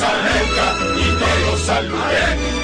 Lucas 0.00 0.74
y 0.96 1.06
todos 1.18 1.40
los 1.46 1.60
sanluqueños, 1.60 2.54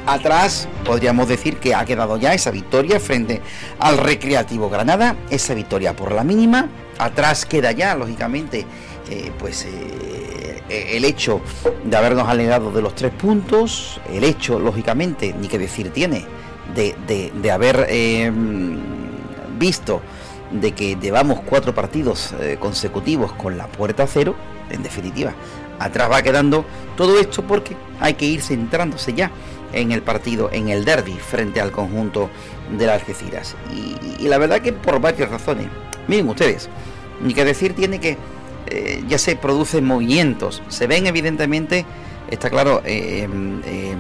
Atrás 0.09 0.67
podríamos 0.85 1.27
decir 1.27 1.57
que 1.57 1.75
ha 1.75 1.85
quedado 1.85 2.17
ya 2.17 2.33
esa 2.33 2.49
victoria 2.49 2.99
frente 2.99 3.43
al 3.77 3.99
Recreativo 3.99 4.67
Granada, 4.67 5.15
esa 5.29 5.53
victoria 5.53 5.95
por 5.95 6.11
la 6.13 6.23
mínima. 6.23 6.67
Atrás 6.97 7.45
queda 7.45 7.71
ya, 7.73 7.93
lógicamente, 7.93 8.65
eh, 9.07 9.31
pues 9.37 9.67
eh, 9.69 10.63
el 10.97 11.05
hecho 11.05 11.41
de 11.83 11.95
habernos 11.95 12.27
alegado 12.27 12.71
de 12.71 12.81
los 12.81 12.95
tres 12.95 13.11
puntos, 13.11 14.01
el 14.11 14.23
hecho, 14.23 14.57
lógicamente, 14.59 15.35
ni 15.39 15.47
que 15.47 15.59
decir 15.59 15.91
tiene, 15.91 16.25
de, 16.73 16.95
de- 17.39 17.51
haber 17.51 17.85
eh, 17.87 18.31
visto 19.59 20.01
de 20.49 20.71
que 20.71 20.95
llevamos 20.95 21.41
cuatro 21.41 21.75
partidos 21.75 22.33
eh, 22.39 22.57
consecutivos 22.59 23.31
con 23.33 23.59
la 23.59 23.67
puerta 23.67 24.07
cero, 24.07 24.35
en 24.71 24.81
definitiva, 24.81 25.33
atrás 25.77 26.09
va 26.11 26.23
quedando 26.23 26.65
todo 26.97 27.19
esto 27.19 27.43
porque 27.43 27.75
hay 27.99 28.15
que 28.15 28.25
ir 28.25 28.41
centrándose 28.41 29.13
ya 29.13 29.29
en 29.73 29.91
el 29.91 30.01
partido, 30.01 30.49
en 30.51 30.69
el 30.69 30.85
derby, 30.85 31.13
frente 31.13 31.61
al 31.61 31.71
conjunto 31.71 32.29
de 32.77 32.89
Algeciras. 32.89 33.55
Y, 33.73 34.23
y 34.23 34.27
la 34.27 34.37
verdad 34.37 34.61
que 34.61 34.73
por 34.73 34.99
varias 34.99 35.29
razones. 35.29 35.67
Miren 36.07 36.27
ustedes, 36.29 36.69
ni 37.21 37.33
que 37.33 37.45
decir 37.45 37.73
tiene 37.73 37.99
que 37.99 38.17
eh, 38.67 39.03
ya 39.07 39.17
se 39.17 39.35
producen 39.35 39.85
movimientos, 39.85 40.61
se 40.67 40.87
ven 40.87 41.07
evidentemente, 41.07 41.85
está 42.29 42.49
claro, 42.49 42.81
eh, 42.85 43.27
eh, 43.65 43.95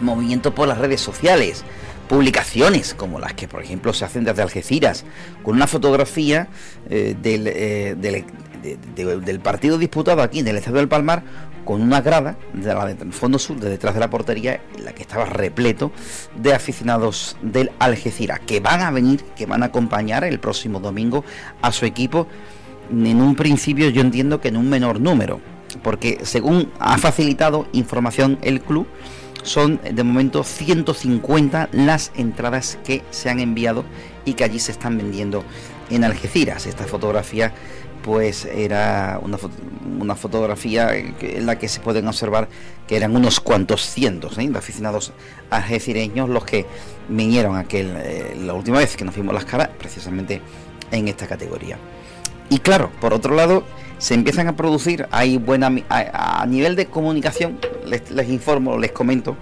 movimientos 0.00 0.52
por 0.54 0.68
las 0.68 0.78
redes 0.78 1.00
sociales, 1.00 1.64
publicaciones 2.08 2.94
como 2.94 3.18
las 3.20 3.34
que 3.34 3.48
por 3.48 3.62
ejemplo 3.62 3.92
se 3.92 4.04
hacen 4.04 4.24
desde 4.24 4.42
Algeciras, 4.42 5.04
con 5.42 5.56
una 5.56 5.66
fotografía 5.66 6.48
eh, 6.88 7.16
del, 7.20 7.46
eh, 7.46 7.94
del, 7.96 8.24
de- 8.62 8.78
de- 8.94 9.20
del 9.20 9.40
partido 9.40 9.78
disputado 9.78 10.22
aquí 10.22 10.40
en 10.40 10.48
el 10.48 10.56
Estadio 10.56 10.78
del 10.78 10.88
Palmar, 10.88 11.22
con 11.64 11.82
una 11.82 12.00
grada 12.00 12.36
de 12.54 12.66
la 12.74 12.86
del 12.86 13.12
fondo 13.12 13.38
sur, 13.38 13.58
de 13.58 13.68
detrás 13.68 13.94
de 13.94 14.00
la 14.00 14.10
portería, 14.10 14.60
en 14.76 14.84
la 14.84 14.92
que 14.92 15.02
estaba 15.02 15.24
repleto 15.26 15.92
de 16.36 16.54
aficionados 16.54 17.36
del 17.42 17.70
Algeciras, 17.78 18.40
que 18.40 18.60
van 18.60 18.80
a 18.80 18.90
venir, 18.90 19.22
que 19.36 19.46
van 19.46 19.62
a 19.62 19.66
acompañar 19.66 20.24
el 20.24 20.40
próximo 20.40 20.80
domingo 20.80 21.24
a 21.62 21.70
su 21.70 21.84
equipo, 21.84 22.26
en 22.90 23.20
un 23.20 23.36
principio 23.36 23.88
yo 23.90 24.00
entiendo 24.00 24.40
que 24.40 24.48
en 24.48 24.56
un 24.56 24.68
menor 24.68 25.00
número, 25.00 25.40
porque 25.82 26.18
según 26.22 26.72
ha 26.80 26.98
facilitado 26.98 27.68
información 27.72 28.38
el 28.42 28.60
club, 28.62 28.86
son 29.42 29.80
de 29.90 30.02
momento 30.02 30.42
150 30.44 31.68
las 31.72 32.10
entradas 32.16 32.78
que 32.84 33.02
se 33.10 33.30
han 33.30 33.38
enviado 33.40 33.84
y 34.24 34.34
que 34.34 34.44
allí 34.44 34.58
se 34.58 34.72
están 34.72 34.98
vendiendo 34.98 35.44
en 35.88 36.04
Algeciras. 36.04 36.66
Esta 36.66 36.84
fotografía 36.84 37.52
pues 38.02 38.44
era 38.46 39.18
una, 39.22 39.38
una 40.00 40.14
fotografía 40.14 40.94
en 40.96 41.46
la 41.46 41.58
que 41.58 41.68
se 41.68 41.80
pueden 41.80 42.06
observar 42.08 42.48
que 42.86 42.96
eran 42.96 43.14
unos 43.14 43.40
cuantos 43.40 43.82
cientos 43.82 44.38
¿eh? 44.38 44.48
de 44.48 44.58
aficionados 44.58 45.12
algecireños 45.50 46.28
los 46.28 46.44
que 46.44 46.66
vinieron 47.08 47.56
aquel, 47.56 47.94
eh, 47.96 48.36
la 48.40 48.54
última 48.54 48.78
vez 48.78 48.96
que 48.96 49.04
nos 49.04 49.14
vimos 49.14 49.34
las 49.34 49.44
caras 49.44 49.70
precisamente 49.78 50.40
en 50.90 51.08
esta 51.08 51.26
categoría. 51.26 51.78
Y 52.48 52.58
claro, 52.58 52.90
por 53.00 53.14
otro 53.14 53.34
lado, 53.34 53.64
se 53.98 54.14
empiezan 54.14 54.48
a 54.48 54.56
producir, 54.56 55.06
hay 55.10 55.36
buena 55.36 55.70
a, 55.88 56.44
nivel 56.46 56.74
de 56.74 56.86
comunicación, 56.86 57.58
les, 57.86 58.10
les 58.10 58.28
informo, 58.28 58.76
les 58.78 58.92
comento 58.92 59.36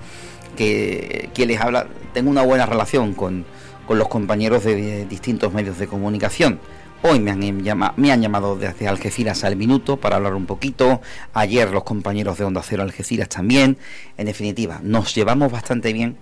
que 0.56 1.30
quien 1.32 1.48
les 1.48 1.60
habla, 1.60 1.86
tengo 2.12 2.28
una 2.30 2.42
buena 2.42 2.66
relación 2.66 3.14
con, 3.14 3.46
con 3.88 3.98
los 3.98 4.08
compañeros 4.08 4.64
de, 4.64 5.06
distintos 5.06 5.52
medios 5.52 5.78
de 5.78 5.86
comunicación. 5.86 6.60
Hoy 7.00 7.20
me 7.20 7.30
han, 7.30 7.42
em- 7.44 7.62
me 7.96 8.10
han 8.12 8.20
llamado 8.20 8.56
desde 8.56 8.88
Algeciras 8.88 9.44
al 9.44 9.54
minuto 9.54 9.98
para 9.98 10.16
hablar 10.16 10.34
un 10.34 10.46
poquito. 10.46 11.00
Ayer 11.32 11.70
los 11.70 11.84
compañeros 11.84 12.38
de 12.38 12.44
Onda 12.44 12.60
Cero 12.64 12.82
Algeciras 12.82 13.28
también. 13.28 13.78
En 14.16 14.26
definitiva, 14.26 14.80
nos 14.82 15.14
llevamos 15.14 15.52
bastante 15.52 15.92
bien. 15.92 16.16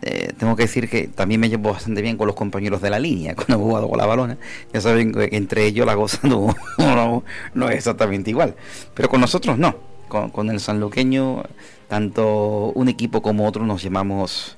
Eh, 0.00 0.32
tengo 0.38 0.56
que 0.56 0.62
decir 0.62 0.88
que 0.88 1.08
también 1.08 1.40
me 1.40 1.48
llevo 1.50 1.72
bastante 1.72 2.00
bien 2.00 2.16
con 2.16 2.26
los 2.26 2.34
compañeros 2.34 2.80
de 2.80 2.90
la 2.90 2.98
línea 2.98 3.34
cuando 3.36 3.54
he 3.54 3.58
jugado 3.58 3.88
con 3.88 3.98
la 3.98 4.06
balona. 4.06 4.38
Ya 4.72 4.80
saben 4.80 5.12
que 5.12 5.28
entre 5.32 5.66
ellos 5.66 5.84
la 5.86 5.94
cosa 5.94 6.18
no, 6.26 6.54
no, 7.52 7.68
es 7.68 7.76
exactamente 7.76 8.30
igual. 8.30 8.54
Pero 8.94 9.10
con 9.10 9.20
nosotros 9.20 9.58
no. 9.58 9.76
Con, 10.08 10.30
con 10.30 10.48
el 10.48 10.60
sanluqueño, 10.60 11.42
tanto 11.88 12.72
un 12.74 12.88
equipo 12.88 13.20
como 13.20 13.46
otro 13.46 13.66
nos 13.66 13.82
llamamos 13.82 14.56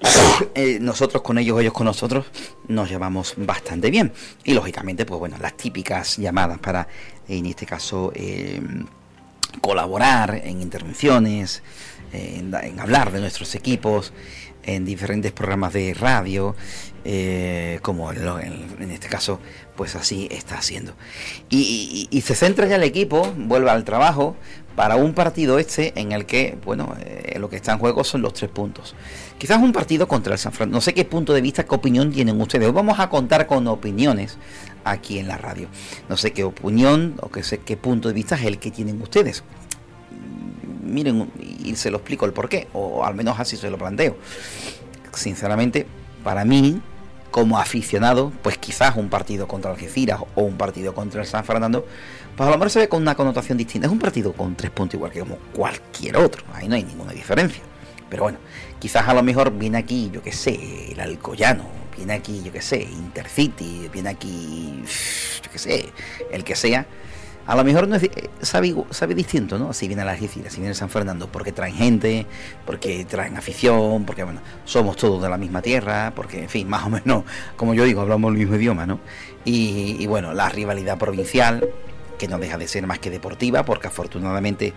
eh, 0.54 0.78
nosotros 0.80 1.22
con 1.22 1.38
ellos, 1.38 1.60
ellos 1.60 1.72
con 1.72 1.86
nosotros, 1.86 2.26
nos 2.68 2.88
llevamos 2.88 3.34
bastante 3.36 3.90
bien. 3.90 4.12
Y 4.44 4.54
lógicamente, 4.54 5.04
pues 5.04 5.18
bueno, 5.18 5.36
las 5.40 5.56
típicas 5.56 6.16
llamadas 6.16 6.58
para, 6.58 6.88
en 7.28 7.46
este 7.46 7.66
caso, 7.66 8.12
eh, 8.14 8.60
colaborar 9.60 10.40
en 10.44 10.62
intervenciones, 10.62 11.62
en, 12.12 12.54
hablar 12.80 13.12
de 13.12 13.20
nuestros 13.20 13.54
equipos, 13.54 14.12
en 14.62 14.84
diferentes 14.84 15.32
programas 15.32 15.72
de 15.72 15.94
radio, 15.94 16.54
eh, 17.04 17.78
como 17.82 18.12
en, 18.12 18.90
este 18.90 19.08
caso, 19.08 19.40
pues 19.76 19.94
así 19.94 20.28
está 20.30 20.58
haciendo. 20.58 20.94
Y 21.48 22.22
se 22.24 22.34
centra 22.34 22.66
ya 22.66 22.76
el 22.76 22.82
equipo, 22.82 23.32
vuelve 23.36 23.70
al 23.70 23.84
trabajo, 23.84 24.36
para 24.78 24.94
un 24.94 25.12
partido 25.12 25.58
este 25.58 25.92
en 25.96 26.12
el 26.12 26.24
que, 26.24 26.56
bueno, 26.64 26.94
eh, 27.00 27.36
lo 27.40 27.50
que 27.50 27.56
está 27.56 27.72
en 27.72 27.80
juego 27.80 28.04
son 28.04 28.22
los 28.22 28.32
tres 28.32 28.48
puntos. 28.48 28.94
Quizás 29.38 29.62
un 29.62 29.72
partido 29.72 30.08
contra 30.08 30.32
el 30.32 30.38
San 30.38 30.52
Francisco. 30.52 30.76
No 30.76 30.80
sé 30.80 30.94
qué 30.94 31.04
punto 31.04 31.32
de 31.32 31.40
vista, 31.40 31.64
qué 31.64 31.74
opinión 31.74 32.10
tienen 32.10 32.40
ustedes. 32.40 32.66
Hoy 32.66 32.72
vamos 32.72 32.98
a 32.98 33.08
contar 33.08 33.46
con 33.46 33.66
opiniones 33.68 34.36
aquí 34.84 35.18
en 35.18 35.28
la 35.28 35.38
radio. 35.38 35.68
No 36.08 36.16
sé 36.16 36.32
qué 36.32 36.42
opinión 36.42 37.14
o 37.22 37.30
qué, 37.30 37.42
sé 37.44 37.58
qué 37.58 37.76
punto 37.76 38.08
de 38.08 38.14
vista 38.14 38.34
es 38.34 38.42
el 38.42 38.58
que 38.58 38.70
tienen 38.72 39.00
ustedes. 39.00 39.44
Miren, 40.82 41.30
y 41.62 41.76
se 41.76 41.90
lo 41.90 41.98
explico 41.98 42.26
el 42.26 42.32
por 42.32 42.48
qué, 42.48 42.66
o 42.72 43.04
al 43.04 43.14
menos 43.14 43.38
así 43.38 43.56
se 43.56 43.70
lo 43.70 43.78
planteo. 43.78 44.16
Sinceramente, 45.12 45.86
para 46.24 46.44
mí, 46.44 46.80
como 47.30 47.58
aficionado, 47.58 48.32
pues 48.42 48.58
quizás 48.58 48.96
un 48.96 49.08
partido 49.08 49.46
contra 49.46 49.70
Algeciras 49.70 50.20
o 50.34 50.42
un 50.42 50.56
partido 50.56 50.94
contra 50.94 51.20
el 51.20 51.26
San 51.26 51.44
Fernando 51.44 51.86
pues 52.38 52.46
a 52.46 52.52
lo 52.52 52.58
mejor 52.58 52.70
se 52.70 52.78
ve 52.78 52.88
con 52.88 53.02
una 53.02 53.16
connotación 53.16 53.58
distinta. 53.58 53.88
Es 53.88 53.92
un 53.92 53.98
partido 53.98 54.32
con 54.32 54.54
tres 54.54 54.70
puntos 54.70 54.94
igual 54.94 55.10
que 55.10 55.18
como 55.18 55.38
cualquier 55.52 56.16
otro. 56.18 56.44
Ahí 56.54 56.68
no 56.68 56.76
hay 56.76 56.84
ninguna 56.84 57.12
diferencia. 57.12 57.64
Pero 58.08 58.24
bueno, 58.24 58.38
quizás 58.78 59.06
a 59.08 59.14
lo 59.14 59.22
mejor 59.22 59.52
viene 59.52 59.78
aquí, 59.78 60.10
yo 60.12 60.22
qué 60.22 60.32
sé, 60.32 60.92
el 60.92 61.00
Alcoyano, 61.00 61.64
viene 61.96 62.14
aquí, 62.14 62.42
yo 62.44 62.52
qué 62.52 62.62
sé, 62.62 62.82
Intercity, 62.82 63.88
viene 63.92 64.10
aquí, 64.10 64.82
yo 65.42 65.50
qué 65.50 65.58
sé, 65.58 65.92
el 66.30 66.44
que 66.44 66.56
sea. 66.56 66.86
A 67.46 67.56
lo 67.56 67.64
mejor 67.64 67.88
no 67.88 67.96
es, 67.96 68.02
eh, 68.02 68.28
sabe, 68.42 68.74
sabe 68.90 69.14
distinto, 69.14 69.58
¿no? 69.58 69.72
Si 69.72 69.88
viene 69.88 70.04
la 70.04 70.12
Algeciras, 70.12 70.52
si 70.52 70.60
viene 70.60 70.74
San 70.74 70.90
Fernando, 70.90 71.28
porque 71.32 71.50
traen 71.50 71.74
gente, 71.74 72.26
porque 72.66 73.06
traen 73.06 73.38
afición, 73.38 74.04
porque, 74.04 74.22
bueno, 74.22 74.42
somos 74.66 74.96
todos 74.96 75.22
de 75.22 75.30
la 75.30 75.38
misma 75.38 75.62
tierra, 75.62 76.12
porque, 76.14 76.42
en 76.42 76.48
fin, 76.50 76.68
más 76.68 76.86
o 76.86 76.90
menos, 76.90 77.24
como 77.56 77.72
yo 77.72 77.84
digo, 77.84 78.02
hablamos 78.02 78.32
el 78.32 78.38
mismo 78.38 78.56
idioma, 78.56 78.86
¿no? 78.86 79.00
Y 79.44 80.06
bueno, 80.06 80.34
la 80.34 80.50
rivalidad 80.50 80.98
provincial, 80.98 81.70
que 82.18 82.28
no 82.28 82.38
deja 82.38 82.58
de 82.58 82.68
ser 82.68 82.86
más 82.86 82.98
que 82.98 83.08
deportiva, 83.08 83.64
porque 83.64 83.86
afortunadamente 83.86 84.74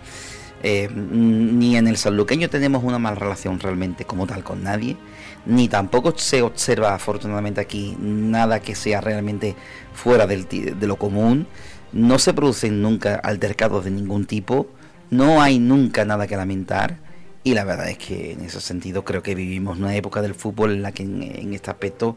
eh, 0.62 0.88
ni 0.94 1.76
en 1.76 1.88
el 1.88 1.96
sanluqueño 1.96 2.48
tenemos 2.48 2.84
una 2.84 2.98
mala 2.98 3.16
relación 3.16 3.58
realmente 3.58 4.04
como 4.04 4.26
tal 4.26 4.44
con 4.44 4.62
nadie, 4.62 4.96
ni 5.44 5.68
tampoco 5.68 6.16
se 6.16 6.42
observa 6.42 6.94
afortunadamente 6.94 7.60
aquí 7.60 7.96
nada 8.00 8.60
que 8.60 8.74
sea 8.74 9.00
realmente 9.00 9.56
fuera 9.92 10.26
de 10.26 10.86
lo 10.86 10.96
común, 10.96 11.46
no 11.92 12.18
se 12.18 12.32
producen 12.32 12.80
nunca 12.80 13.16
altercados 13.16 13.84
de 13.84 13.90
ningún 13.90 14.24
tipo, 14.26 14.68
no 15.10 15.42
hay 15.42 15.58
nunca 15.58 16.04
nada 16.04 16.26
que 16.26 16.36
lamentar. 16.36 16.96
Y 17.44 17.54
la 17.54 17.64
verdad 17.64 17.90
es 17.90 17.98
que 17.98 18.32
en 18.32 18.42
ese 18.42 18.60
sentido 18.60 19.04
creo 19.04 19.22
que 19.24 19.34
vivimos 19.34 19.76
una 19.76 19.96
época 19.96 20.22
del 20.22 20.34
fútbol 20.34 20.72
en 20.72 20.82
la 20.82 20.92
que 20.92 21.02
en 21.02 21.52
este 21.52 21.72
aspecto 21.72 22.16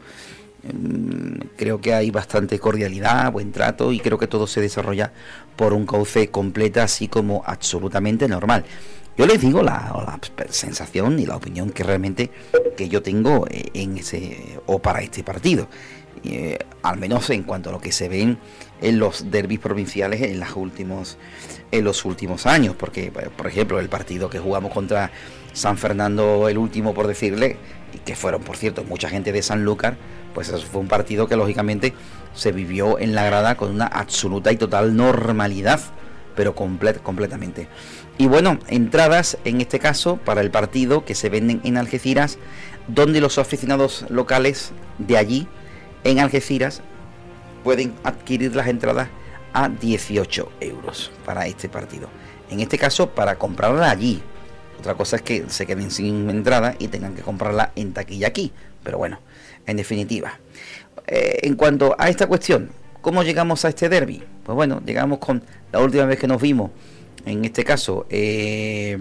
creo 1.56 1.80
que 1.80 1.94
hay 1.94 2.10
bastante 2.10 2.58
cordialidad, 2.58 3.30
buen 3.32 3.52
trato 3.52 3.92
y 3.92 4.00
creo 4.00 4.18
que 4.18 4.26
todo 4.26 4.46
se 4.46 4.60
desarrolla 4.60 5.12
por 5.56 5.72
un 5.72 5.86
cauce 5.86 6.30
completa, 6.30 6.84
así 6.84 7.08
como 7.08 7.42
absolutamente 7.46 8.28
normal. 8.28 8.64
Yo 9.16 9.26
les 9.26 9.40
digo 9.40 9.62
la, 9.62 10.18
sensación 10.50 11.18
y 11.18 11.26
la 11.26 11.36
opinión 11.36 11.70
que 11.70 11.82
realmente 11.82 12.30
que 12.76 12.88
yo 12.88 13.02
tengo 13.02 13.46
eh, 13.48 13.70
en 13.72 13.96
ese 13.96 14.58
o 14.66 14.78
para 14.78 15.00
este 15.00 15.24
partido, 15.24 15.68
eh, 16.24 16.58
al 16.82 16.98
menos 16.98 17.30
en 17.30 17.42
cuanto 17.42 17.70
a 17.70 17.72
lo 17.72 17.80
que 17.80 17.92
se 17.92 18.10
ven 18.10 18.38
en 18.82 18.98
los 18.98 19.30
derbis 19.30 19.58
provinciales 19.58 20.20
en 20.20 20.38
los 20.38 20.54
últimos 20.54 21.16
en 21.72 21.84
los 21.84 22.04
últimos 22.04 22.44
años, 22.44 22.74
porque 22.78 23.10
por 23.10 23.46
ejemplo 23.46 23.80
el 23.80 23.88
partido 23.88 24.28
que 24.28 24.38
jugamos 24.38 24.72
contra 24.72 25.10
San 25.54 25.78
Fernando, 25.78 26.48
el 26.50 26.58
último 26.58 26.92
por 26.92 27.06
decirle, 27.06 27.56
y 27.94 27.98
que 27.98 28.14
fueron 28.14 28.42
por 28.42 28.58
cierto 28.58 28.84
mucha 28.84 29.08
gente 29.08 29.32
de 29.32 29.42
Sanlúcar, 29.42 29.96
pues 30.36 30.50
eso 30.50 30.66
fue 30.70 30.82
un 30.82 30.88
partido 30.88 31.28
que 31.28 31.34
lógicamente 31.34 31.94
se 32.34 32.52
vivió 32.52 32.98
en 32.98 33.14
la 33.14 33.24
grada 33.24 33.56
con 33.56 33.70
una 33.70 33.86
absoluta 33.86 34.52
y 34.52 34.58
total 34.58 34.94
normalidad, 34.94 35.80
pero 36.34 36.54
completamente. 36.54 37.68
Y 38.18 38.26
bueno, 38.26 38.58
entradas 38.68 39.38
en 39.46 39.62
este 39.62 39.78
caso 39.78 40.18
para 40.18 40.42
el 40.42 40.50
partido 40.50 41.06
que 41.06 41.14
se 41.14 41.30
venden 41.30 41.62
en 41.64 41.78
Algeciras, 41.78 42.36
donde 42.86 43.22
los 43.22 43.38
aficionados 43.38 44.04
locales 44.10 44.72
de 44.98 45.16
allí, 45.16 45.48
en 46.04 46.18
Algeciras, 46.18 46.82
pueden 47.64 47.94
adquirir 48.04 48.54
las 48.54 48.66
entradas 48.66 49.08
a 49.54 49.70
18 49.70 50.52
euros 50.60 51.12
para 51.24 51.46
este 51.46 51.70
partido. 51.70 52.10
En 52.50 52.60
este 52.60 52.76
caso, 52.76 53.08
para 53.08 53.36
comprarla 53.36 53.88
allí. 53.88 54.22
Otra 54.78 54.94
cosa 54.94 55.16
es 55.16 55.22
que 55.22 55.44
se 55.48 55.66
queden 55.66 55.90
sin 55.90 56.28
entrada 56.30 56.74
y 56.78 56.88
tengan 56.88 57.14
que 57.14 57.22
comprarla 57.22 57.72
en 57.76 57.92
taquilla 57.92 58.28
aquí. 58.28 58.52
Pero 58.82 58.98
bueno, 58.98 59.20
en 59.66 59.76
definitiva. 59.76 60.38
Eh, 61.06 61.40
en 61.42 61.56
cuanto 61.56 61.94
a 61.98 62.08
esta 62.08 62.26
cuestión, 62.26 62.70
¿cómo 63.00 63.22
llegamos 63.22 63.64
a 63.64 63.68
este 63.68 63.88
derby? 63.88 64.22
Pues 64.44 64.54
bueno, 64.54 64.82
llegamos 64.84 65.18
con 65.18 65.42
la 65.72 65.80
última 65.80 66.04
vez 66.04 66.18
que 66.18 66.26
nos 66.26 66.40
vimos, 66.40 66.70
en 67.26 67.44
este 67.44 67.64
caso, 67.64 68.06
eh, 68.08 68.96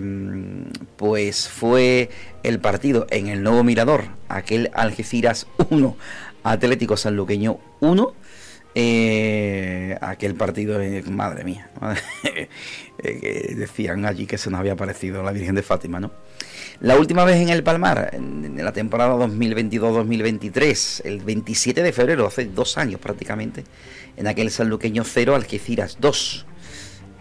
pues 0.97 1.47
fue 1.47 2.09
el 2.41 2.59
partido 2.59 3.05
en 3.11 3.27
el 3.27 3.43
nuevo 3.43 3.63
Mirador, 3.63 4.05
aquel 4.29 4.71
Algeciras 4.73 5.45
1, 5.69 5.95
Atlético 6.43 6.97
Sanluqueño 6.97 7.59
1. 7.81 8.13
Eh, 8.77 9.97
aquel 10.01 10.35
partido, 10.35 10.79
madre 11.09 11.45
mía, 11.45 11.69
decían 13.01 14.05
allí 14.05 14.25
que 14.25 14.37
se 14.37 14.49
nos 14.49 14.59
había 14.59 14.73
aparecido 14.73 15.23
la 15.23 15.31
Virgen 15.31 15.55
de 15.55 15.63
Fátima, 15.63 16.01
¿no? 16.01 16.11
La 16.81 16.99
última 16.99 17.23
vez 17.23 17.37
en 17.37 17.47
el 17.47 17.63
Palmar, 17.63 18.09
en, 18.11 18.57
la 18.63 18.73
temporada 18.73 19.15
2022-2023, 19.15 21.05
el 21.05 21.19
27 21.19 21.81
de 21.81 21.93
febrero, 21.93 22.27
hace 22.27 22.45
dos 22.45 22.77
años 22.77 22.99
prácticamente, 22.99 23.63
en 24.17 24.27
aquel 24.27 24.51
sanluqueño 24.51 25.05
0, 25.05 25.35
Algeciras 25.35 25.97
2. 26.01 26.45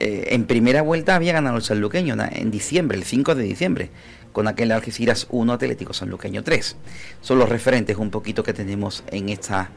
Eh, 0.01 0.25
en 0.31 0.47
primera 0.47 0.83
vuelta 0.83 1.15
había 1.15 1.35
ganado 1.35 1.57
el 1.57 1.63
sanluqueño 1.63 2.17
en 2.33 2.51
diciembre, 2.51 2.99
el 2.99 3.05
5 3.05 3.37
de 3.37 3.45
diciembre, 3.45 3.91
con 4.33 4.49
aquel 4.49 4.73
Algeciras 4.73 5.29
1, 5.31 5.53
Atlético 5.53 5.93
Sanluqueño 5.93 6.43
3. 6.43 6.77
Son 7.21 7.39
los 7.39 7.49
referentes 7.49 7.97
un 7.97 8.11
poquito 8.11 8.43
que 8.43 8.53
tenemos 8.53 9.05
en, 9.13 9.29
esta, 9.29 9.71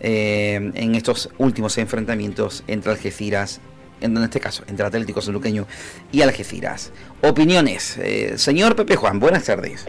eh, 0.00 0.72
en 0.74 0.94
estos 0.94 1.30
últimos 1.38 1.78
enfrentamientos 1.78 2.64
entre 2.66 2.92
Algeciras 2.92 3.60
en 4.00 4.16
este 4.18 4.40
caso, 4.40 4.62
entre 4.68 4.86
Atlético 4.86 5.20
Sanluqueño 5.20 5.66
y 6.12 6.22
Algeciras. 6.22 6.92
Opiniones. 7.22 7.96
Eh, 7.98 8.34
señor 8.36 8.76
Pepe 8.76 8.96
Juan, 8.96 9.18
buenas 9.18 9.44
tardes. 9.44 9.86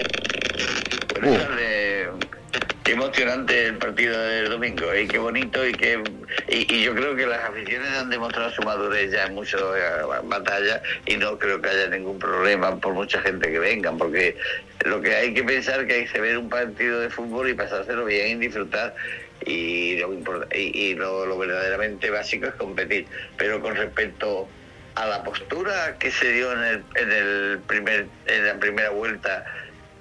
Buenas 1.21 1.47
tardes. 1.47 1.67
Qué 2.83 2.93
emocionante 2.93 3.65
el 3.65 3.77
partido 3.77 4.17
del 4.17 4.49
domingo 4.49 4.95
y 4.95 5.09
qué 5.09 5.17
bonito 5.17 5.67
y 5.67 5.73
que 5.73 6.01
y, 6.47 6.83
yo 6.83 6.95
creo 6.95 7.17
que 7.17 7.25
las 7.25 7.43
aficiones 7.43 7.89
han 7.89 8.09
demostrado 8.09 8.49
su 8.51 8.61
madurez 8.61 9.11
ya 9.11 9.25
en 9.25 9.35
muchas 9.35 9.59
eh, 9.59 10.03
batallas 10.23 10.81
y 11.05 11.17
no 11.17 11.37
creo 11.37 11.61
que 11.61 11.67
haya 11.67 11.89
ningún 11.89 12.17
problema 12.17 12.79
por 12.79 12.93
mucha 12.93 13.21
gente 13.21 13.51
que 13.51 13.59
vengan 13.59 13.97
porque 13.97 14.37
lo 14.85 15.01
que 15.01 15.13
hay 15.13 15.33
que 15.33 15.43
pensar 15.43 15.85
que 15.85 15.95
hay 15.95 16.05
que 16.05 16.21
ver 16.21 16.37
un 16.37 16.47
partido 16.47 17.01
de 17.01 17.09
fútbol 17.09 17.49
y 17.49 17.55
pasárselo 17.55 18.05
bien 18.05 18.37
y 18.37 18.45
disfrutar 18.45 18.95
y 19.47 19.97
lo, 19.97 20.13
y, 20.53 20.95
lo, 20.95 21.37
verdaderamente 21.37 22.09
básico 22.09 22.47
es 22.47 22.55
competir. 22.55 23.07
Pero 23.37 23.61
con 23.61 23.75
respecto 23.75 24.47
a 24.95 25.05
la 25.05 25.23
postura 25.23 25.97
que 25.97 26.11
se 26.11 26.31
dio 26.31 26.51
en 26.53 26.63
el, 26.63 26.83
en 26.95 27.11
el 27.11 27.59
primer 27.67 28.07
en 28.25 28.45
la 28.45 28.59
primera 28.59 28.89
vuelta 28.89 29.45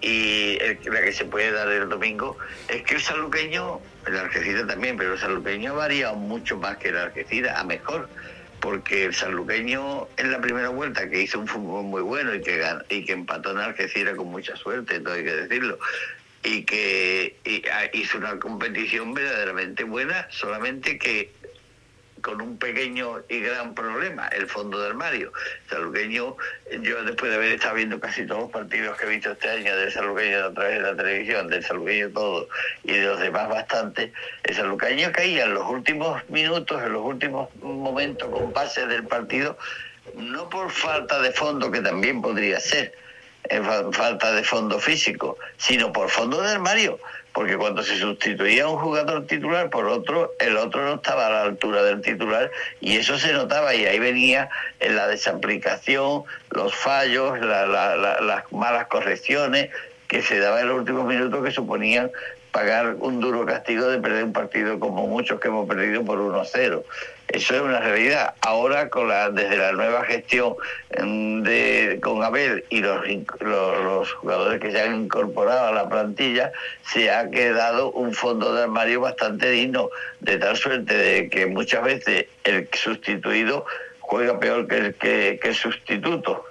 y 0.01 0.59
la 0.85 1.03
que 1.03 1.13
se 1.13 1.25
puede 1.25 1.51
dar 1.51 1.69
el 1.69 1.89
domingo 1.89 2.37
es 2.69 2.83
que 2.83 2.95
el 2.95 3.01
saluqueño, 3.01 3.81
el 4.07 4.17
Algeciras 4.17 4.67
también, 4.67 4.97
pero 4.97 5.15
el 5.15 5.19
saluqueño 5.19 5.73
ha 5.73 5.77
variado 5.77 6.17
mucho 6.17 6.57
más 6.59 6.77
que 6.77 6.91
el 6.91 6.97
Algeciras, 6.97 7.59
a 7.59 7.65
mejor, 7.65 8.09
porque 8.61 9.05
el 9.05 9.15
saluqueño 9.15 10.07
en 10.17 10.33
la 10.33 10.41
primera 10.41 10.69
vuelta, 10.69 11.09
que 11.09 11.23
hizo 11.23 11.39
un 11.41 11.47
fútbol 11.47 11.85
muy 11.85 12.03
bueno 12.03 12.35
y 12.35 12.41
que, 12.41 12.63
y 12.89 13.05
que 13.05 13.13
empató 13.13 13.53
en 13.53 13.59
Algeciras 13.59 14.17
con 14.17 14.29
mucha 14.29 14.55
suerte, 14.57 15.01
todo 15.01 15.15
hay 15.15 15.25
que 15.25 15.35
decirlo, 15.35 15.79
y 16.47 16.63
que 16.63 17.37
ah, 17.73 17.87
hizo 17.93 18.19
una 18.19 18.39
competición 18.39 19.13
verdaderamente 19.15 19.83
buena, 19.83 20.29
solamente 20.31 20.97
que 20.97 21.33
con 22.23 22.41
un 22.41 22.57
pequeño 22.57 23.23
y 23.29 23.41
gran 23.41 23.75
problema, 23.75 24.29
el 24.29 24.47
fondo 24.47 24.81
del 24.81 24.93
armario. 24.93 25.33
Saluqueño, 25.69 26.37
yo 26.83 27.05
después 27.05 27.31
de 27.31 27.37
haber 27.37 27.53
estado 27.53 27.75
viendo 27.75 28.01
casi 28.01 28.27
todos 28.27 28.43
los 28.43 28.51
partidos 28.51 28.97
que 28.97 29.07
he 29.07 29.11
visto 29.11 29.33
este 29.33 29.49
año 29.49 29.77
del 29.77 29.93
Saluqueño 29.93 30.45
a 30.47 30.55
través 30.55 30.75
de 30.75 30.83
la 30.83 30.97
televisión, 30.97 31.49
del 31.49 31.65
Saluqueño 31.65 32.11
todo 32.11 32.49
y 32.85 32.93
de 32.93 33.07
los 33.07 33.21
demás 33.21 33.49
bastante, 33.49 34.13
el 34.45 34.55
Saluqueño 34.55 35.13
caía 35.13 35.45
en 35.45 35.55
los 35.55 35.69
últimos 35.69 36.29
minutos, 36.31 36.83
en 36.83 36.93
los 36.93 37.05
últimos 37.05 37.55
momentos 37.57 38.29
con 38.29 38.53
pases 38.53 38.89
del 38.89 39.05
partido, 39.05 39.59
no 40.17 40.49
por 40.49 40.71
falta 40.71 41.21
de 41.21 41.33
fondo, 41.33 41.71
que 41.71 41.81
también 41.81 42.23
podría 42.23 42.61
ser, 42.61 42.93
falta 43.93 44.33
de 44.33 44.43
fondo 44.43 44.79
físico, 44.79 45.39
sino 45.57 45.93
por 45.93 46.11
fondo 46.11 46.41
de 46.41 46.53
armario, 46.53 46.99
porque 47.33 47.57
cuando 47.57 47.83
se 47.83 47.99
sustituía 47.99 48.67
un 48.67 48.79
jugador 48.79 49.27
titular 49.27 49.69
por 49.69 49.87
otro, 49.87 50.33
el 50.39 50.57
otro 50.57 50.85
no 50.85 50.95
estaba 50.95 51.27
a 51.27 51.31
la 51.31 51.43
altura 51.43 51.83
del 51.83 52.01
titular 52.01 52.51
y 52.81 52.97
eso 52.97 53.19
se 53.19 53.33
notaba 53.33 53.75
y 53.75 53.85
ahí 53.85 53.99
venía 53.99 54.49
en 54.81 54.97
la 54.97 55.07
desaplicación, 55.07 56.25
los 56.51 56.75
fallos, 56.75 57.39
las 57.41 58.53
malas 58.53 58.87
correcciones 58.87 59.71
que 60.09 60.23
se 60.23 60.39
daban 60.39 60.63
en 60.63 60.69
los 60.69 60.79
últimos 60.79 61.07
minutos 61.07 61.45
que 61.45 61.51
suponían 61.51 62.11
pagar 62.57 62.97
un 63.01 63.21
duro 63.21 63.45
castigo 63.45 63.87
de 63.87 63.99
perder 63.99 64.25
un 64.25 64.33
partido 64.33 64.81
como 64.81 65.07
muchos 65.07 65.39
que 65.39 65.49
hemos 65.49 65.69
perdido 65.69 66.03
por 66.07 66.19
1 66.19 66.41
a 66.41 66.45
0. 66.47 66.85
Eso 67.29 67.55
es 67.55 67.61
una 67.61 67.81
realidad. 67.81 68.35
Ahora, 68.41 68.89
con 68.89 69.09
la, 69.09 69.29
desde 69.29 69.59
la 69.59 69.73
nueva 69.73 70.05
gestión 70.05 70.55
mm, 70.99 71.43
de, 71.43 71.99
con 72.03 72.25
Abel 72.25 72.65
y 72.71 72.81
los, 72.81 73.07
los, 73.41 74.11
jugadores 74.15 74.59
que 74.59 74.73
se 74.73 74.81
han 74.81 75.03
incorporado 75.03 75.67
a 75.67 75.73
la 75.73 75.87
plantilla, 75.87 76.51
se 76.81 77.11
ha 77.11 77.29
quedado 77.29 77.91
un 77.91 78.15
fondo 78.15 78.55
de 78.55 78.63
armario 78.63 79.03
bastante 79.03 79.51
digno, 79.51 79.91
de 80.21 80.39
tal 80.39 80.57
suerte 80.57 80.97
de 80.97 81.29
que 81.29 81.45
muchas 81.45 81.85
veces 81.85 82.25
el 82.45 82.71
sustituido 82.73 83.67
juega 84.01 84.41
peor 84.41 84.67
que 84.67 84.79
el, 84.79 84.95
que, 84.95 85.41
el 85.43 85.55
sustituto. 85.55 86.47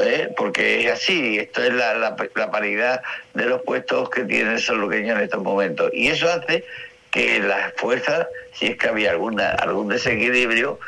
¿Eh? 0.00 0.32
porque 0.36 0.80
es 0.80 0.92
así, 0.92 1.38
esto 1.38 1.62
es 1.62 1.72
la, 1.72 2.16
paridad 2.50 3.02
de 3.34 3.46
los 3.46 3.62
puestos 3.62 4.10
que 4.10 4.24
tiene 4.24 4.54
el 4.54 4.60
sanluqueño 4.60 5.14
en 5.16 5.22
estos 5.22 5.42
momentos. 5.42 5.90
Y 5.92 6.08
eso 6.08 6.30
hace 6.30 6.64
que 7.10 7.40
las 7.40 7.72
fuerzas, 7.76 8.26
si 8.52 8.66
es 8.66 8.76
que 8.76 8.88
había 8.88 9.12
alguna 9.12 9.50
algún 9.50 9.88
desequilibrio, 9.88 10.78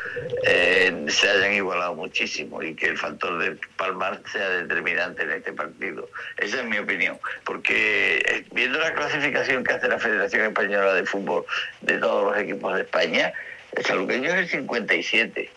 eh, 0.45 1.05
se 1.07 1.29
hayan 1.29 1.53
igualado 1.53 1.95
muchísimo 1.95 2.61
y 2.61 2.75
que 2.75 2.87
el 2.87 2.97
factor 2.97 3.39
del 3.39 3.59
palmar 3.75 4.21
sea 4.31 4.47
determinante 4.49 5.23
en 5.23 5.31
este 5.31 5.53
partido. 5.53 6.07
Esa 6.37 6.59
es 6.59 6.65
mi 6.65 6.77
opinión, 6.77 7.17
porque 7.43 8.17
eh, 8.17 8.45
viendo 8.51 8.79
la 8.79 8.93
clasificación 8.93 9.63
que 9.63 9.73
hace 9.73 9.87
la 9.87 9.97
Federación 9.97 10.43
Española 10.43 10.93
de 10.93 11.05
Fútbol 11.05 11.45
de 11.81 11.97
todos 11.97 12.31
los 12.31 12.41
equipos 12.41 12.75
de 12.75 12.81
España, 12.81 13.33
el 13.71 13.85
saluqueño 13.85 14.29
es 14.29 14.35
el 14.35 14.47
57. 14.49 15.49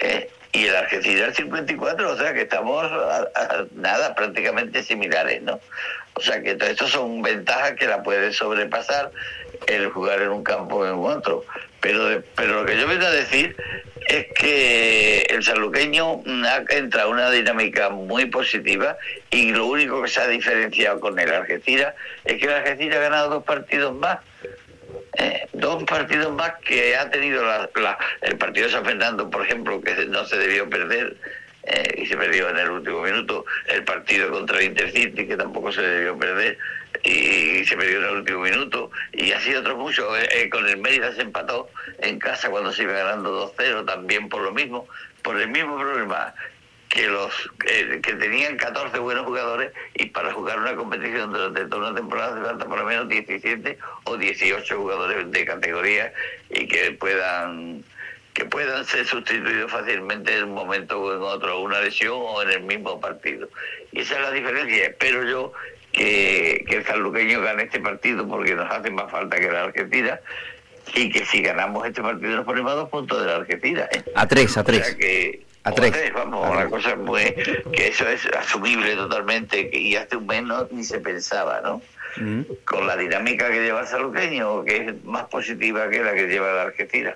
Eh, 0.00 0.28
y 0.54 0.66
el 0.66 0.76
Argentina 0.76 1.26
el 1.26 1.34
54, 1.34 2.10
o 2.12 2.16
sea 2.16 2.32
que 2.32 2.42
estamos 2.42 2.90
nada, 3.74 4.14
prácticamente 4.14 4.84
similares, 4.84 5.42
¿no? 5.42 5.58
O 6.14 6.20
sea 6.20 6.40
que 6.40 6.54
todo 6.54 6.70
esto 6.70 6.86
son 6.86 7.22
ventajas 7.22 7.72
que 7.72 7.88
la 7.88 8.04
puede 8.04 8.32
sobrepasar 8.32 9.10
el 9.66 9.88
jugar 9.90 10.22
en 10.22 10.28
un 10.28 10.44
campo 10.44 10.76
o 10.76 10.86
en 10.86 10.94
otro. 10.94 11.44
Pero, 11.80 12.22
pero 12.36 12.60
lo 12.60 12.66
que 12.66 12.78
yo 12.78 12.86
vengo 12.86 13.04
a 13.04 13.10
decir 13.10 13.56
es 14.08 14.26
que 14.38 15.22
el 15.28 15.42
saluqueño 15.42 16.22
ha 16.46 16.62
entrado 16.70 17.08
en 17.08 17.14
una 17.14 17.30
dinámica 17.30 17.88
muy 17.90 18.26
positiva 18.26 18.96
y 19.30 19.50
lo 19.50 19.66
único 19.66 20.02
que 20.02 20.08
se 20.08 20.20
ha 20.20 20.28
diferenciado 20.28 21.00
con 21.00 21.18
el 21.18 21.32
Argentina 21.32 21.94
es 22.24 22.38
que 22.38 22.44
el 22.44 22.52
Argentina 22.52 22.94
ha 22.96 23.00
ganado 23.00 23.30
dos 23.30 23.44
partidos 23.44 23.92
más. 23.92 24.20
Eh, 25.18 25.46
dos 25.52 25.84
partidos 25.84 26.32
más 26.34 26.54
que 26.64 26.96
ha 26.96 27.10
tenido 27.10 27.44
el 28.22 28.36
partido 28.36 28.66
de 28.66 28.72
San 28.72 28.84
Fernando, 28.84 29.30
por 29.30 29.42
ejemplo, 29.42 29.80
que 29.80 30.06
no 30.06 30.24
se 30.24 30.36
debió 30.38 30.68
perder 30.68 31.16
eh, 31.64 32.02
y 32.02 32.06
se 32.06 32.16
perdió 32.16 32.48
en 32.50 32.58
el 32.58 32.70
último 32.70 33.02
minuto, 33.02 33.44
el 33.68 33.84
partido 33.84 34.30
contra 34.30 34.58
el 34.58 34.66
Intercity, 34.66 35.26
que 35.26 35.36
tampoco 35.36 35.72
se 35.72 35.82
debió 35.82 36.18
perder 36.18 36.58
y 37.02 37.64
se 37.64 37.76
perdió 37.76 37.98
en 37.98 38.04
el 38.04 38.16
último 38.16 38.40
minuto, 38.40 38.90
y 39.12 39.32
así 39.32 39.54
otros 39.54 39.76
muchos. 39.76 40.06
Eh, 40.30 40.48
con 40.50 40.66
el 40.68 40.78
Mérida 40.78 41.12
se 41.14 41.22
empató 41.22 41.70
en 41.98 42.18
casa 42.18 42.50
cuando 42.50 42.72
se 42.72 42.82
iba 42.82 42.92
ganando 42.92 43.54
2-0, 43.56 43.84
también 43.86 44.28
por 44.28 44.42
lo 44.42 44.52
mismo, 44.52 44.88
por 45.22 45.40
el 45.40 45.48
mismo 45.48 45.78
problema 45.78 46.34
que 46.94 47.08
los 47.08 47.50
que 47.58 48.14
tenían 48.14 48.56
14 48.56 48.96
buenos 49.00 49.26
jugadores 49.26 49.72
y 49.94 50.06
para 50.06 50.32
jugar 50.32 50.60
una 50.60 50.76
competición 50.76 51.32
durante 51.32 51.64
toda 51.66 51.88
una 51.90 51.94
temporada 51.96 52.36
se 52.36 52.44
falta 52.44 52.66
por 52.66 52.78
lo 52.78 52.84
menos 52.84 53.08
17 53.08 53.78
o 54.04 54.16
18 54.16 54.76
jugadores 54.76 55.30
de 55.30 55.44
categoría 55.44 56.12
y 56.50 56.68
que 56.68 56.92
puedan 56.92 57.82
que 58.32 58.44
puedan 58.44 58.84
ser 58.84 59.06
sustituidos 59.06 59.72
fácilmente 59.72 60.36
en 60.36 60.44
un 60.44 60.54
momento 60.54 61.00
o 61.00 61.14
en 61.14 61.22
otro, 61.22 61.60
una 61.60 61.80
lesión 61.80 62.14
o 62.16 62.42
en 62.42 62.50
el 62.50 62.62
mismo 62.62 63.00
partido. 63.00 63.48
Y 63.92 64.00
esa 64.00 64.16
es 64.16 64.22
la 64.22 64.30
diferencia. 64.32 64.86
Espero 64.86 65.24
yo 65.24 65.52
que, 65.92 66.64
que 66.68 66.76
el 66.76 66.84
sanluqueño 66.84 67.40
gane 67.42 67.64
este 67.64 67.78
partido 67.78 68.26
porque 68.26 68.54
nos 68.54 68.70
hace 68.70 68.90
más 68.90 69.10
falta 69.10 69.38
que 69.38 69.50
la 69.50 69.64
Argentina 69.64 70.18
y 70.94 71.10
que 71.10 71.24
si 71.24 71.42
ganamos 71.42 71.86
este 71.86 72.02
partido 72.02 72.36
nos 72.36 72.44
ponemos 72.44 72.72
a 72.72 72.74
dos 72.74 72.88
puntos 72.88 73.20
de 73.20 73.26
la 73.26 73.36
Argentina. 73.36 73.88
¿eh? 73.92 74.02
A 74.16 74.26
tres, 74.26 74.56
a 74.56 74.64
tres. 74.64 74.96
que, 74.96 75.44
a 75.64 75.72
tres. 75.72 76.12
Vamos, 76.12 76.50
una 76.50 76.68
cosa 76.68 76.94
muy, 76.94 77.34
que 77.72 77.88
eso 77.88 78.06
es 78.06 78.26
asumible 78.26 78.94
totalmente 78.94 79.70
y 79.72 79.96
hace 79.96 80.16
un 80.16 80.26
mes 80.26 80.44
ni 80.70 80.84
se 80.84 81.00
pensaba, 81.00 81.60
¿no? 81.62 81.80
Mm. 82.16 82.42
Con 82.64 82.86
la 82.86 82.96
dinámica 82.96 83.50
que 83.50 83.62
lleva 83.62 83.80
el 83.80 83.86
saluqueño, 83.86 84.64
que 84.64 84.76
es 84.76 85.04
más 85.04 85.24
positiva 85.24 85.88
que 85.88 86.02
la 86.02 86.12
que 86.12 86.28
lleva 86.28 86.52
la 86.52 86.62
Argentina. 86.62 87.14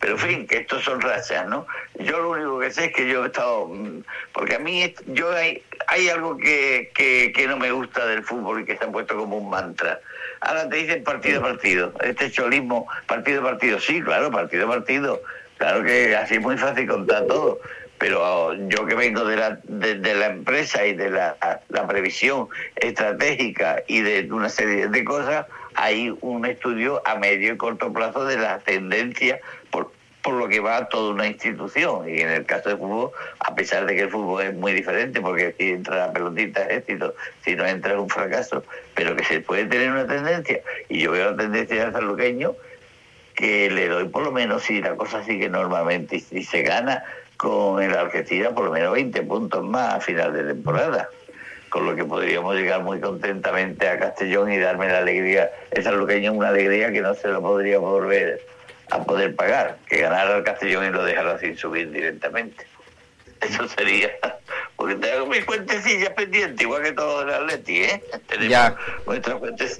Pero 0.00 0.12
en 0.12 0.18
fin, 0.18 0.46
que 0.46 0.58
estos 0.58 0.84
son 0.84 1.00
rachas, 1.00 1.48
¿no? 1.48 1.66
Yo 1.98 2.20
lo 2.20 2.30
único 2.30 2.60
que 2.60 2.70
sé 2.70 2.84
es 2.84 2.92
que 2.92 3.08
yo 3.08 3.24
he 3.24 3.26
estado... 3.26 3.66
Mm, 3.66 4.04
porque 4.32 4.54
a 4.54 4.58
mí 4.60 4.94
yo 5.06 5.32
hay, 5.32 5.60
hay 5.88 6.08
algo 6.08 6.36
que, 6.36 6.92
que, 6.94 7.32
que 7.34 7.48
no 7.48 7.56
me 7.56 7.72
gusta 7.72 8.06
del 8.06 8.22
fútbol 8.22 8.60
y 8.60 8.64
que 8.64 8.76
se 8.76 8.84
ha 8.84 8.92
puesto 8.92 9.16
como 9.16 9.38
un 9.38 9.50
mantra. 9.50 9.98
Ahora 10.40 10.68
te 10.68 10.76
dicen 10.76 11.02
partido 11.02 11.40
a 11.40 11.42
partido. 11.42 11.92
Este 12.00 12.30
cholismo, 12.30 12.86
partido 13.08 13.40
a 13.40 13.44
partido. 13.44 13.80
Sí, 13.80 14.00
claro, 14.00 14.30
partido 14.30 14.66
a 14.66 14.70
partido 14.76 15.20
Claro 15.58 15.82
que 15.82 16.14
así 16.16 16.34
es 16.34 16.40
muy 16.40 16.56
fácil 16.56 16.88
contar 16.88 17.26
todo, 17.26 17.60
pero 17.98 18.54
yo 18.68 18.86
que 18.86 18.94
vengo 18.94 19.24
de 19.24 19.36
la, 19.36 19.58
de, 19.64 20.14
la 20.14 20.26
empresa 20.26 20.86
y 20.86 20.94
de 20.94 21.10
la, 21.10 21.36
previsión 21.88 22.48
estratégica 22.76 23.82
y 23.86 24.00
de 24.00 24.30
una 24.30 24.48
serie 24.48 24.86
de 24.88 25.04
cosas, 25.04 25.46
hay 25.74 26.16
un 26.20 26.46
estudio 26.46 27.02
a 27.04 27.16
medio 27.16 27.52
y 27.52 27.56
corto 27.56 27.92
plazo 27.92 28.24
de 28.24 28.36
la 28.36 28.58
tendencia 28.60 29.40
por, 29.70 29.92
por 30.22 30.34
lo 30.34 30.48
que 30.48 30.60
va 30.60 30.88
toda 30.88 31.12
una 31.12 31.26
institución. 31.26 32.08
Y 32.08 32.20
en 32.20 32.30
el 32.30 32.46
caso 32.46 32.68
del 32.68 32.78
fútbol, 32.78 33.10
a 33.40 33.54
pesar 33.54 33.86
de 33.86 33.96
que 33.96 34.02
el 34.02 34.10
fútbol 34.10 34.42
es 34.42 34.54
muy 34.54 34.72
diferente, 34.72 35.20
porque 35.20 35.54
si 35.58 35.70
entra 35.70 35.96
la 35.96 36.12
pelotita 36.12 36.62
es 36.62 36.78
éxito, 36.78 37.14
si 37.44 37.56
no 37.56 37.66
entra 37.66 37.92
es 37.92 37.98
un 37.98 38.08
fracaso, 38.08 38.62
pero 38.94 39.16
que 39.16 39.24
se 39.24 39.40
puede 39.40 39.66
tener 39.66 39.90
una 39.90 40.06
tendencia. 40.06 40.60
Y 40.88 41.00
yo 41.00 41.12
veo 41.12 41.32
la 41.32 41.36
tendencia 41.36 41.84
del 41.84 41.92
saluqueño 41.92 42.54
que 43.34 43.70
le 43.70 43.86
doy 43.86 44.08
por 44.08 44.24
lo 44.24 44.32
menos, 44.32 44.64
si 44.64 44.80
la 44.80 44.96
cosa 44.96 45.22
sigue 45.22 45.48
normalmente 45.48 46.16
y 46.16 46.20
si 46.20 46.42
se 46.42 46.62
gana 46.62 47.04
con 47.38 47.80
el 47.80 47.94
Argentina, 47.94 48.50
por 48.50 48.66
lo 48.66 48.72
menos 48.72 48.92
20 48.92 49.22
puntos 49.22 49.64
más 49.64 49.94
a 49.94 50.00
final 50.00 50.32
de 50.34 50.42
temporada. 50.42 51.08
Con 51.70 51.86
lo 51.86 51.94
que 51.94 52.04
podríamos 52.04 52.54
llegar 52.56 52.82
muy 52.82 52.98
contentamente 52.98 53.88
a 53.88 53.98
Castellón 53.98 54.52
y 54.52 54.58
darme 54.58 54.88
la 54.88 54.98
alegría, 54.98 55.50
esa 55.70 55.92
luqueña 55.92 56.32
una 56.32 56.48
alegría 56.48 56.92
que 56.92 57.00
no 57.00 57.14
se 57.14 57.28
lo 57.28 57.40
podría 57.40 57.78
volver 57.78 58.40
a 58.90 59.04
poder 59.04 59.36
pagar, 59.36 59.78
que 59.88 59.98
ganara 59.98 60.36
el 60.36 60.44
Castellón 60.44 60.86
y 60.86 60.90
lo 60.90 61.04
dejara 61.04 61.38
sin 61.38 61.56
subir 61.56 61.90
directamente. 61.90 62.66
Eso 63.40 63.68
sería 63.68 64.10
porque 64.78 64.94
tengo 64.94 65.26
mis 65.26 65.44
cuentecillas 65.44 66.10
pendientes, 66.10 66.60
igual 66.60 66.84
que 66.84 66.92
todo 66.92 67.22
el 67.22 67.30
Atleti, 67.34 67.78
¿eh? 67.78 68.00
Tenemos 68.28 68.48
ya. 68.48 68.76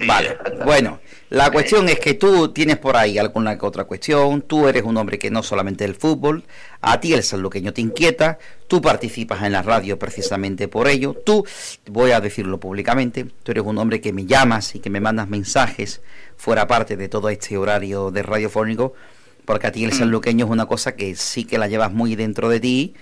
Vale. 0.05 0.37
Bueno, 0.65 0.99
la 1.29 1.49
cuestión 1.51 1.87
es 1.87 2.01
que 2.01 2.15
tú 2.15 2.51
tienes 2.51 2.77
por 2.79 2.97
ahí 2.97 3.17
alguna 3.17 3.57
que 3.57 3.65
otra 3.65 3.85
cuestión, 3.85 4.41
tú 4.41 4.67
eres 4.67 4.83
un 4.83 4.97
hombre 4.97 5.17
que 5.17 5.31
no 5.31 5.41
solamente 5.41 5.85
el 5.85 5.95
fútbol, 5.95 6.43
a 6.81 6.99
ti 6.99 7.13
el 7.13 7.23
sanluqueño 7.23 7.71
te 7.71 7.79
inquieta, 7.79 8.39
tú 8.67 8.81
participas 8.81 9.41
en 9.43 9.53
la 9.53 9.61
radio 9.61 9.97
precisamente 9.97 10.67
por 10.67 10.89
ello, 10.89 11.13
tú, 11.13 11.47
voy 11.85 12.11
a 12.11 12.19
decirlo 12.19 12.59
públicamente, 12.59 13.25
tú 13.43 13.51
eres 13.53 13.63
un 13.63 13.77
hombre 13.77 14.01
que 14.01 14.11
me 14.11 14.25
llamas 14.25 14.75
y 14.75 14.79
que 14.79 14.89
me 14.89 14.99
mandas 14.99 15.29
mensajes 15.29 16.01
fuera 16.35 16.67
parte 16.67 16.97
de 16.97 17.07
todo 17.07 17.29
este 17.29 17.57
horario 17.57 18.11
de 18.11 18.21
radiofónico 18.21 18.95
porque 19.49 19.65
a 19.65 19.71
ti 19.71 19.83
el 19.83 19.89
mm. 19.89 19.95
sanluqueño 19.95 20.45
es 20.45 20.51
una 20.51 20.67
cosa 20.67 20.95
que 20.95 21.15
sí 21.15 21.43
que 21.43 21.57
la 21.57 21.67
llevas 21.67 21.91
muy 21.91 22.15
dentro 22.15 22.49
de 22.49 22.59
ti 22.59 22.93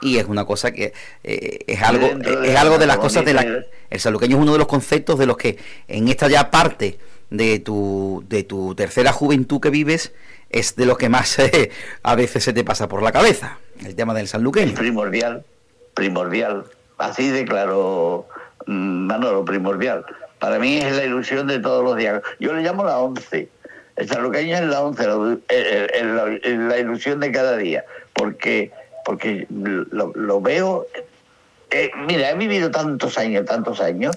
y, 0.00 0.16
es 0.16 0.26
una 0.26 0.44
cosa 0.44 0.70
que 0.70 0.92
eh, 1.24 1.58
es 1.66 1.82
algo 1.82 2.06
es 2.44 2.54
algo 2.54 2.78
de 2.78 2.86
las 2.86 2.98
cosas 2.98 3.24
de 3.24 3.34
la 3.34 3.64
el 3.90 3.98
sanluqueño 3.98 4.36
es 4.36 4.40
uno 4.40 4.52
de 4.52 4.58
los 4.58 4.68
conceptos 4.68 5.18
de 5.18 5.26
los 5.26 5.36
que 5.36 5.58
en 5.88 6.06
esta 6.06 6.28
ya 6.28 6.48
parte 6.48 6.96
de 7.30 7.58
tu 7.58 8.22
de 8.28 8.44
tu 8.44 8.76
tercera 8.76 9.10
juventud 9.10 9.58
que 9.58 9.70
vives 9.70 10.12
es 10.48 10.76
de 10.76 10.86
lo 10.86 10.96
que 10.96 11.08
más 11.08 11.36
eh, 11.40 11.72
a 12.04 12.14
veces 12.14 12.44
se 12.44 12.52
te 12.52 12.62
pasa 12.62 12.86
por 12.86 13.02
la 13.02 13.10
cabeza 13.10 13.58
el 13.84 13.96
tema 13.96 14.14
del 14.14 14.28
sanluqueño 14.28 14.74
primordial 14.74 15.44
primordial. 15.94 16.66
Así 16.98 17.30
de 17.30 17.44
claro 17.44 18.28
mm, 18.66 19.06
Manolo 19.06 19.44
primordial. 19.44 20.04
Para 20.38 20.60
mí 20.60 20.76
es 20.76 20.94
la 20.94 21.04
ilusión 21.04 21.48
de 21.48 21.58
todos 21.58 21.82
los 21.82 21.96
días. 21.96 22.22
Yo 22.38 22.52
le 22.52 22.62
llamo 22.62 22.84
la 22.84 22.98
once 22.98 23.48
saluqueño 24.06 24.56
es 24.56 24.62
la 24.62 24.82
once, 24.82 25.06
la, 25.06 26.78
ilusión 26.78 27.20
de 27.20 27.32
cada 27.32 27.56
día, 27.56 27.84
porque, 28.12 28.70
porque 29.04 29.46
lo, 29.50 30.40
veo. 30.40 30.86
Eh, 31.70 31.90
mira, 32.06 32.30
he 32.30 32.34
vivido 32.36 32.70
tantos 32.70 33.18
años, 33.18 33.46
tantos 33.46 33.80
años, 33.80 34.16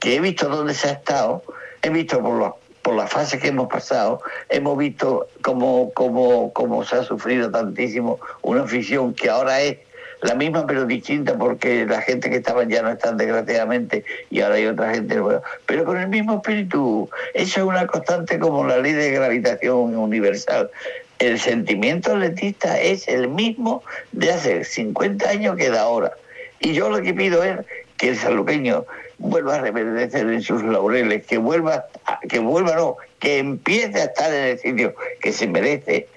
que 0.00 0.16
he 0.16 0.20
visto 0.20 0.48
dónde 0.48 0.74
se 0.74 0.88
ha 0.88 0.92
estado, 0.92 1.42
he 1.82 1.90
visto 1.90 2.20
por 2.20 2.34
los 2.34 2.52
por 2.86 2.94
las 2.94 3.10
fases 3.10 3.40
que 3.40 3.48
hemos 3.48 3.66
pasado, 3.66 4.20
hemos 4.48 4.78
visto 4.78 5.26
cómo, 5.42 5.90
cómo, 5.92 6.52
cómo 6.52 6.84
se 6.84 6.94
ha 6.94 7.02
sufrido 7.02 7.50
tantísimo 7.50 8.20
una 8.42 8.62
afición 8.62 9.12
que 9.12 9.28
ahora 9.28 9.60
es 9.60 9.78
la 10.22 10.34
misma 10.34 10.66
pero 10.66 10.86
distinta 10.86 11.36
porque 11.36 11.84
la 11.86 12.00
gente 12.00 12.30
que 12.30 12.36
estaba 12.36 12.64
ya 12.64 12.82
no 12.82 12.90
están 12.90 13.16
desgraciadamente 13.16 14.04
y 14.30 14.40
ahora 14.40 14.56
hay 14.56 14.66
otra 14.66 14.94
gente 14.94 15.20
pero 15.66 15.84
con 15.84 15.98
el 15.98 16.08
mismo 16.08 16.36
espíritu. 16.36 17.08
Eso 17.34 17.60
es 17.60 17.66
una 17.66 17.86
constante 17.86 18.38
como 18.38 18.64
la 18.64 18.78
ley 18.78 18.92
de 18.92 19.10
gravitación 19.10 19.96
universal. 19.96 20.70
El 21.18 21.38
sentimiento 21.38 22.12
atletista 22.12 22.78
es 22.80 23.08
el 23.08 23.28
mismo 23.28 23.82
de 24.12 24.32
hace 24.32 24.64
50 24.64 25.28
años 25.28 25.56
que 25.56 25.70
de 25.70 25.78
ahora. 25.78 26.12
Y 26.60 26.72
yo 26.72 26.90
lo 26.90 27.00
que 27.02 27.14
pido 27.14 27.42
es 27.42 27.58
que 27.96 28.10
el 28.10 28.16
saluqueño 28.16 28.84
vuelva 29.18 29.56
a 29.56 29.60
reverdecer 29.60 30.28
en 30.28 30.42
sus 30.42 30.62
laureles, 30.62 31.26
que 31.26 31.38
vuelva, 31.38 31.86
que 32.28 32.38
vuelva 32.38 32.76
no, 32.76 32.96
que 33.18 33.38
empiece 33.38 34.00
a 34.00 34.04
estar 34.04 34.32
en 34.32 34.44
el 34.44 34.58
sitio 34.58 34.94
que 35.20 35.32
se 35.32 35.46
merece 35.46 36.08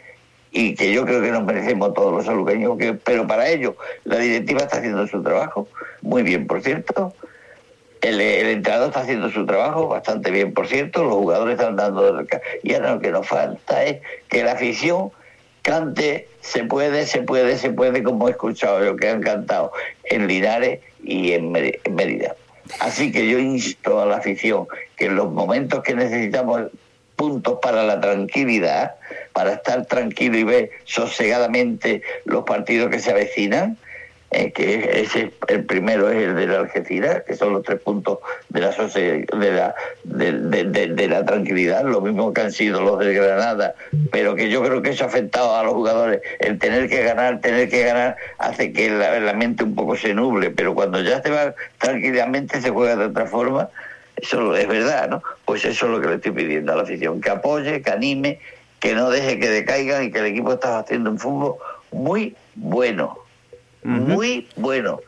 y 0.51 0.75
que 0.75 0.91
yo 0.91 1.06
creo 1.06 1.22
que 1.22 1.32
nos 1.32 1.44
merecemos 1.44 1.94
todos 1.94 2.12
los 2.13 2.25
saluqueños, 2.25 2.77
que, 2.77 2.94
pero 2.94 3.27
para 3.27 3.50
ello 3.50 3.75
la 4.03 4.18
directiva 4.18 4.62
está 4.62 4.77
haciendo 4.77 5.06
su 5.08 5.22
trabajo, 5.22 5.68
muy 6.01 6.24
bien, 6.24 6.48
por 6.48 6.62
cierto. 6.62 7.13
El, 8.01 8.22
el 8.22 8.48
entrenador 8.48 8.88
está 8.88 9.01
haciendo 9.01 9.29
su 9.29 9.46
trabajo 9.46 9.89
bastante 9.89 10.32
bien, 10.32 10.53
por 10.53 10.68
cierto. 10.68 11.03
Los 11.03 11.15
jugadores 11.15 11.60
están 11.60 11.75
dando. 11.75 12.25
Y 12.63 12.74
ahora 12.74 12.96
lo 12.96 13.01
que 13.01 13.12
nos 13.12 13.27
falta 13.27 13.84
es 13.84 13.98
que 14.29 14.41
la 14.41 14.53
afición 14.53 15.12
cante, 15.62 16.27
se 16.41 16.63
puede, 16.63 17.06
se 17.06 17.22
puede, 17.22 17.58
se 17.58 17.72
puede, 17.72 18.01
como 18.01 18.27
he 18.27 18.32
escuchado 18.32 18.84
yo 18.84 18.96
que 18.96 19.10
han 19.10 19.22
cantado 19.22 19.72
en 20.06 20.27
Linares 20.27 20.79
y 21.03 21.34
en 21.34 21.51
Mérida. 21.51 22.36
Así 22.79 23.12
que 23.12 23.27
yo 23.27 23.39
insto 23.39 24.01
a 24.01 24.06
la 24.06 24.18
afición 24.18 24.68
que 24.96 25.06
en 25.06 25.15
los 25.15 25.32
momentos 25.32 25.84
que 25.84 25.96
necesitamos 25.96 26.63
puntos 27.20 27.60
para 27.62 27.84
la 27.84 28.00
tranquilidad, 28.00 28.96
para 29.34 29.52
estar 29.52 29.86
tranquilo 29.88 30.38
y 30.38 30.46
ver 30.46 30.70
sosegadamente 30.86 32.02
los 32.24 32.46
partidos 32.46 32.90
que 32.90 33.00
se 33.00 33.12
avecinan, 33.12 33.78
eh, 34.32 34.54
que 34.54 35.02
ese, 35.02 35.34
el 35.50 35.66
primero 35.66 36.10
es 36.10 36.30
el 36.30 36.36
de 36.36 36.48
la 36.48 36.60
Algeciras, 36.60 37.24
que 37.24 37.36
son 37.36 37.52
los 37.52 37.64
tres 37.64 37.82
puntos 37.82 38.20
de 38.48 38.62
la, 38.62 38.72
de 38.72 39.52
la, 39.52 39.76
de, 40.64 41.08
la 41.10 41.26
tranquilidad, 41.26 41.84
lo 41.84 42.00
mismo 42.00 42.32
que 42.32 42.40
han 42.40 42.54
sido 42.54 42.80
los 42.82 43.00
de 43.00 43.14
Granada, 43.14 43.76
pero 44.14 44.36
que 44.36 44.50
yo 44.50 44.64
creo 44.64 44.82
que 44.82 44.92
eso 44.92 45.04
ha 45.04 45.08
afectado 45.08 45.58
a 45.58 45.64
los 45.64 45.74
jugadores. 45.74 46.22
El 46.40 46.58
tener 46.58 46.88
que 46.88 47.04
ganar, 47.04 47.42
tener 47.42 47.68
que 47.68 47.84
ganar, 47.84 48.16
hace 48.38 48.72
que 48.72 48.90
la, 48.90 49.20
la 49.20 49.34
mente 49.34 49.66
un 49.66 49.76
poco 49.76 49.98
se 49.98 50.14
nuble, 50.14 50.52
pero 50.52 50.74
cuando 50.74 51.02
ya 51.02 51.22
se 51.22 51.32
va 51.32 51.54
tranquilamente 51.80 52.62
se 52.62 52.70
juega 52.70 52.96
de 52.96 53.06
otra 53.08 53.26
forma. 53.26 53.70
Eso 54.22 54.56
es 54.56 54.68
verdad, 54.68 55.10
¿no? 55.10 55.24
Pues 55.46 55.66
eso 55.66 55.86
es 55.86 55.92
lo 55.92 56.02
que 56.02 56.08
le 56.08 56.16
estoy 56.16 56.32
pidiendo 56.32 56.74
a 56.74 56.76
la 56.76 56.84
afición, 56.84 57.22
que 57.22 57.30
apoye, 57.30 57.82
que 57.82 57.90
anime, 57.90 58.40
que 58.80 58.94
no 58.94 59.10
deje 59.10 59.40
que 59.40 59.50
decaigan 59.50 60.04
y 60.04 60.12
que 60.12 60.20
el 60.20 60.26
equipo 60.26 60.54
está 60.54 60.80
haciendo 60.80 61.10
un 61.12 61.20
fútbol 61.20 61.56
muy 61.92 62.36
bueno 62.56 63.18
muy 63.84 64.48
bueno. 64.56 65.02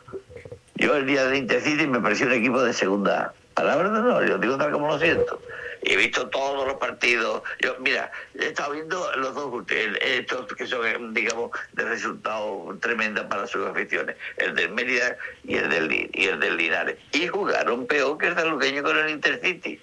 Yo 0.76 0.96
el 0.96 1.06
día 1.06 1.26
de 1.26 1.38
Intercity 1.38 1.86
me 1.86 2.00
pareció 2.00 2.26
un 2.26 2.32
equipo 2.32 2.62
de 2.62 2.72
segunda 2.72 3.32
Palabras 3.54 3.92
no, 3.92 4.24
yo 4.24 4.38
digo 4.38 4.56
tal 4.56 4.72
como 4.72 4.88
lo 4.88 4.98
siento. 4.98 5.38
He 5.82 5.96
visto 5.96 6.28
todos 6.28 6.66
los 6.66 6.76
partidos. 6.76 7.42
Yo, 7.60 7.76
mira, 7.80 8.10
he 8.38 8.46
estado 8.46 8.72
viendo 8.72 9.10
los 9.16 9.34
dos 9.34 9.64
estos 10.00 10.46
que 10.54 10.66
son, 10.66 11.12
digamos, 11.12 11.50
de 11.72 11.84
resultado 11.84 12.76
tremendo 12.80 13.28
para 13.28 13.46
sus 13.46 13.66
aficiones, 13.66 14.16
el 14.36 14.54
del 14.54 14.70
Mérida 14.70 15.16
y 15.44 15.56
el 15.56 15.68
del, 15.68 16.10
y 16.12 16.26
el 16.26 16.38
del 16.38 16.56
Linares. 16.56 16.96
Y 17.12 17.26
jugaron 17.26 17.86
peor 17.86 18.16
que 18.18 18.28
el 18.28 18.34
saluqueño 18.34 18.82
con 18.82 18.96
el 18.96 19.10
Intercity. 19.10 19.80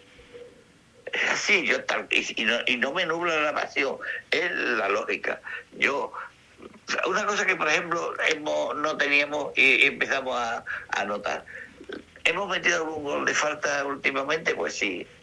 Así, 1.32 1.66
yo 1.66 1.78
y, 2.12 2.46
no, 2.46 2.60
y 2.68 2.78
no 2.78 2.94
me 2.94 3.06
nubla 3.06 3.42
la 3.42 3.54
pasión, 3.54 3.98
es 4.32 4.52
la 4.52 4.90
lógica. 4.90 5.42
Yo 5.78 6.14
una 7.08 7.26
cosa 7.26 7.46
que, 7.46 7.56
por 7.56 7.68
ejemplo, 7.68 8.14
hemos, 8.30 8.76
no 8.76 8.98
teníamos 8.98 9.58
y 9.58 9.86
empezamos 9.86 10.38
a, 10.38 10.64
a 10.90 11.06
notar. 11.06 11.46
¿Hemos 12.24 12.50
metido 12.50 12.78
algún 12.78 13.04
gol 13.04 13.26
de 13.26 13.34
falta 13.34 13.86
últimamente? 13.86 14.54
Pues 14.56 14.76
sí, 14.76 15.02
eh, 15.02 15.19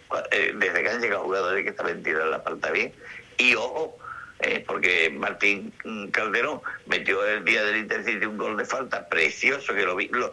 desde 0.54 0.82
que 0.82 0.88
han 0.88 1.00
llegado 1.00 1.24
jugadores 1.24 1.64
que 1.64 1.70
estaban 1.70 2.02
tirando 2.02 2.26
la 2.26 2.40
falta 2.40 2.70
bien. 2.70 2.92
Y 3.38 3.54
ojo, 3.54 3.98
eh, 4.40 4.62
porque 4.66 5.10
Martín 5.10 5.72
Calderón 6.12 6.60
metió 6.86 7.24
el 7.24 7.44
día 7.44 7.64
del 7.64 7.78
Intercity 7.78 8.26
un 8.26 8.36
gol 8.36 8.56
de 8.56 8.66
falta 8.66 9.08
precioso 9.08 9.74
que 9.74 9.84
lo 9.84 9.96
vi, 9.96 10.08
lo, 10.08 10.32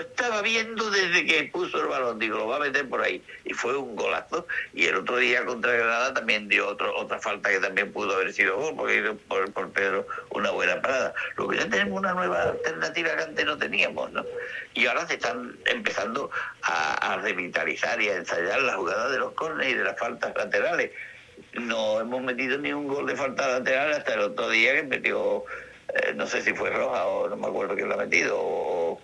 estaba 0.00 0.40
viendo 0.40 0.90
desde 0.90 1.26
que 1.26 1.44
puso 1.52 1.80
el 1.80 1.88
balón, 1.88 2.18
digo, 2.18 2.38
lo 2.38 2.46
va 2.46 2.56
a 2.56 2.60
meter 2.60 2.88
por 2.88 3.02
ahí, 3.02 3.22
y 3.44 3.52
fue 3.52 3.76
un 3.76 3.96
golazo, 3.96 4.46
y 4.72 4.86
el 4.86 4.96
otro 4.96 5.18
día 5.18 5.44
contra 5.44 5.72
Granada 5.72 6.14
también 6.14 6.48
dio 6.48 6.68
otro, 6.68 6.96
otra 6.96 7.18
falta 7.18 7.50
que 7.50 7.60
también 7.60 7.92
pudo 7.92 8.14
haber 8.14 8.32
sido 8.32 8.56
gol, 8.56 8.74
porque 8.76 9.14
por, 9.28 9.52
por 9.52 9.70
Pedro 9.72 10.06
una 10.30 10.50
buena 10.50 10.80
parada. 10.80 11.14
Lo 11.36 11.48
que 11.48 11.58
ya 11.58 11.68
tenemos 11.68 11.98
una 11.98 12.14
nueva 12.14 12.42
alternativa 12.44 13.14
que 13.14 13.22
antes 13.24 13.44
no 13.44 13.58
teníamos, 13.58 14.10
¿no? 14.12 14.24
Y 14.74 14.86
ahora 14.86 15.06
se 15.06 15.14
están 15.14 15.58
empezando 15.66 16.30
a, 16.62 17.12
a 17.12 17.16
revitalizar 17.18 18.00
y 18.00 18.08
a 18.08 18.16
ensayar 18.16 18.62
la 18.62 18.74
jugada 18.74 19.10
de 19.10 19.18
los 19.18 19.32
cornes 19.32 19.68
y 19.68 19.74
de 19.74 19.84
las 19.84 19.98
faltas 19.98 20.34
laterales 20.34 20.92
no 21.54 22.00
hemos 22.00 22.22
metido 22.22 22.58
ni 22.58 22.72
un 22.72 22.88
gol 22.88 23.06
de 23.06 23.16
falta 23.16 23.48
lateral 23.48 23.92
hasta 23.92 24.14
el 24.14 24.20
otro 24.20 24.50
día 24.50 24.74
que 24.74 24.82
metió, 24.84 25.44
eh, 25.94 26.12
no 26.14 26.26
sé 26.26 26.42
si 26.42 26.52
fue 26.52 26.70
Roja 26.70 27.06
o 27.06 27.28
no 27.28 27.36
me 27.36 27.46
acuerdo 27.46 27.74
quién 27.74 27.88
lo 27.88 27.94
ha 27.94 27.98
metido, 27.98 28.38
o, 28.40 29.00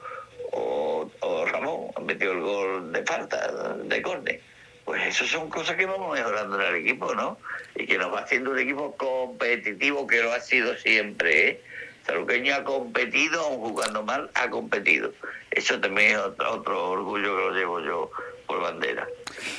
o, 0.52 1.46
Ramón, 1.46 1.90
ha 1.96 2.00
metido 2.00 2.32
el 2.32 2.40
gol 2.40 2.92
de 2.92 3.04
falta, 3.04 3.76
de 3.84 4.02
corte. 4.02 4.42
Pues 4.84 5.06
eso 5.06 5.24
son 5.24 5.48
cosas 5.48 5.76
que 5.76 5.86
vamos 5.86 6.12
mejorando 6.12 6.60
en 6.60 6.66
el 6.66 6.74
equipo, 6.82 7.14
¿no? 7.14 7.38
Y 7.74 7.86
que 7.86 7.96
nos 7.96 8.12
va 8.12 8.20
haciendo 8.20 8.50
un 8.50 8.58
equipo 8.58 8.94
competitivo, 8.96 10.06
que 10.06 10.22
lo 10.22 10.32
ha 10.32 10.40
sido 10.40 10.76
siempre, 10.76 11.48
¿eh? 11.48 11.60
Saluqueño 12.06 12.54
ha 12.54 12.64
competido, 12.64 13.40
aun 13.40 13.60
jugando 13.60 14.02
mal, 14.02 14.30
ha 14.34 14.50
competido. 14.50 15.12
Eso 15.54 15.80
también 15.80 16.12
es 16.12 16.18
otro, 16.18 16.52
otro 16.52 16.90
orgullo 16.90 17.36
que 17.36 17.42
lo 17.42 17.50
llevo 17.52 17.80
yo 17.80 18.10
por 18.46 18.60
bandera. 18.60 19.06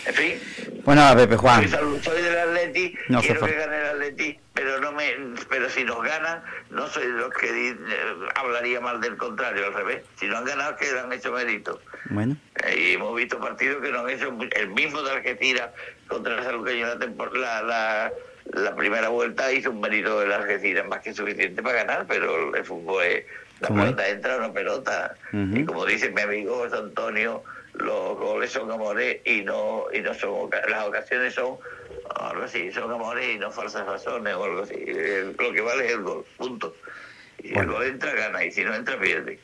En 0.05 0.13
fin. 0.13 0.39
Bueno, 0.83 1.01
Pepe 1.15 1.35
Juan. 1.35 1.67
Soy, 1.69 2.21
del 2.21 2.37
Atleti, 2.37 2.95
quiero 3.21 3.45
que 3.45 3.53
gane 3.53 3.77
el 3.77 3.85
Atleti, 3.85 4.39
pero 4.53 4.79
no 4.79 4.91
me, 4.91 5.15
pero 5.49 5.69
si 5.69 5.83
nos 5.83 6.03
ganan, 6.03 6.43
no 6.69 6.87
soy 6.87 7.07
de 7.07 7.13
los 7.13 7.33
que 7.33 7.69
eh, 7.69 7.75
hablaría 8.35 8.79
mal 8.79 9.01
del 9.01 9.17
contrario, 9.17 9.65
al 9.65 9.73
revés. 9.73 10.03
Si 10.15 10.27
no 10.27 10.37
han 10.37 10.45
ganado, 10.45 10.75
que 10.75 10.87
han 10.87 11.11
hecho 11.11 11.31
mérito. 11.31 11.79
Bueno. 12.09 12.37
Eh, 12.63 12.75
y 12.77 12.93
hemos 12.93 13.15
visto 13.15 13.39
partidos 13.39 13.81
que 13.81 13.91
no 13.91 14.01
han 14.01 14.09
hecho 14.09 14.37
el 14.55 14.69
mismo 14.69 15.01
de 15.01 15.11
Argentina 15.11 15.69
contra 16.07 16.37
el 16.37 16.43
Saluqueño 16.43 16.87
la, 17.33 17.63
la, 17.63 18.13
la, 18.53 18.75
primera 18.75 19.09
vuelta 19.09 19.51
hizo 19.51 19.71
un 19.71 19.81
mérito 19.81 20.19
de 20.19 20.27
la 20.27 20.35
Argentina 20.35 20.83
más 20.83 21.01
que 21.01 21.13
suficiente 21.13 21.63
para 21.63 21.83
ganar, 21.83 22.05
pero 22.07 22.55
el 22.55 22.63
fútbol 22.63 23.03
es 23.03 23.25
la 23.59 23.67
pelota 23.69 24.07
entra 24.07 24.37
una 24.37 24.53
pelota. 24.53 25.15
Y 25.31 25.65
como 25.65 25.85
dice 25.85 26.09
mi 26.09 26.21
amigo 26.21 26.57
José 26.57 26.77
Antonio, 26.77 27.43
los 27.73 28.17
goles 28.17 28.51
son 28.51 28.71
amores 28.71 29.21
y 29.25 29.41
no 29.41 29.85
y 29.93 29.99
no 29.99 30.13
son 30.13 30.49
las 30.69 30.85
ocasiones 30.85 31.33
son 31.33 31.57
algo 32.15 32.43
así 32.43 32.71
son 32.71 32.91
amores 32.91 33.35
y 33.35 33.37
no 33.37 33.51
falsas 33.51 33.85
razones 33.85 34.33
o 34.35 34.43
algo 34.43 34.63
así. 34.63 34.75
Lo 35.37 35.51
que 35.51 35.61
vale 35.61 35.85
es 35.85 35.91
el 35.93 36.01
gol 36.01 36.25
punto. 36.37 36.75
Y 37.43 37.49
si 37.49 37.53
el 37.53 37.67
gol 37.67 37.85
entra 37.85 38.13
gana 38.13 38.43
y 38.43 38.51
si 38.51 38.63
no 38.63 38.73
entra 38.73 38.99
pierde. 38.99 39.39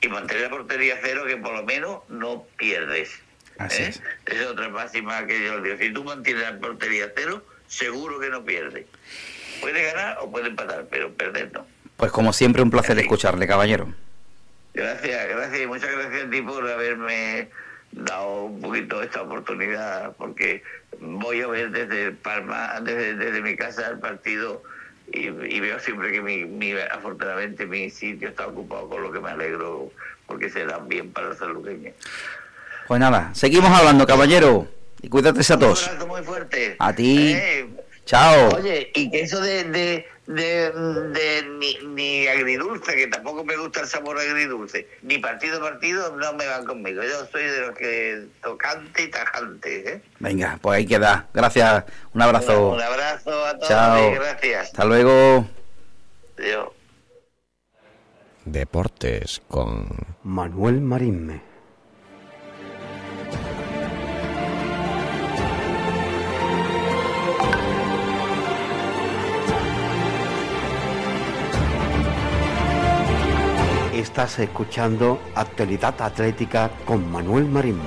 Y 0.00 0.08
mantener 0.08 0.44
la 0.44 0.50
portería 0.50 0.98
cero 1.02 1.24
que 1.26 1.36
por 1.36 1.54
lo 1.54 1.62
menos 1.64 2.00
no 2.08 2.46
pierdes. 2.56 3.10
Así 3.58 3.82
¿eh? 3.82 3.88
es. 3.88 4.02
es 4.26 4.46
otra 4.46 4.68
máxima 4.68 5.26
que 5.26 5.44
yo 5.44 5.60
digo. 5.60 5.76
Si 5.76 5.92
tú 5.92 6.04
mantienes 6.04 6.42
la 6.42 6.58
portería 6.58 7.12
cero 7.14 7.44
seguro 7.66 8.20
que 8.20 8.30
no 8.30 8.44
pierdes 8.44 8.86
puede 9.60 9.82
ganar 9.82 10.18
o 10.20 10.30
puede 10.30 10.48
empatar 10.48 10.86
pero 10.90 11.12
perder 11.14 11.52
no 11.52 11.66
pues 11.96 12.12
como 12.12 12.32
siempre 12.32 12.62
un 12.62 12.70
placer 12.70 12.98
escucharle 12.98 13.46
caballero 13.46 13.92
gracias 14.74 15.28
gracias 15.28 15.60
y 15.60 15.66
muchas 15.66 15.90
gracias 15.92 16.24
a 16.24 16.30
ti 16.30 16.42
por 16.42 16.68
haberme 16.68 17.48
dado 17.92 18.44
un 18.44 18.60
poquito 18.60 19.02
esta 19.02 19.22
oportunidad 19.22 20.14
porque 20.16 20.62
voy 21.00 21.40
a 21.40 21.46
ver 21.46 21.70
desde 21.70 22.12
Palma, 22.12 22.80
desde, 22.82 23.14
desde 23.14 23.40
mi 23.40 23.56
casa 23.56 23.88
el 23.88 23.98
partido 23.98 24.62
y, 25.12 25.30
veo 25.30 25.78
siempre 25.78 26.10
que 26.10 26.20
mi, 26.20 26.72
afortunadamente 26.92 27.66
mi 27.66 27.90
sitio 27.90 28.28
está 28.28 28.46
ocupado, 28.46 28.88
con 28.88 29.02
lo 29.02 29.12
que 29.12 29.20
me 29.20 29.30
alegro 29.30 29.90
porque 30.26 30.50
se 30.50 30.66
dan 30.66 30.88
bien 30.88 31.12
para 31.12 31.30
el 31.30 31.36
saluqueño. 31.36 31.92
Pues 32.88 33.00
nada, 33.00 33.30
seguimos 33.34 33.70
hablando, 33.70 34.06
caballero, 34.06 34.68
y 35.02 35.08
cuídate 35.08 35.40
a 35.40 35.58
todos. 35.58 35.90
Un 36.00 36.08
muy 36.08 36.22
fuerte. 36.22 36.76
A 36.78 36.92
ti. 36.92 37.32
Eh, 37.34 37.68
Chao. 38.04 38.56
Oye, 38.56 38.90
y 38.94 39.10
que 39.10 39.22
eso 39.22 39.40
de, 39.40 39.64
de, 39.64 40.06
de, 40.26 41.44
ni, 41.58 41.78
ni, 41.86 42.26
agridulce, 42.26 42.96
que 42.96 43.06
tampoco 43.06 43.44
me 43.44 43.56
gusta 43.56 43.80
el 43.80 43.86
sabor 43.86 44.18
agridulce, 44.18 44.88
ni 45.02 45.18
partido 45.18 45.60
partido, 45.60 46.16
no 46.16 46.32
me 46.32 46.46
van 46.46 46.64
conmigo. 46.64 47.02
Yo 47.02 47.26
soy 47.26 47.44
de 47.44 47.60
los 47.60 47.76
que 47.76 48.26
tocante 48.42 49.04
y 49.04 49.08
tajante. 49.08 49.92
¿eh? 49.92 50.02
Venga, 50.18 50.58
pues 50.60 50.78
ahí 50.78 50.86
queda. 50.86 51.28
Gracias. 51.32 51.84
Un 52.12 52.22
abrazo. 52.22 52.72
Un, 52.72 52.80
abrazo 52.80 53.46
a 53.46 53.54
todos. 53.54 53.68
Chao. 53.68 54.12
gracias. 54.12 54.66
Hasta 54.66 54.84
luego. 54.84 55.46
Adiós. 56.38 56.68
Deportes 58.44 59.42
con 59.48 59.86
Manuel 60.22 60.80
Marín. 60.80 61.42
Estás 74.06 74.38
escuchando 74.38 75.20
Actualidad 75.34 76.00
Atlética 76.00 76.70
con 76.84 77.10
Manuel 77.10 77.44
Marín. 77.46 77.80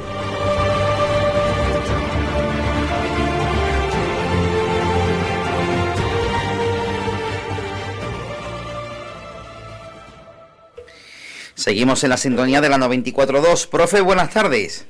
Seguimos 11.55 12.03
en 12.03 12.09
la 12.09 12.17
sintonía 12.17 12.59
de 12.59 12.67
la 12.67 12.77
94.2. 12.77 13.69
Profe, 13.69 14.01
buenas 14.01 14.29
tardes. 14.29 14.85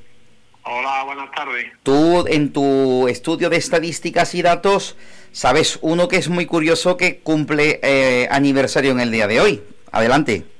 Hola, 0.64 1.04
buenas 1.04 1.30
tardes. 1.30 1.66
Tú, 1.84 2.26
en 2.26 2.52
tu 2.52 3.06
estudio 3.06 3.48
de 3.50 3.56
estadísticas 3.56 4.34
y 4.34 4.42
datos, 4.42 4.96
sabes 5.30 5.78
uno 5.80 6.08
que 6.08 6.16
es 6.16 6.28
muy 6.28 6.46
curioso 6.46 6.96
que 6.96 7.20
cumple 7.20 7.78
eh, 7.84 8.26
aniversario 8.32 8.90
en 8.90 9.00
el 9.00 9.12
día 9.12 9.28
de 9.28 9.40
hoy. 9.40 9.62
Adelante. 9.92 10.59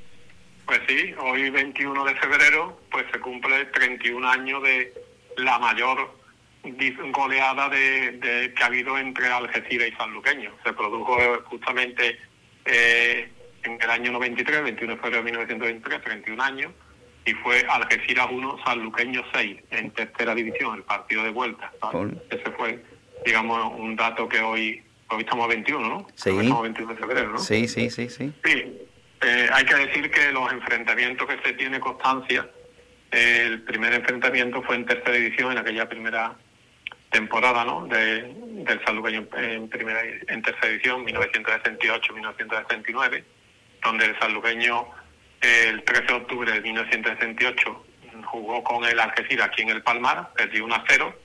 Pues 0.71 0.83
sí, 0.87 1.13
hoy 1.19 1.49
21 1.49 2.05
de 2.05 2.15
febrero, 2.15 2.79
pues 2.89 3.03
se 3.11 3.19
cumple 3.19 3.65
31 3.65 4.25
años 4.25 4.63
de 4.63 4.93
la 5.35 5.59
mayor 5.59 6.15
goleada 7.11 7.67
de, 7.67 8.53
que 8.55 8.63
ha 8.63 8.67
habido 8.67 8.97
entre 8.97 9.27
Algeciras 9.27 9.89
y 9.89 9.91
Sanluqueño. 9.97 10.53
Se 10.63 10.71
produjo 10.71 11.17
justamente 11.43 12.17
eh, 12.63 13.29
en 13.63 13.81
el 13.81 13.89
año 13.89 14.13
93, 14.13 14.63
21 14.63 14.95
de 14.95 15.01
febrero 15.01 15.17
de 15.17 15.31
1923, 15.31 16.03
31 16.05 16.41
años, 16.41 16.71
y 17.25 17.33
fue 17.33 17.65
Algeciras 17.67 18.27
1, 18.31 18.59
Sanluqueño 18.63 19.25
6, 19.33 19.57
en 19.71 19.91
tercera 19.91 20.33
división, 20.33 20.77
el 20.77 20.83
partido 20.83 21.23
de 21.23 21.31
vuelta. 21.31 21.69
Ese 22.29 22.49
fue, 22.51 22.81
digamos, 23.25 23.73
un 23.77 23.97
dato 23.97 24.29
que 24.29 24.39
hoy, 24.39 24.81
hoy 25.09 25.19
estamos 25.19 25.43
a 25.43 25.47
21, 25.49 25.89
¿no? 25.89 26.07
Sí. 26.15 26.29
estamos 26.29 26.61
21 26.61 26.93
de 26.93 26.97
febrero, 26.97 27.31
¿no? 27.33 27.39
Sí, 27.39 27.67
sí, 27.67 27.89
sí, 27.89 28.07
sí. 28.07 28.31
Sí, 28.45 28.87
eh, 29.21 29.47
hay 29.51 29.65
que 29.65 29.75
decir 29.75 30.09
que 30.09 30.31
los 30.31 30.51
enfrentamientos 30.51 31.27
que 31.27 31.37
se 31.43 31.53
tiene 31.53 31.79
constancia, 31.79 32.49
el 33.11 33.61
primer 33.63 33.93
enfrentamiento 33.93 34.63
fue 34.63 34.77
en 34.77 34.85
tercera 34.85 35.13
división, 35.13 35.51
en 35.51 35.59
aquella 35.59 35.87
primera 35.87 36.35
temporada 37.11 37.63
¿no? 37.65 37.85
de, 37.87 38.33
del 38.63 38.83
Sanluqueño 38.85 39.27
en, 39.37 39.69
primera, 39.69 40.01
en 40.03 40.41
tercera 40.41 40.69
división, 40.69 41.05
1968-1969, 41.05 43.23
donde 43.83 44.05
el 44.05 44.17
Sanluqueño 44.17 44.87
el 45.41 45.83
13 45.83 46.05
de 46.05 46.13
octubre 46.13 46.51
de 46.51 46.61
1968 46.61 47.85
jugó 48.25 48.63
con 48.63 48.85
el 48.85 48.99
Algeciras 48.99 49.47
aquí 49.47 49.63
en 49.63 49.69
el 49.69 49.83
Palmar, 49.83 50.31
perdió 50.35 50.65
1 50.65 50.75
a 50.75 50.83
0, 50.87 51.15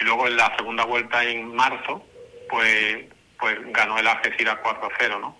y 0.00 0.04
luego 0.04 0.26
en 0.26 0.36
la 0.36 0.54
segunda 0.56 0.84
vuelta 0.84 1.22
en 1.24 1.54
marzo, 1.54 2.04
pues, 2.48 3.04
pues 3.38 3.58
ganó 3.72 3.98
el 3.98 4.06
Algeciras 4.06 4.56
4 4.62 4.86
a 4.86 4.90
0, 4.98 5.18
¿no? 5.20 5.37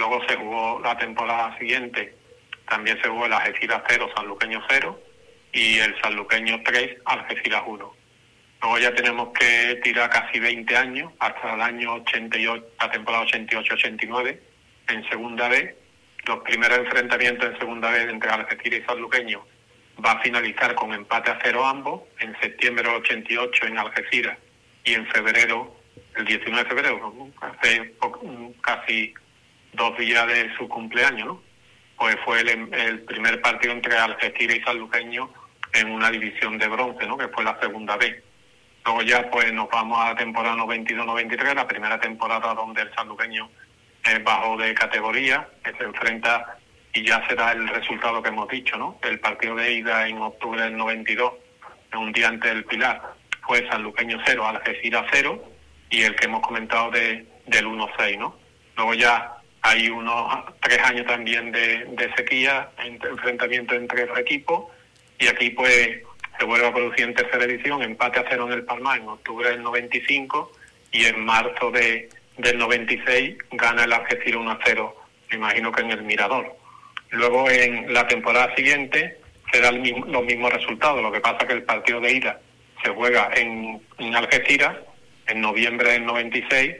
Luego 0.00 0.26
se 0.26 0.34
jugó 0.34 0.80
la 0.82 0.96
temporada 0.96 1.58
siguiente, 1.58 2.14
también 2.66 2.98
se 3.02 3.08
jugó 3.10 3.26
el 3.26 3.34
Algeciras 3.34 3.82
0, 3.86 4.08
Sanluqueño 4.16 4.62
0, 4.66 4.98
y 5.52 5.78
el 5.78 5.94
Sanluqueño 6.00 6.62
3, 6.64 6.96
Algeciras 7.04 7.62
1. 7.66 7.94
Luego 8.62 8.78
ya 8.78 8.94
tenemos 8.94 9.28
que 9.38 9.78
tirar 9.84 10.08
casi 10.08 10.40
20 10.40 10.74
años, 10.74 11.12
hasta 11.18 11.52
el 11.52 11.60
año 11.60 11.96
88, 11.96 12.66
la 12.80 12.90
temporada 12.90 13.26
88-89, 13.26 14.40
en 14.88 15.08
segunda 15.10 15.48
B, 15.48 15.76
los 16.24 16.38
primeros 16.44 16.78
enfrentamientos 16.78 17.50
en 17.50 17.58
segunda 17.58 17.90
vez 17.90 18.08
entre 18.08 18.30
Algeciras 18.30 18.80
y 18.80 18.84
Sanluqueño 18.84 19.46
va 20.02 20.12
a 20.12 20.22
finalizar 20.22 20.74
con 20.76 20.94
empate 20.94 21.30
a 21.30 21.38
cero 21.44 21.66
ambos, 21.66 22.04
en 22.20 22.34
septiembre 22.40 22.84
del 22.84 23.02
88 23.02 23.66
en 23.66 23.76
Algeciras 23.76 24.38
y 24.82 24.94
en 24.94 25.06
febrero, 25.08 25.76
el 26.16 26.24
19 26.24 26.64
de 26.64 26.68
febrero, 26.70 27.30
hace 27.42 27.94
casi 28.62 29.12
dos 29.72 29.96
días 29.98 30.26
de 30.26 30.54
su 30.56 30.68
cumpleaños, 30.68 31.26
¿no? 31.26 31.42
pues 31.96 32.16
fue 32.24 32.40
el, 32.40 33.00
primer 33.02 33.42
partido 33.42 33.74
entre 33.74 33.96
Algeciras 33.98 34.56
y 34.56 34.62
Sanluqueño 34.62 35.30
en 35.74 35.90
una 35.90 36.10
división 36.10 36.56
de 36.56 36.66
bronce, 36.66 37.06
¿no? 37.06 37.18
que 37.18 37.28
fue 37.28 37.44
la 37.44 37.60
segunda 37.60 37.96
vez. 37.96 38.24
Luego 38.86 39.02
ya 39.02 39.30
pues 39.30 39.52
nos 39.52 39.68
vamos 39.68 39.98
a 40.00 40.10
la 40.10 40.16
temporada 40.16 40.56
92-93, 40.56 41.54
la 41.54 41.68
primera 41.68 42.00
temporada 42.00 42.54
donde 42.54 42.82
el 42.82 42.94
sanluqueño 42.94 43.50
eh, 44.06 44.18
bajo 44.24 44.56
de 44.56 44.72
categoría, 44.72 45.46
que 45.62 45.72
se 45.74 45.84
enfrenta 45.84 46.58
y 46.94 47.04
ya 47.04 47.26
será 47.28 47.52
el 47.52 47.68
resultado 47.68 48.22
que 48.22 48.30
hemos 48.30 48.48
dicho, 48.48 48.78
¿no? 48.78 48.98
El 49.02 49.20
partido 49.20 49.54
de 49.56 49.70
ida 49.70 50.08
en 50.08 50.18
octubre 50.18 50.62
del 50.62 50.76
92, 50.78 51.32
un 51.98 52.12
día 52.12 52.28
antes 52.28 52.50
del 52.50 52.64
Pilar, 52.64 53.14
fue 53.46 53.68
Sanluqueño 53.68 54.18
0, 54.24 54.46
Algeciras 54.46 55.04
0 55.12 55.44
y 55.90 56.02
el 56.02 56.16
que 56.16 56.24
hemos 56.24 56.40
comentado 56.40 56.90
de, 56.90 57.26
del 57.46 57.66
1-6, 57.66 58.18
¿no? 58.18 58.36
Luego 58.76 58.94
ya 58.94 59.39
hay 59.62 59.88
unos 59.88 60.44
tres 60.60 60.78
años 60.78 61.06
también 61.06 61.52
de, 61.52 62.10
sequía, 62.16 62.70
enfrentamiento 62.78 63.74
entre 63.74 64.06
los 64.06 64.18
equipos 64.18 64.66
y 65.18 65.26
aquí 65.26 65.50
pues 65.50 66.00
se 66.38 66.44
vuelve 66.44 66.66
a 66.66 66.72
producir 66.72 67.04
en 67.04 67.14
tercera 67.14 67.44
edición, 67.44 67.82
empate 67.82 68.20
a 68.20 68.24
cero 68.28 68.46
en 68.46 68.54
el 68.54 68.64
Palmar 68.64 68.98
en 68.98 69.08
octubre 69.08 69.50
del 69.50 69.62
95 69.62 70.52
y 70.92 71.04
en 71.04 71.24
marzo 71.24 71.70
de 71.70 72.08
del 72.38 72.56
96 72.56 73.36
gana 73.52 73.84
el 73.84 73.92
Algeciras 73.92 74.40
1 74.40 74.50
a 74.50 74.58
0, 74.64 74.96
me 75.28 75.36
imagino 75.36 75.72
que 75.72 75.82
en 75.82 75.90
el 75.90 76.02
Mirador. 76.02 76.56
Luego 77.10 77.50
en 77.50 77.92
la 77.92 78.06
temporada 78.06 78.54
siguiente 78.54 79.20
se 79.52 79.60
dan 79.60 79.82
los 80.06 80.24
mismos 80.24 80.52
resultados, 80.52 81.02
lo 81.02 81.12
que 81.12 81.20
pasa 81.20 81.46
que 81.46 81.52
el 81.52 81.64
partido 81.64 82.00
de 82.00 82.12
ida 82.12 82.40
se 82.82 82.90
juega 82.90 83.30
en, 83.34 83.82
en 83.98 84.16
Algeciras 84.16 84.76
en 85.26 85.40
noviembre 85.40 85.92
del 85.92 86.06
96 86.06 86.76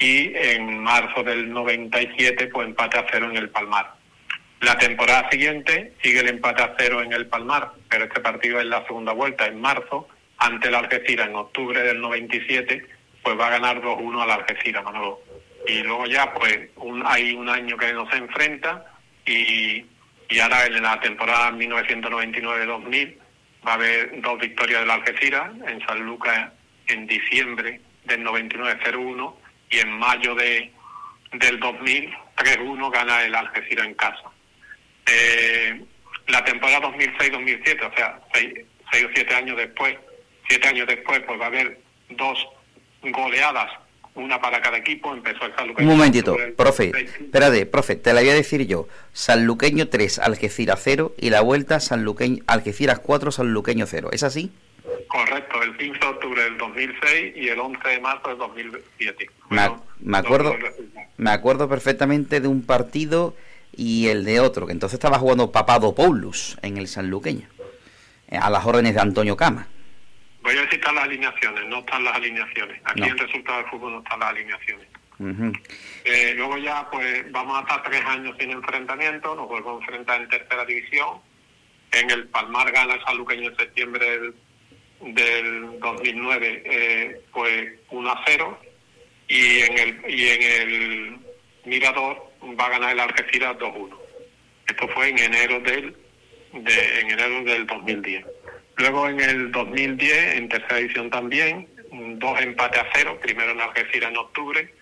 y 0.00 0.32
en 0.34 0.78
marzo 0.78 1.22
del 1.22 1.50
97 1.50 2.48
pues 2.48 2.66
empate 2.66 2.98
a 2.98 3.06
cero 3.10 3.28
en 3.30 3.36
el 3.36 3.50
Palmar. 3.50 3.94
La 4.60 4.76
temporada 4.76 5.30
siguiente 5.30 5.92
sigue 6.02 6.20
el 6.20 6.28
empate 6.28 6.62
a 6.62 6.74
cero 6.78 7.02
en 7.02 7.12
el 7.12 7.26
Palmar, 7.26 7.72
pero 7.88 8.04
este 8.04 8.20
partido 8.20 8.58
es 8.58 8.66
la 8.66 8.84
segunda 8.86 9.12
vuelta 9.12 9.46
en 9.46 9.60
marzo 9.60 10.08
ante 10.38 10.68
el 10.68 10.74
Algeciras 10.74 11.28
en 11.28 11.36
octubre 11.36 11.82
del 11.82 12.00
97 12.00 12.86
pues 13.22 13.38
va 13.38 13.48
a 13.48 13.50
ganar 13.50 13.82
2-1 13.82 14.22
al 14.22 14.30
Algeciras, 14.30 14.82
Manolo. 14.82 15.20
Y 15.66 15.82
luego 15.82 16.06
ya, 16.06 16.32
pues 16.32 16.70
un, 16.76 17.02
hay 17.04 17.32
un 17.34 17.48
año 17.48 17.76
que 17.76 17.92
no 17.92 18.10
se 18.10 18.16
enfrenta 18.16 18.86
y, 19.26 19.84
ahora 20.40 20.66
en 20.66 20.82
la 20.82 20.98
temporada 21.00 21.50
1999-2000 21.52 23.16
va 23.66 23.72
a 23.72 23.74
haber 23.74 24.20
dos 24.22 24.38
victorias 24.40 24.80
del 24.80 24.90
Algeciras, 24.90 25.50
en 25.66 25.84
San 25.86 26.00
Lucas 26.00 26.52
en 26.86 27.06
diciembre 27.06 27.80
del 28.04 28.24
99-0-1 28.24 29.34
y 29.70 29.78
en 29.78 29.90
mayo 29.98 30.34
de, 30.34 30.72
del 31.32 31.58
2000 31.60 32.14
3-1 32.40 32.90
gana 32.90 33.22
el 33.22 33.34
Algeciras 33.34 33.86
en 33.86 33.94
casa. 33.94 34.30
Eh, 35.06 35.80
la 36.28 36.44
temporada 36.44 36.80
2006-2007, 36.88 37.92
o 37.92 37.96
sea, 37.96 38.20
seis, 38.32 38.54
seis 38.92 39.04
o 39.04 39.08
siete 39.14 39.34
años 39.34 39.56
después, 39.56 39.96
siete 40.48 40.68
años 40.68 40.86
después, 40.86 41.20
pues 41.26 41.40
va 41.40 41.44
a 41.44 41.48
haber 41.48 41.80
dos 42.10 42.38
goleadas, 43.02 43.70
una 44.14 44.40
para 44.40 44.60
cada 44.60 44.78
equipo, 44.78 45.12
empezó 45.12 45.44
el 45.44 45.54
Sanluqueño. 45.54 45.88
Un 45.88 45.96
momentito, 45.96 46.36
profe, 46.56 46.92
espérate, 47.20 47.66
profe, 47.66 47.96
te 47.96 48.12
la 48.12 48.20
voy 48.20 48.30
a 48.30 48.34
decir 48.34 48.66
yo. 48.66 48.88
Sanluqueño 49.12 49.88
3, 49.88 50.18
Algeciras 50.20 50.80
0 50.82 51.14
y 51.18 51.30
la 51.30 51.40
vuelta 51.40 51.80
Sanluqueño, 51.80 52.42
Algeciras 52.46 53.00
4, 53.00 53.32
Sanluqueño 53.32 53.86
0. 53.86 54.10
¿Es 54.12 54.22
así? 54.22 54.52
Correcto, 55.08 55.62
el 55.62 55.76
15 55.76 55.98
de 55.98 56.06
octubre 56.06 56.42
del 56.42 56.58
2006 56.58 57.36
y 57.36 57.48
el 57.48 57.58
11 57.58 57.88
de 57.88 58.00
marzo 58.00 58.28
del 58.28 58.38
2007. 58.38 59.30
Me, 59.48 60.16
acuerdo, 60.16 60.54
me 61.16 61.30
acuerdo 61.30 61.68
perfectamente 61.68 62.40
de 62.40 62.48
un 62.48 62.62
partido 62.62 63.34
y 63.76 64.08
el 64.08 64.24
de 64.24 64.40
otro, 64.40 64.66
que 64.66 64.72
entonces 64.72 64.94
estaba 64.94 65.18
jugando 65.18 65.52
Papado 65.52 65.94
Paulus 65.94 66.56
en 66.62 66.76
el 66.76 66.88
Sanluqueño, 66.88 67.48
a 68.30 68.50
las 68.50 68.64
órdenes 68.64 68.94
de 68.94 69.00
Antonio 69.00 69.36
Cama. 69.36 69.66
Voy 70.42 70.56
a 70.56 70.70
citar 70.70 70.94
las 70.94 71.04
alineaciones, 71.04 71.66
no 71.66 71.80
están 71.80 72.04
las 72.04 72.14
alineaciones. 72.14 72.80
Aquí 72.84 73.02
el 73.02 73.18
resultado 73.18 73.58
del 73.58 73.70
fútbol 73.70 73.92
no 73.92 73.98
están 73.98 74.20
las 74.20 74.30
alineaciones. 74.30 74.86
Eh, 76.04 76.32
luego 76.34 76.56
ya 76.56 76.88
pues 76.90 77.30
vamos 77.30 77.58
a 77.58 77.60
estar 77.60 77.82
tres 77.82 78.02
años 78.06 78.34
sin 78.38 78.50
enfrentamiento, 78.50 79.34
nos 79.34 79.48
volvemos 79.48 79.82
a 79.82 79.84
enfrentar 79.84 80.20
en 80.22 80.28
tercera 80.28 80.64
división. 80.64 81.18
En 81.92 82.10
el 82.10 82.28
Palmar 82.28 82.70
gana 82.72 82.94
el 82.94 83.04
Saluqueño 83.04 83.50
en 83.50 83.56
septiembre 83.56 84.10
del, 84.10 84.34
2009 85.00 86.62
eh, 86.64 87.20
pues 87.32 87.72
1 87.90 88.10
a 88.10 88.22
0 88.26 88.60
y 89.28 89.60
en 89.60 89.78
el 89.78 90.10
y 90.10 90.28
en 90.28 90.42
el 90.42 91.16
Mirador 91.64 92.30
va 92.58 92.66
a 92.66 92.70
ganar 92.70 92.92
el 92.92 93.00
Algeciras 93.00 93.56
2-1. 93.58 93.96
Esto 94.66 94.88
fue 94.88 95.08
en 95.08 95.18
enero 95.18 95.60
del 95.60 95.96
de, 96.52 97.00
en 97.00 97.10
enero 97.10 97.44
del 97.44 97.66
2010. 97.66 98.24
Luego 98.76 99.08
en 99.08 99.20
el 99.20 99.52
2010, 99.52 100.36
en 100.36 100.48
tercera 100.48 100.78
edición 100.78 101.10
también, 101.10 101.68
dos 102.18 102.40
empates 102.40 102.80
a 102.80 102.86
cero, 102.94 103.18
primero 103.20 103.52
en 103.52 103.60
Algeciras 103.60 104.10
en 104.10 104.16
octubre 104.16 104.74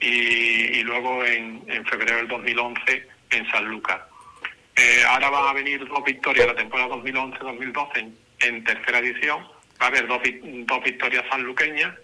y, 0.00 0.82
luego 0.82 1.24
en, 1.24 1.62
febrero 1.86 2.18
del 2.18 2.28
2011 2.28 3.06
en 3.30 3.50
San 3.50 3.64
Lucas. 3.66 4.00
Eh, 4.76 5.02
ahora 5.08 5.30
van 5.30 5.48
a 5.48 5.52
venir 5.52 5.86
dos 5.86 6.04
victorias 6.04 6.46
la 6.46 6.54
temporada 6.54 6.94
2011-2012 6.96 8.12
en, 8.40 8.64
tercera 8.64 8.98
edición. 8.98 9.42
Va 9.80 9.86
a 9.86 9.88
haber 9.88 10.06
dos, 10.06 10.20
dos 10.42 10.84
victorias 10.84 11.24
sanluqueñas. 11.30 11.94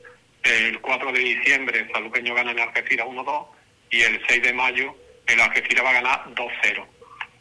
El 0.43 0.81
4 0.81 1.13
de 1.13 1.19
diciembre 1.19 1.87
Sanluqueño 1.93 2.35
gana 2.35 2.53
en 2.53 2.61
Algeciras 2.61 3.07
1-2 3.07 3.47
y 3.91 4.01
el 4.01 4.23
6 4.27 4.43
de 4.43 4.53
mayo 4.55 4.97
el 5.27 5.41
Algeciras 5.41 5.85
va 5.85 5.91
a 5.91 5.95
ganar 5.95 6.35
2-0. 6.35 6.87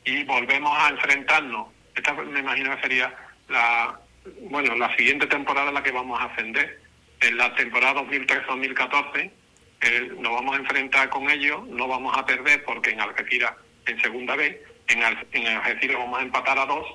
Y 0.06 0.24
volvemos 0.26 0.78
a 0.78 0.90
enfrentarnos. 0.90 1.68
Esta 1.96 2.14
me 2.14 2.40
imagino 2.40 2.76
que 2.76 2.82
sería 2.82 3.14
la, 3.48 4.00
bueno, 4.42 4.76
la 4.76 4.96
siguiente 4.96 5.28
temporada 5.28 5.70
en 5.70 5.76
la 5.76 5.84
que 5.84 5.92
vamos 5.92 6.20
a 6.20 6.26
ascender. 6.26 6.82
En 7.22 7.38
la 7.38 7.54
temporada 7.56 8.02
2013-2014 8.04 9.32
eh, 9.82 10.12
nos 10.18 10.34
vamos 10.34 10.56
a 10.56 10.60
enfrentar 10.60 11.10
con 11.10 11.30
ellos, 11.30 11.66
no 11.68 11.88
vamos 11.88 12.18
a 12.18 12.26
perder 12.26 12.64
porque 12.64 12.92
en 12.92 13.02
Algeciras 13.02 13.54
en 13.86 14.00
segunda 14.02 14.36
vez, 14.36 14.58
en, 14.88 15.02
en 15.34 15.48
Algeciras 15.48 15.98
vamos 15.98 16.20
a 16.20 16.24
empatar 16.24 16.60
a 16.60 16.66
dos 16.66 16.86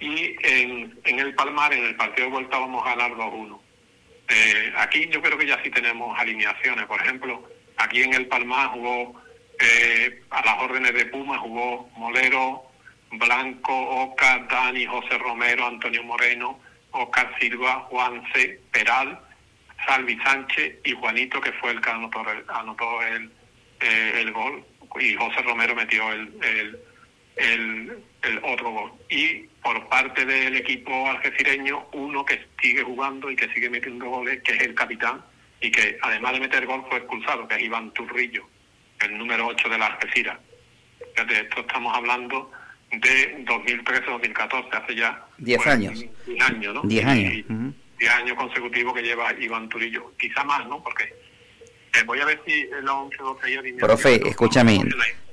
y 0.00 0.36
en, 0.42 0.98
en 1.04 1.18
el 1.18 1.34
Palmar, 1.34 1.72
en 1.72 1.84
el 1.84 1.96
partido 1.96 2.26
de 2.26 2.32
vuelta, 2.32 2.58
vamos 2.58 2.84
a 2.86 2.90
ganar 2.90 3.12
2-1. 3.12 3.58
Eh, 4.28 4.72
aquí 4.76 5.08
yo 5.08 5.22
creo 5.22 5.38
que 5.38 5.46
ya 5.46 5.62
sí 5.62 5.70
tenemos 5.70 6.18
alineaciones. 6.18 6.86
Por 6.86 7.00
ejemplo, 7.00 7.48
aquí 7.76 8.02
en 8.02 8.14
el 8.14 8.26
Palmar 8.26 8.68
jugó 8.68 9.22
eh, 9.60 10.22
a 10.30 10.44
las 10.44 10.62
órdenes 10.62 10.92
de 10.94 11.06
Puma, 11.06 11.38
jugó 11.38 11.88
Molero, 11.96 12.64
Blanco, 13.12 13.72
Oca, 13.72 14.46
Dani, 14.50 14.84
José 14.86 15.16
Romero, 15.18 15.66
Antonio 15.66 16.02
Moreno, 16.02 16.58
Oscar 16.90 17.34
Silva, 17.40 17.86
Juan 17.88 18.22
C. 18.32 18.60
Peral, 18.72 19.20
Salvi 19.86 20.18
Sánchez 20.18 20.78
y 20.84 20.92
Juanito, 20.92 21.40
que 21.40 21.52
fue 21.52 21.70
el 21.70 21.80
que 21.80 21.90
anotó 21.90 22.20
el, 22.30 22.44
anotó 22.48 23.02
el, 23.02 23.30
eh, 23.80 24.12
el 24.20 24.32
gol, 24.32 24.64
y 24.98 25.14
José 25.14 25.42
Romero 25.42 25.74
metió 25.74 26.10
el, 26.12 26.32
el, 26.42 26.78
el, 27.36 28.04
el 28.22 28.38
otro 28.42 28.70
gol. 28.70 28.92
Y 29.10 29.46
por 29.66 29.88
parte 29.88 30.24
del 30.24 30.54
equipo 30.54 31.10
algecireño, 31.10 31.88
uno 31.94 32.24
que 32.24 32.38
sigue 32.62 32.84
jugando 32.84 33.28
y 33.28 33.34
que 33.34 33.52
sigue 33.52 33.68
metiendo 33.68 34.06
goles, 34.06 34.40
que 34.44 34.52
es 34.52 34.60
el 34.60 34.76
capitán, 34.76 35.20
y 35.60 35.72
que 35.72 35.98
además 36.02 36.34
de 36.34 36.40
meter 36.40 36.66
gol 36.66 36.84
fue 36.88 36.98
expulsado, 36.98 37.48
que 37.48 37.56
es 37.56 37.62
Iván 37.62 37.92
Turrillo, 37.92 38.46
el 39.00 39.18
número 39.18 39.48
8 39.48 39.68
de 39.68 39.78
la 39.78 39.86
Algeciras. 39.86 40.38
De 41.26 41.40
esto 41.40 41.62
estamos 41.62 41.96
hablando 41.96 42.48
de 42.92 43.44
2013-2014, 43.44 44.68
hace 44.70 44.94
ya 44.94 45.26
10 45.38 45.56
pues, 45.56 45.68
años. 45.68 46.04
10 46.26 46.42
años, 46.48 46.74
¿no? 46.74 46.82
10 46.82 47.04
años. 47.04 47.32
10 47.98 48.12
años 48.12 48.36
consecutivos 48.36 48.94
que 48.94 49.02
lleva 49.02 49.32
Iván 49.32 49.68
Turillo, 49.68 50.12
quizá 50.16 50.44
más, 50.44 50.64
¿no? 50.68 50.80
Porque 50.80 51.12
eh, 51.98 52.02
voy 52.04 52.20
a 52.20 52.24
ver 52.24 52.40
si 52.46 52.52
el 52.78 52.88
11 52.88 53.16
o 53.22 53.34
12 53.34 53.58
años... 53.58 53.64
Profe, 53.78 54.28
escúchame, 54.28 54.80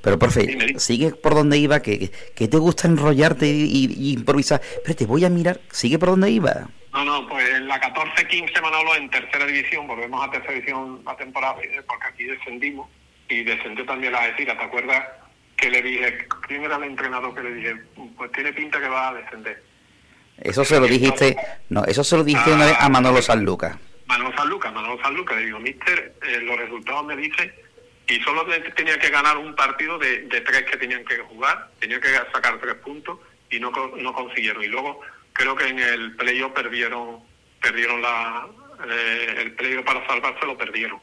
pero 0.02 0.20
profe, 0.20 0.44
Dime, 0.46 0.80
sigue 0.80 1.12
por 1.12 1.34
donde 1.36 1.58
iba, 1.58 1.82
que, 1.82 2.12
que, 2.36 2.48
te 2.48 2.58
gusta 2.58 2.88
enrollarte 2.88 3.48
y, 3.48 3.64
y- 3.64 3.94
y 4.10 4.14
improvisar. 4.14 4.62
Pero 4.84 4.96
te 4.96 5.06
voy 5.06 5.24
a 5.26 5.30
mirar, 5.30 5.62
sigue 5.72 5.98
por 6.00 6.10
donde 6.10 6.30
iba. 6.30 6.70
No, 6.94 7.06
no, 7.06 7.28
pues 7.28 7.50
en 7.50 7.68
la 7.68 7.82
14-15 7.82 8.62
Manolo 8.62 8.96
en 8.96 9.10
tercera 9.10 9.46
división, 9.46 9.88
volvemos 9.88 10.28
a 10.28 10.30
tercera 10.32 10.54
división 10.54 11.02
la 11.06 11.16
temporada, 11.16 11.56
eh, 11.64 11.82
porque 11.88 12.08
aquí 12.08 12.24
descendimos 12.26 12.88
y 13.30 13.44
descendió 13.44 13.86
también 13.86 14.14
la 14.14 14.20
Algeciras, 14.24 14.58
¿te 14.58 14.64
acuerdas? 14.66 15.04
Que 15.56 15.70
le 15.70 15.82
dije, 15.82 16.28
¿quién 16.48 16.64
era 16.64 16.76
el 16.76 16.84
entrenador 16.84 17.34
que 17.34 17.42
le 17.42 17.54
dije? 17.56 17.76
Pues 18.18 18.32
tiene 18.34 18.54
pinta 18.54 18.80
que 18.80 18.88
va 18.88 19.10
a 19.10 19.14
descender. 19.14 19.64
Eso 20.38 20.66
se 20.66 20.80
lo 20.80 20.86
dijiste, 20.88 21.38
no, 21.70 21.86
eso 21.86 22.04
se 22.04 22.18
lo 22.18 22.24
dijiste 22.24 22.52
una 22.52 22.66
vez 22.66 22.76
a 22.80 22.90
Manolo 22.90 23.22
Sanluca. 23.22 23.80
Manolo 24.18 24.36
Sanluca, 24.38 24.72
Manolo 24.72 25.02
Sanluca, 25.02 25.36
le 25.36 25.46
digo, 25.46 25.60
mister, 25.60 26.14
eh, 26.22 26.38
los 26.42 26.56
resultados 26.58 27.04
me 27.06 27.16
dicen, 27.16 27.52
y 28.08 28.20
solo 28.22 28.46
te- 28.46 28.60
tenía 28.72 29.00
que 29.00 29.10
ganar 29.10 29.38
un 29.38 29.56
partido 29.56 29.98
de, 29.98 30.22
de 30.24 30.42
tres 30.42 30.64
que 30.64 30.78
tenían 30.78 31.04
que 31.04 31.18
jugar, 31.18 31.72
tenía 31.80 32.00
que 32.00 32.10
sacar 32.32 32.60
tres 32.60 32.76
puntos 32.76 33.18
y 33.50 33.60
no, 33.60 33.72
no 33.72 34.14
consiguieron. 34.14 34.64
Y 34.64 34.68
luego 34.68 35.02
creo 35.34 35.56
que 35.56 35.68
en 35.68 35.80
el 35.80 36.16
playoff 36.16 36.52
perdieron, 36.54 37.22
perdieron 37.62 38.02
la, 38.04 38.48
eh, 38.88 39.36
el 39.40 39.54
playoff 39.54 39.84
para 39.84 40.06
salvarse 40.06 40.46
lo 40.46 40.56
perdieron. 40.58 41.00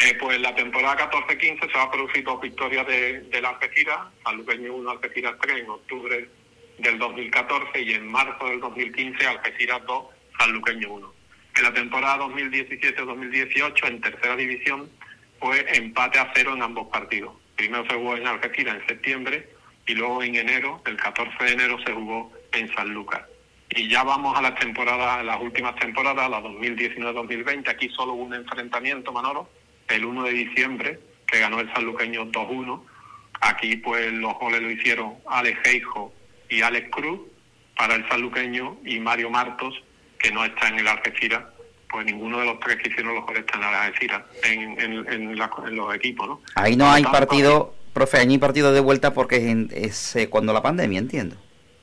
Eh, 0.00 0.14
pues 0.20 0.38
la 0.40 0.54
temporada 0.54 1.10
14-15 1.10 1.70
se 1.70 1.78
va 1.78 1.84
a 1.84 1.90
producir 1.90 2.22
dos 2.22 2.38
victorias 2.40 2.86
de, 2.86 3.20
de 3.22 3.40
la 3.40 3.48
Algeciras, 3.50 3.98
Sanluqueño 4.24 4.74
1, 4.74 4.90
Algeciras 4.90 5.36
3 5.40 5.56
en 5.62 5.70
octubre 5.70 6.28
del 6.78 6.98
2014 6.98 7.80
y 7.80 7.94
en 7.94 8.06
marzo 8.06 8.46
del 8.46 8.60
2015 8.60 9.26
Algeciras 9.26 9.80
2, 9.86 10.04
Sanluqueño 10.38 10.90
1. 10.92 11.15
En 11.56 11.62
la 11.62 11.72
temporada 11.72 12.18
2017-2018 12.26 13.88
en 13.88 14.00
tercera 14.02 14.36
división 14.36 14.90
fue 15.40 15.64
empate 15.74 16.18
a 16.18 16.30
cero 16.34 16.52
en 16.54 16.62
ambos 16.62 16.88
partidos. 16.88 17.34
Primero 17.56 17.86
se 17.88 17.94
jugó 17.94 18.16
en 18.16 18.26
Algeciras 18.26 18.76
en 18.76 18.86
septiembre 18.86 19.48
y 19.86 19.94
luego 19.94 20.22
en 20.22 20.34
enero, 20.36 20.82
el 20.84 20.96
14 20.96 21.44
de 21.44 21.52
enero 21.52 21.78
se 21.84 21.92
jugó 21.92 22.30
en 22.52 22.72
San 22.74 22.92
Lucas. 22.92 23.22
Y 23.70 23.88
ya 23.88 24.04
vamos 24.04 24.38
a 24.38 24.42
las 24.42 24.54
temporadas, 24.56 25.24
las 25.24 25.40
últimas 25.40 25.74
temporadas, 25.76 26.28
la 26.30 26.42
2019-2020. 26.42 27.68
Aquí 27.68 27.88
solo 27.88 28.12
hubo 28.12 28.24
un 28.24 28.34
enfrentamiento, 28.34 29.12
Manolo, 29.12 29.48
el 29.88 30.04
1 30.04 30.24
de 30.24 30.32
diciembre, 30.32 31.00
que 31.26 31.38
ganó 31.38 31.60
el 31.60 31.72
sanluqueño 31.72 32.26
2-1. 32.26 32.82
Aquí 33.40 33.76
pues 33.76 34.12
los 34.12 34.34
goles 34.34 34.60
lo 34.60 34.70
hicieron 34.70 35.14
Alex 35.26 35.58
Geijo 35.64 36.12
y 36.50 36.60
Alex 36.60 36.90
Cruz 36.90 37.20
para 37.76 37.94
el 37.94 38.06
sanluqueño 38.08 38.78
y 38.84 39.00
Mario 39.00 39.30
Martos, 39.30 39.82
que 40.18 40.30
no 40.32 40.44
está 40.44 40.68
en 40.68 40.78
el 40.80 40.88
Algeciras. 40.88 41.44
Pues 41.88 42.04
ninguno 42.04 42.40
de 42.40 42.46
los 42.46 42.58
tres 42.60 42.76
que 42.76 42.88
hicieron 42.88 43.14
los 43.14 43.24
goles 43.24 43.40
está 43.46 43.58
en 43.58 43.64
el 43.64 43.74
Algeciras, 43.74 44.22
en, 44.42 44.80
en, 44.80 45.12
en 45.12 45.38
la- 45.38 45.50
en 45.66 45.76
los 45.76 45.94
equipos, 45.94 46.26
¿no? 46.28 46.40
Ahí 46.56 46.76
no 46.76 46.90
hay 46.90 47.04
partido, 47.04 47.74
profe, 47.92 48.18
ahí 48.18 48.26
no 48.26 48.32
hay 48.32 48.38
partido 48.38 48.72
de 48.72 48.80
vuelta 48.80 49.14
porque 49.14 49.36
es, 49.36 49.56
es, 49.72 50.16
eh, 50.16 50.28
cuando 50.28 50.52
la 50.52 50.62
pandemia, 50.62 50.98
entiendo. 50.98 51.36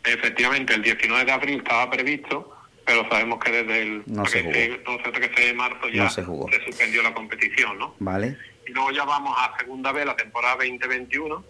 Efectivamente, 0.04 0.74
el 0.74 0.82
19 0.84 1.24
de 1.26 1.32
abril 1.32 1.58
estaba 1.60 1.90
previsto, 1.90 2.52
pero 2.86 3.08
sabemos 3.10 3.40
que 3.40 3.52
desde 3.52 3.82
el 3.82 4.04
No 4.08 4.26
se 4.26 4.44
13, 4.44 4.82
12 4.86 5.12
13 5.12 5.42
de 5.48 5.54
marzo 5.54 5.88
ya 5.88 6.04
No 6.04 6.10
se 6.10 6.24
jugó. 6.24 6.50
suspendió 6.66 7.02
la 7.02 7.14
competición, 7.14 7.78
¿no? 7.80 7.96
¿Vale? 8.00 8.38
Y 8.68 8.72
luego 8.74 8.92
ya 8.92 9.06
vamos 9.06 9.34
a 9.38 9.58
segunda 9.58 9.94
B, 9.94 10.04
la 10.06 10.16
temporada 10.18 10.56
2021, 10.56 11.44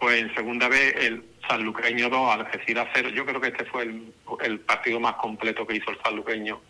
pues 0.00 0.18
en 0.22 0.34
segunda 0.34 0.68
B 0.68 0.94
el 1.06 1.22
Sanluqueño 1.48 2.08
2, 2.08 2.34
Algeciras 2.34 2.88
0. 2.94 3.10
Yo 3.10 3.24
creo 3.26 3.40
que 3.40 3.48
este 3.48 3.64
fue 3.66 3.82
el, 3.84 4.12
el 4.42 4.60
partido 4.60 5.00
más 5.00 5.14
completo 5.14 5.66
que 5.66 5.76
hizo 5.76 5.90
el 5.90 5.98
Sanluqueño 6.02 6.60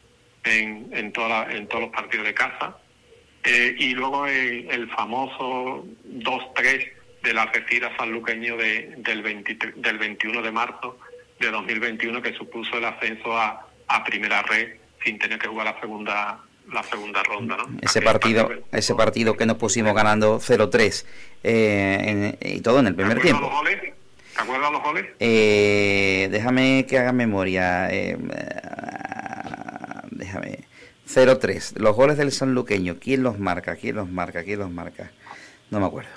en, 0.45 0.89
en, 0.93 1.13
toda 1.13 1.29
la- 1.47 1.53
en 1.55 1.67
todos 1.69 1.83
los 1.85 1.91
partidos 1.93 2.27
de 2.27 2.35
casa. 2.35 2.77
Eh, 3.45 3.75
y 3.79 3.95
luego 3.95 4.27
el, 4.27 4.71
el 4.71 4.89
famoso 4.91 5.85
2-3 6.09 6.91
del 7.25 7.39
Algeciras 7.39 7.93
Sanluqueño 7.97 8.57
de, 8.57 8.95
del, 8.99 9.23
23 9.23 9.75
del 9.83 9.99
21 9.99 10.43
de 10.43 10.51
marzo 10.53 10.99
de 11.41 11.51
2021 11.51 12.23
que 12.23 12.33
supuso 12.35 12.79
el 12.79 12.85
ascenso 12.85 13.37
a, 13.37 13.67
a 13.89 14.05
primera 14.05 14.43
red 14.43 14.77
sin 15.05 15.19
tener 15.19 15.39
que 15.39 15.49
jugar 15.49 15.67
la 15.75 15.81
segunda 15.81 16.39
la 16.73 16.83
segunda 16.85 17.21
ronda, 17.25 17.57
¿no? 17.57 17.65
Ese 17.83 17.99
Aquel 17.99 18.05
partido, 18.13 18.47
partido- 18.47 18.67
ese 18.71 18.95
partido 18.95 19.37
que 19.37 19.47
nos 19.47 19.57
pusimos 19.57 19.93
ganando 19.95 20.39
0-3 20.39 21.05
eh, 21.43 22.37
y 22.41 22.61
todo 22.61 22.79
en 22.79 22.87
el 22.87 22.95
primer 22.95 23.21
¿Te 23.21 23.29
acuerdas 23.31 23.41
tiempo. 23.41 23.51
los 23.51 23.79
goles? 23.81 23.95
¿Te 24.35 24.41
acuerdas 24.43 24.73
los 24.73 24.83
goles? 24.83 25.07
Eh, 25.21 26.29
déjame 26.31 26.87
que 26.89 26.99
haga 26.99 27.13
memoria. 27.13 27.89
eh, 27.93 28.17
ah, 28.65 30.03
déjame. 30.11 30.61
0-3. 31.09 31.77
Los 31.79 31.95
goles 31.95 32.17
del 32.17 32.33
sanluqueño. 32.33 32.97
¿Quién 32.99 33.23
los 33.23 33.39
marca? 33.39 33.77
¿Quién 33.77 33.97
los 33.97 34.09
marca? 34.09 34.43
¿Quién 34.45 34.61
los 34.61 34.71
marca? 34.71 35.11
No 35.71 35.81
me 35.81 35.87
acuerdo. 35.87 36.11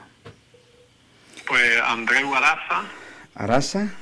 Pues 1.47 1.79
Andrés 1.83 2.23
Guaraza 2.23 2.83
Arasa. 3.35 3.93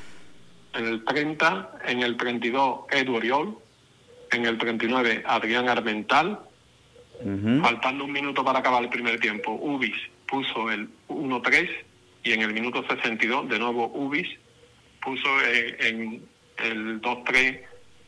en 0.74 0.86
el 0.86 1.04
30, 1.04 1.72
en 1.88 2.02
el 2.04 2.16
32 2.16 2.82
Edu 2.92 3.16
Oriol, 3.16 3.58
en 4.32 4.46
el 4.46 4.58
39 4.58 5.24
Adrián 5.26 5.68
Armental, 5.68 6.40
ujú. 7.20 7.62
faltando 7.62 8.06
un 8.06 8.12
minuto 8.12 8.46
para 8.46 8.60
acabar 8.60 8.84
el 8.84 8.90
primer 8.90 9.20
tiempo, 9.20 9.52
Ubis 9.52 9.96
puso 10.28 10.72
el 10.72 10.88
1-3 11.10 11.70
y 12.24 12.32
en 12.32 12.42
el 12.42 12.54
minuto 12.54 12.84
62 12.88 13.50
de 13.50 13.60
nuevo 13.60 13.88
Ubis 13.94 14.28
puso 15.04 15.28
en 15.80 16.24
el 16.58 17.02
2-3 17.02 17.60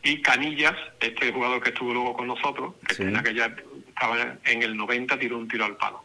y 0.03 0.21
Canillas, 0.21 0.75
este 0.99 1.31
jugador 1.33 1.61
que 1.61 1.69
estuvo 1.69 1.93
luego 1.93 2.13
con 2.13 2.27
nosotros, 2.27 2.75
que 2.87 2.93
Sí. 2.95 3.03
en 3.03 3.17
aquella 3.17 3.53
estaba 3.87 4.37
en 4.45 4.63
el 4.63 4.77
90, 4.77 5.17
tiró 5.19 5.37
un 5.37 5.47
tiro 5.47 5.65
al 5.65 5.75
palo. 5.77 6.03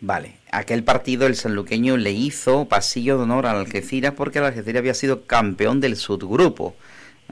Vale, 0.00 0.36
aquel 0.50 0.82
partido 0.82 1.26
el 1.26 1.36
sanluqueño 1.36 1.96
le 1.96 2.10
hizo 2.10 2.66
pasillo 2.68 3.16
de 3.18 3.24
honor 3.24 3.46
al 3.46 3.56
Algeciras 3.56 4.14
porque 4.14 4.38
el 4.38 4.46
Algeciras 4.46 4.80
había 4.80 4.94
sido 4.94 5.26
campeón 5.26 5.80
del 5.80 5.96
subgrupo. 5.96 6.74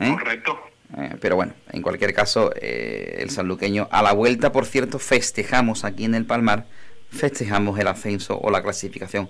¿eh? 0.01 0.11
Correcto. 0.13 0.61
Eh, 0.99 1.17
pero 1.21 1.37
bueno, 1.37 1.55
en 1.73 1.83
cualquier 1.83 2.15
caso, 2.15 2.53
eh, 2.61 3.17
el 3.21 3.31
sanluqueño 3.31 3.89
a 3.91 4.03
la 4.03 4.13
vuelta, 4.13 4.53
por 4.53 4.67
cierto, 4.67 4.99
festejamos 4.99 5.85
aquí 5.85 6.05
en 6.05 6.15
el 6.15 6.27
Palmar, 6.27 6.67
festejamos 7.11 7.79
el 7.79 7.89
ascenso 7.89 8.39
o 8.39 8.51
la 8.51 8.63
clasificación 8.63 9.29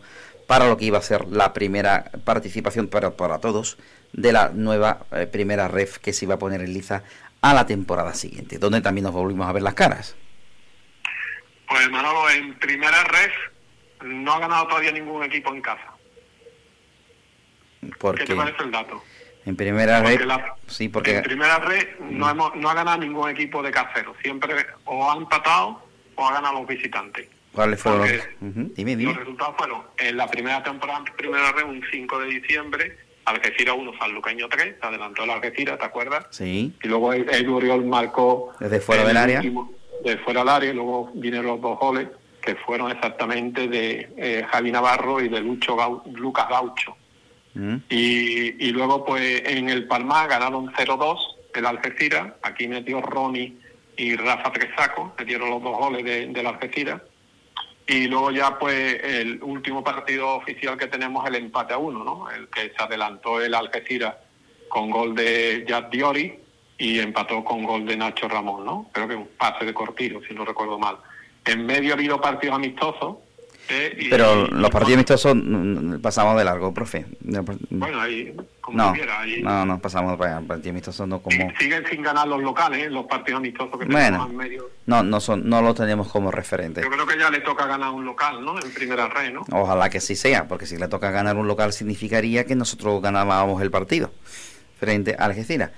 para 0.49 0.67
lo 0.67 0.77
que 0.79 0.87
iba 0.87 0.99
a 0.99 1.03
ser 1.03 1.27
la 1.29 1.53
primera 1.53 2.11
participación 2.25 2.89
para, 2.89 3.11
para 3.17 3.39
todos 3.39 3.77
de 4.15 4.33
la 4.33 4.49
nueva 4.49 5.05
eh, 5.13 5.27
primera 5.27 5.69
ref 5.69 5.99
que 5.99 6.13
se 6.15 6.25
iba 6.25 6.35
a 6.37 6.39
poner 6.39 6.63
en 6.63 6.73
liza 6.73 7.03
a 7.43 7.53
la 7.55 7.67
temporada 7.67 8.15
siguiente, 8.15 8.59
donde 8.59 8.81
también 8.81 9.05
nos 9.05 9.13
volvimos 9.13 9.47
a 9.47 9.53
ver 9.53 9.63
las 9.63 9.75
caras. 9.75 10.17
Pues 11.69 11.89
Manolo, 11.91 12.29
en 12.31 12.55
primera 12.59 13.05
red 13.05 13.31
no 14.07 14.33
ha 14.33 14.39
ganado 14.41 14.67
todavía 14.69 14.91
ningún 14.91 15.23
equipo 15.23 15.55
en 15.55 15.61
casa. 15.61 15.93
¿Qué 17.83 17.91
Porque 17.99 18.25
te 18.25 18.35
parece 18.35 18.63
el 18.65 18.71
dato? 18.71 19.05
en 19.45 19.55
primera 19.57 20.01
Porque 20.03 20.19
ref, 20.19 20.27
la- 20.27 20.55
sí, 20.67 20.89
porque 20.89 21.19
En 21.19 21.23
primera 21.25 21.59
red 21.59 21.87
no, 22.01 22.29
hemos, 22.29 22.55
no 22.57 22.71
ha 22.71 22.75
ganado 22.75 22.99
ningún 22.99 23.29
equipo 23.31 23.63
de 23.63 23.71
casero. 23.71 24.15
Siempre 24.23 24.67
o 24.87 25.11
ha 25.11 25.17
empatado 25.17 25.83
o 26.17 26.27
ha 26.27 26.33
ganado 26.33 26.55
los 26.61 26.67
visitantes. 26.67 27.29
¿Cuáles 27.59 27.83
fueron 27.83 28.01
los- 28.03 28.11
porque 28.11 28.35
Ujú, 28.61 28.73
Dime, 28.77 28.97
dime. 28.97 29.11
Los 29.13 29.17
resultados 29.21 29.55
fueron 29.59 29.83
en 29.99 30.17
la 30.17 30.27
primera 30.29 30.63
temporada, 30.63 31.05
primera 31.17 31.53
red, 31.53 31.65
un 31.65 31.83
5 31.91 32.19
de 32.21 32.27
diciembre, 32.27 32.97
Algeciras 33.25 33.75
1, 33.77 33.93
Sanluqueño 33.99 34.49
3, 34.49 34.77
se 34.81 34.87
adelantó 34.87 35.25
el 35.25 35.31
Algeciras, 35.31 35.79
¿te 35.79 35.85
acuerdas? 35.85 36.27
Sí, 36.31 36.73
Y 36.83 36.89
luego 36.89 37.13
el, 37.13 37.29
el 37.29 37.85
marcó... 37.85 38.55
Desde 38.61 38.81
fuera 38.81 39.03
el 39.03 39.09
del 39.09 39.17
área. 39.17 39.39
último- 39.41 39.73
de 40.05 40.17
fuera 40.19 40.41
del 40.41 40.49
área, 40.49 40.71
y 40.71 40.75
luego 40.75 41.11
vinieron 41.15 41.47
los 41.47 41.61
dos 41.61 41.79
goles, 41.79 42.09
que 42.41 42.55
fueron 42.55 42.91
exactamente 42.93 43.67
de 43.69 44.09
eh, 44.17 44.47
Javi 44.51 44.71
Navarro 44.71 45.21
y 45.21 45.29
de 45.29 45.41
Lucho 45.41 45.77
Gau- 45.77 46.03
Lucas 46.15 46.49
Gaucho. 46.49 46.97
Mm. 47.55 47.77
Y, 47.91 48.67
y 48.69 48.71
luego, 48.71 49.05
pues 49.05 49.43
en 49.45 49.69
el 49.69 49.87
Palmar 49.89 50.29
ganaron 50.29 50.73
0-2 50.73 51.19
el 51.55 51.67
Algeciras. 51.67 52.33
Aquí 52.43 52.69
metió 52.69 53.01
Ronnie 53.03 53.57
y 53.97 54.15
Rafa 54.15 54.53
Tresaco, 54.53 55.13
metieron 55.19 55.51
los 55.51 55.61
dos 55.63 55.77
goles 55.77 56.05
de, 56.05 56.27
del 56.29 56.47
Algeciras. 56.47 57.03
Y 57.91 58.07
luego 58.07 58.31
ya, 58.31 58.59
pues, 58.59 59.03
el 59.03 59.43
último 59.43 59.83
partido 59.83 60.37
oficial 60.37 60.77
que 60.77 60.89
tenemos, 60.89 61.27
el 61.27 61.37
empate 61.37 61.73
a 61.73 61.79
uno, 61.79 62.05
¿no? 62.05 62.31
El 62.31 62.49
que 62.49 62.71
se 62.77 62.83
adelantó 62.83 63.41
el 63.41 63.55
Algeciras 63.55 64.15
con 64.69 64.91
gol 64.91 65.15
de 65.15 65.65
Jack 65.67 65.89
Diori 65.89 66.39
y 66.77 66.99
empató 66.99 67.43
con 67.43 67.65
gol 67.65 67.87
de 67.87 67.97
Nacho 67.97 68.29
Ramón, 68.29 68.67
¿no? 68.67 68.91
Creo 68.93 69.09
que 69.09 69.15
un 69.15 69.29
pase 69.39 69.65
de 69.65 69.73
Cortiro, 69.73 70.21
si 70.29 70.35
no 70.35 70.45
recuerdo 70.45 70.79
mal. 70.79 70.99
En 71.47 71.65
medio 71.65 71.93
ha 71.93 71.95
habido 71.95 72.21
partidos 72.21 72.57
amistosos. 72.57 73.17
Y- 73.99 74.09
Pero 74.09 74.47
los 74.47 74.71
partidos 74.71 74.95
amistosos 74.95 75.35
mm, 75.35 75.95
mm, 75.97 76.01
pasamos 76.01 76.37
de 76.39 76.45
largo, 76.45 76.73
profe. 76.73 77.07
Bueno, 77.71 78.01
ahí, 78.01 78.35
como 78.61 78.79
No, 78.79 78.93
quiera, 78.93 79.21
ahí- 79.21 79.43
no, 79.43 79.67
no 79.67 79.79
pasamos 79.79 80.17
para 80.17 80.41
partidos 80.41 80.71
amistosos, 80.71 81.07
no 81.07 81.21
como... 81.21 81.51
siguen 81.59 81.85
sin 81.91 82.03
ganar 82.03 82.27
los 82.29 82.41
locales, 82.43 82.87
¿eh? 82.87 82.91
los 82.91 83.07
partidos 83.07 83.39
amistosos 83.41 83.79
que 83.79 83.85
Bueno. 83.87 84.01
tenemos 84.07 84.31
en 84.31 84.37
medio. 84.37 84.71
No, 84.87 85.03
no, 85.03 85.21
son, 85.21 85.49
no 85.49 85.61
lo 85.63 85.75
tenemos 85.75 86.09
como 86.09 86.31
referente. 86.31 86.81
Yo 86.83 86.89
creo 86.91 87.07
que 87.07 87.19
ya 87.19 87.31
le 87.31 87.41
toca 87.41 87.67
ganar 87.67 87.91
un 87.93 88.05
local, 88.05 88.45
¿no? 88.45 88.59
En 88.59 88.71
primera 88.73 89.09
red, 89.09 89.33
¿no? 89.33 89.45
Ojalá 89.53 89.91
que 89.91 90.01
sí 90.01 90.17
sea, 90.17 90.49
porque 90.49 90.67
si 90.67 90.77
le 90.79 90.89
toca 90.89 91.11
ganar 91.11 91.37
un 91.37 91.47
local 91.47 91.73
significaría 91.73 92.45
que 92.45 92.55
nosotros 92.57 93.03
ganábamos 93.03 93.61
el 93.63 93.71
partido 93.71 94.11
frente 94.81 95.15
a 95.19 95.25
Algeciras. 95.27 95.71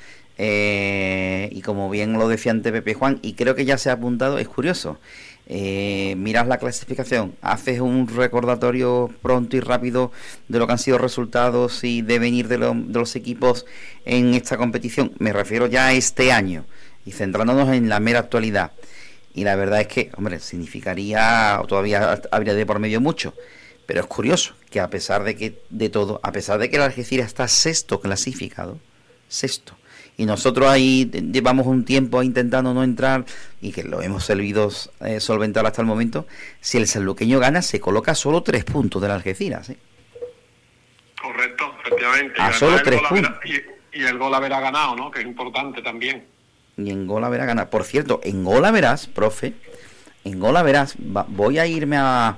Eh, 0.42 1.48
y 1.52 1.60
como 1.62 1.90
bien 1.90 2.14
lo 2.14 2.26
decía 2.28 2.50
ante 2.52 2.72
Pepe 2.72 2.94
Juan, 2.94 3.18
y 3.22 3.34
creo 3.34 3.54
que 3.54 3.64
ya 3.66 3.76
se 3.76 3.90
ha 3.90 3.94
apuntado, 3.94 4.38
es 4.38 4.48
curioso. 4.48 4.98
Eh, 5.52 6.14
miras 6.16 6.46
la 6.46 6.58
clasificación, 6.58 7.34
haces 7.42 7.80
un 7.80 8.06
recordatorio 8.06 9.10
pronto 9.20 9.56
y 9.56 9.60
rápido 9.60 10.12
de 10.46 10.60
lo 10.60 10.66
que 10.68 10.72
han 10.74 10.78
sido 10.78 10.96
resultados 10.96 11.82
y 11.82 12.02
devenir 12.02 12.46
de, 12.46 12.58
lo- 12.58 12.72
de 12.72 12.98
los 13.00 13.16
equipos 13.16 13.66
en 14.04 14.34
esta 14.34 14.56
competición. 14.56 15.12
Me 15.18 15.32
refiero 15.32 15.66
ya 15.66 15.88
a 15.88 15.92
este 15.92 16.30
año 16.30 16.66
y 17.04 17.10
centrándonos 17.10 17.68
en 17.70 17.88
la 17.88 17.98
mera 17.98 18.20
actualidad. 18.20 18.70
Y 19.34 19.42
la 19.42 19.56
verdad 19.56 19.80
es 19.80 19.88
que, 19.88 20.10
hombre, 20.16 20.38
significaría, 20.38 21.58
o 21.60 21.66
todavía 21.66 22.20
habría 22.30 22.54
de 22.54 22.64
por 22.66 22.78
medio 22.78 23.00
mucho. 23.00 23.34
Pero 23.86 24.02
es 24.02 24.06
curioso 24.06 24.54
que 24.70 24.78
a 24.78 24.88
pesar 24.88 25.24
de 25.24 25.34
que 25.34 25.60
de 25.68 25.88
todo, 25.88 26.20
a 26.22 26.30
pesar 26.30 26.60
de 26.60 26.70
que 26.70 26.76
el 26.76 26.82
Algeciras 26.82 27.26
está 27.26 27.48
sexto 27.48 28.00
clasificado, 28.00 28.78
sexto, 29.28 29.76
y 30.20 30.26
nosotros 30.26 30.68
ahí 30.68 31.10
llevamos 31.32 31.66
un 31.66 31.84
tiempo 31.86 32.22
intentando 32.22 32.74
no 32.74 32.84
entrar 32.84 33.24
y 33.62 33.72
que 33.72 33.84
lo 33.84 34.02
hemos 34.02 34.22
servido 34.24 34.70
eh, 35.00 35.18
solventar 35.18 35.64
hasta 35.64 35.80
el 35.80 35.86
momento, 35.86 36.26
si 36.60 36.76
el 36.76 36.86
sanluqueño 36.86 37.38
gana 37.38 37.62
se 37.62 37.80
coloca 37.80 38.14
solo 38.14 38.42
tres 38.42 38.64
puntos 38.64 39.00
del 39.00 39.12
Algeciras. 39.12 39.70
¿eh? 39.70 39.78
Correcto, 41.20 41.72
efectivamente. 41.84 42.34
A 42.40 42.50
Y 42.50 42.52
solo 42.54 42.82
tres 42.82 43.00
gol 43.00 43.18
haberá- 43.24 43.40
Y, 43.92 44.00
y 44.00 44.04
el 44.04 44.18
gol 44.18 44.34
haberá 44.34 44.60
ganado, 44.60 44.94
¿no? 44.96 45.10
Que 45.10 45.20
es 45.20 45.26
importante 45.26 45.80
también. 45.82 46.24
Y 46.76 46.90
en 46.90 47.06
Gola 47.06 47.28
verás 47.28 47.46
ganar. 47.46 47.68
Por 47.70 47.84
cierto, 47.84 48.20
en 48.22 48.44
Gola 48.44 48.70
verás, 48.70 49.06
profe, 49.06 49.54
en 50.24 50.38
Gola 50.38 50.62
verás, 50.62 50.96
va- 50.96 51.26
voy 51.28 51.58
a 51.58 51.66
irme 51.66 51.96
a. 51.98 52.36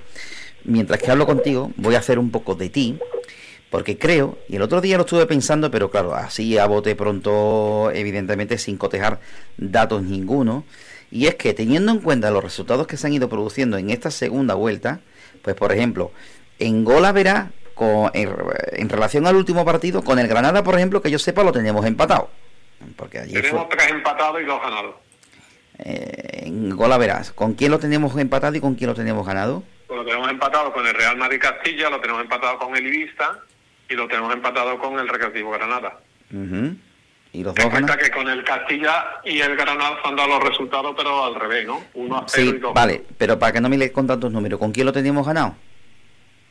Mientras 0.64 1.00
que 1.02 1.10
hablo 1.10 1.26
contigo, 1.26 1.72
voy 1.76 1.94
a 1.96 1.98
hacer 1.98 2.18
un 2.20 2.30
poco 2.30 2.54
de 2.54 2.68
ti, 2.70 2.98
porque 3.72 3.98
creo, 3.98 4.38
y 4.48 4.54
el 4.56 4.62
otro 4.62 4.80
día 4.80 4.96
lo 4.98 5.02
estuve 5.04 5.26
pensando, 5.26 5.70
pero 5.70 5.90
claro, 5.90 6.14
así 6.14 6.58
a 6.58 6.66
bote 6.66 6.94
pronto, 6.94 7.90
evidentemente 7.92 8.58
sin 8.58 8.76
cotejar 8.76 9.18
datos 9.56 10.02
ninguno, 10.02 10.64
y 11.10 11.26
es 11.26 11.34
que 11.36 11.54
teniendo 11.54 11.90
en 11.90 11.98
cuenta 12.00 12.30
los 12.30 12.44
resultados 12.44 12.86
que 12.86 12.96
se 12.98 13.06
han 13.06 13.14
ido 13.14 13.28
produciendo 13.30 13.78
en 13.78 13.88
esta 13.90 14.10
segunda 14.10 14.54
vuelta, 14.54 15.00
pues 15.42 15.56
por 15.56 15.72
ejemplo, 15.72 16.12
en 16.58 16.84
Gola 16.84 17.12
verás, 17.12 17.48
con, 17.74 18.10
en, 18.14 18.30
en 18.72 18.88
relación 18.90 19.26
al 19.26 19.36
último 19.36 19.64
partido, 19.64 20.02
con 20.04 20.18
el 20.18 20.28
Granada, 20.28 20.62
por 20.62 20.74
ejemplo, 20.76 21.00
que 21.00 21.10
yo 21.10 21.18
sepa, 21.18 21.42
lo 21.42 21.50
tenemos 21.52 21.84
empatado. 21.86 22.28
Porque 22.96 23.20
allí 23.20 23.32
fue- 23.32 23.42
Tenemos 23.42 23.68
tres 23.70 23.88
empatados 23.90 24.40
y 24.42 24.44
dos 24.44 24.60
ganados. 24.60 24.94
eh, 25.78 26.42
en 26.46 26.76
Gola 26.76 26.98
verás, 26.98 27.32
¿con 27.32 27.54
quién 27.54 27.70
lo 27.70 27.78
tenemos 27.78 28.16
empatado 28.18 28.54
y 28.56 28.60
con 28.60 28.74
quién 28.74 28.88
lo 28.90 28.94
tenemos 28.94 29.26
ganado? 29.26 29.62
Pues 29.86 29.98
lo 29.98 30.04
tenemos 30.04 30.30
empatado 30.30 30.72
con 30.72 30.86
el 30.86 30.94
Real 30.94 31.16
Madrid 31.16 31.38
Castilla, 31.40 31.88
lo 31.90 32.00
tenemos 32.00 32.22
empatado 32.22 32.58
con 32.58 32.76
el 32.76 32.86
Ibiza 32.86 33.38
y 33.92 33.96
lo 33.96 34.08
tenemos 34.08 34.32
empatado 34.32 34.78
con 34.78 34.98
el 34.98 35.08
Recreativo 35.08 35.50
Granada. 35.50 35.98
Ujú. 36.32 36.74
Y 37.34 37.42
los 37.42 37.54
Ten 37.54 37.64
dos 37.64 37.72
cuenta 37.72 37.94
ganan. 37.96 38.04
que 38.04 38.10
con 38.14 38.28
el 38.28 38.44
Castilla 38.44 39.20
y 39.24 39.40
el 39.40 39.56
Granada 39.56 39.98
se 40.02 40.08
han 40.08 40.16
dado 40.16 40.28
los 40.38 40.44
resultados, 40.48 40.94
pero 40.96 41.24
al 41.24 41.34
revés, 41.34 41.66
¿no? 41.66 41.82
Uno 41.94 42.18
a 42.18 42.28
Sí, 42.28 42.42
y 42.42 42.58
dos. 42.58 42.74
vale, 42.74 43.02
pero 43.18 43.38
para 43.38 43.52
que 43.52 43.60
no 43.60 43.68
me 43.68 43.78
le 43.78 43.90
con 43.92 44.06
tantos 44.06 44.30
números, 44.32 44.58
¿con 44.58 44.72
quién 44.72 44.86
lo 44.86 44.92
teníamos 44.92 45.26
ganado? 45.26 45.56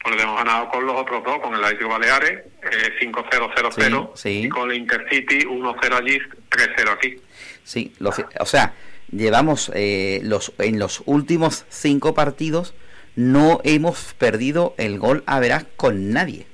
Pues 0.04 0.16
lo 0.16 0.18
tenemos 0.22 0.38
ganado 0.44 0.70
con 0.70 0.86
los 0.88 0.96
otros 0.96 1.24
dos, 1.24 1.40
con 1.42 1.54
el 1.54 1.64
Atlético 1.64 1.90
Baleares, 1.90 2.32
eh, 2.64 2.94
5-0-0-0, 3.00 4.12
Sí, 4.16 4.22
sí. 4.22 4.42
y 4.46 4.50
con 4.50 4.72
el 4.72 4.78
Intercity 4.78 5.46
1-0 5.46 5.96
allí, 5.96 6.18
3-0 6.50 6.90
aquí. 6.92 7.16
Sí, 7.64 7.94
lo 8.00 8.12
ci- 8.12 8.26
o 8.40 8.46
sea, 8.48 8.74
llevamos 9.12 9.72
eh, 9.76 10.20
los 10.24 10.54
en 10.58 10.80
los 10.80 11.04
últimos 11.06 11.66
cinco 11.70 12.16
partidos 12.16 12.74
no 13.16 13.60
hemos 13.64 14.16
perdido 14.16 14.74
el 14.78 14.98
gol 14.98 15.22
a 15.28 15.40
verás 15.40 15.66
con 15.76 16.12
nadie. 16.12 16.48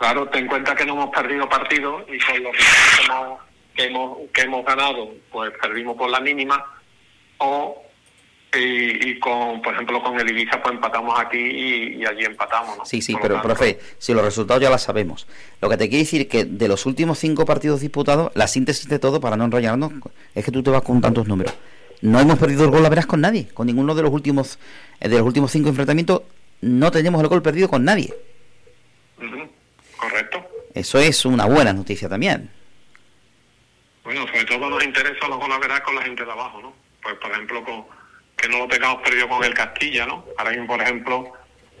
Claro, 0.00 0.26
ten 0.30 0.44
en 0.44 0.48
cuenta 0.48 0.74
que 0.74 0.86
no 0.86 0.94
hemos 0.94 1.10
perdido 1.10 1.46
partidos 1.46 2.04
y 2.08 2.18
con 2.18 2.42
los 2.42 2.56
que 2.56 3.04
hemos, 3.04 3.38
que 3.74 3.84
hemos, 3.84 4.18
que 4.32 4.40
hemos 4.40 4.64
ganado, 4.64 5.10
pues 5.30 5.52
perdimos 5.60 5.94
por 5.94 6.08
la 6.08 6.20
mínima, 6.20 6.64
o 7.36 7.82
y, 8.56 9.10
y 9.10 9.18
con, 9.20 9.60
por 9.60 9.74
ejemplo, 9.74 10.02
con 10.02 10.18
el 10.18 10.28
Ibiza, 10.30 10.62
pues 10.62 10.74
empatamos 10.74 11.20
aquí 11.20 11.36
y, 11.38 11.96
y 12.00 12.06
allí 12.06 12.24
empatamos, 12.24 12.78
¿no? 12.78 12.86
Sí, 12.86 13.02
sí, 13.02 13.12
Por 13.12 13.20
pero 13.20 13.34
tanto, 13.34 13.48
profe, 13.48 13.78
si 13.98 14.14
los 14.14 14.24
resultados 14.24 14.62
ya 14.62 14.70
los 14.70 14.80
sabemos. 14.80 15.26
Lo 15.60 15.68
que 15.68 15.76
te 15.76 15.90
quiero 15.90 16.02
decir 16.02 16.26
que 16.28 16.46
de 16.46 16.66
los 16.66 16.86
últimos 16.86 17.18
cinco 17.18 17.44
partidos 17.44 17.82
disputados, 17.82 18.32
la 18.34 18.46
síntesis 18.46 18.88
de 18.88 18.98
todo, 18.98 19.20
para 19.20 19.36
no 19.36 19.44
enrollarnos, 19.44 19.92
es 20.34 20.42
que 20.42 20.50
tú 20.50 20.62
te 20.62 20.70
vas 20.70 20.82
con 20.82 21.02
tantos 21.02 21.28
números. 21.28 21.54
No 22.00 22.18
hemos 22.18 22.38
perdido 22.38 22.64
el 22.64 22.70
gol 22.70 22.86
a 22.86 22.88
verás 22.88 23.04
con 23.04 23.20
nadie, 23.20 23.48
con 23.52 23.66
ninguno 23.66 23.94
de 23.94 24.00
los 24.02 24.10
últimos 24.10 24.58
eh, 24.98 25.10
de 25.10 25.18
los 25.18 25.26
últimos 25.26 25.52
cinco 25.52 25.68
enfrentamientos, 25.68 26.22
no 26.62 26.90
tenemos 26.90 27.20
el 27.22 27.28
gol 27.28 27.42
perdido 27.42 27.68
con 27.68 27.84
nadie. 27.84 28.14
ujú, 29.18 29.59
Correcto. 30.00 30.48
Eso 30.74 30.98
es 30.98 31.24
una 31.24 31.44
buena 31.46 31.72
noticia 31.72 32.08
también. 32.08 32.50
Bueno, 34.04 34.26
sobre 34.26 34.44
todo 34.44 34.70
nos 34.70 34.82
interesa 34.82 35.28
los 35.28 35.38
goles 35.38 35.58
verás 35.60 35.80
con 35.82 35.94
la 35.94 36.02
gente 36.02 36.24
de 36.24 36.32
abajo, 36.32 36.60
¿no? 36.62 36.72
Pues, 37.02 37.14
por 37.16 37.30
ejemplo, 37.30 37.62
con, 37.64 37.84
que 38.36 38.48
no 38.48 38.58
lo 38.58 38.68
tengamos 38.68 39.02
perdido 39.02 39.28
con 39.28 39.44
el 39.44 39.52
Castilla, 39.54 40.06
¿no? 40.06 40.24
Ahora 40.38 40.50
mismo, 40.52 40.66
por 40.68 40.80
ejemplo, 40.82 41.32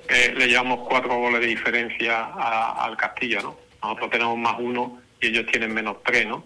eh, 0.08 0.34
le 0.36 0.48
llevamos 0.48 0.86
cuatro 0.88 1.14
goles 1.16 1.40
de 1.40 1.46
diferencia 1.46 2.18
a- 2.26 2.84
al 2.84 2.96
Castilla, 2.96 3.40
¿no? 3.42 3.56
Nosotros 3.82 4.10
tenemos 4.10 4.36
más 4.36 4.56
uno 4.58 5.00
y 5.20 5.28
ellos 5.28 5.46
tienen 5.50 5.72
menos 5.72 5.96
tres, 6.04 6.26
¿no? 6.26 6.44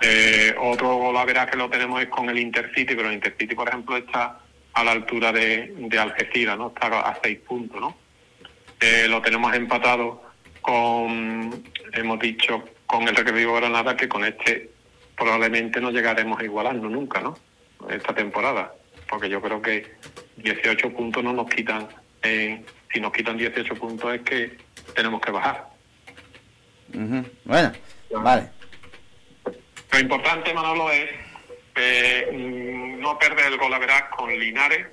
Eh, 0.00 0.54
otro 0.58 0.96
gol 0.96 1.16
a 1.16 1.24
verás 1.24 1.50
que 1.50 1.56
lo 1.56 1.68
tenemos 1.68 2.00
es 2.02 2.08
con 2.08 2.28
el 2.30 2.38
Intercity, 2.38 2.94
pero 2.94 3.08
el 3.08 3.14
Intercity, 3.14 3.54
por 3.54 3.68
ejemplo, 3.68 3.96
está 3.96 4.38
a 4.74 4.84
la 4.84 4.92
altura 4.92 5.32
de, 5.32 5.72
de 5.76 5.98
Algeciras, 5.98 6.56
¿no? 6.58 6.68
Está 6.68 7.00
a 7.00 7.18
seis 7.22 7.38
puntos, 7.40 7.80
¿no? 7.80 7.96
Eh, 8.80 9.06
lo 9.08 9.20
tenemos 9.22 9.52
empatado 9.54 10.22
con, 10.62 11.62
hemos 11.92 12.18
dicho, 12.20 12.64
con 12.86 13.06
el 13.06 13.14
Recreativo 13.14 13.54
Granada, 13.54 13.96
que 13.96 14.08
con 14.08 14.24
este 14.24 14.70
probablemente 15.16 15.80
no 15.80 15.90
llegaremos 15.90 16.40
a 16.40 16.44
igualarnos 16.44 16.90
nunca, 16.90 17.20
¿no? 17.20 17.36
Esta 17.90 18.14
temporada, 18.14 18.72
porque 19.08 19.28
yo 19.28 19.42
creo 19.42 19.60
que 19.60 19.94
18 20.36 20.90
puntos 20.92 21.22
no 21.22 21.32
nos 21.32 21.48
quitan, 21.50 21.88
eh, 22.22 22.64
si 22.92 23.00
nos 23.00 23.12
quitan 23.12 23.36
18 23.36 23.74
puntos 23.74 24.14
es 24.14 24.22
que 24.22 24.56
tenemos 24.94 25.20
que 25.20 25.30
bajar. 25.30 25.68
Bueno, 27.44 27.72
vale. 28.10 28.48
Lo 29.92 29.98
importante, 29.98 30.54
Manolo, 30.54 30.90
es 30.90 31.10
eh, 31.74 32.28
mm, 32.32 33.00
no 33.00 33.18
perder 33.18 33.52
el 33.52 33.58
gol 33.58 33.74
a 33.74 33.78
verás 33.78 34.04
con 34.16 34.30
Linares, 34.38 34.86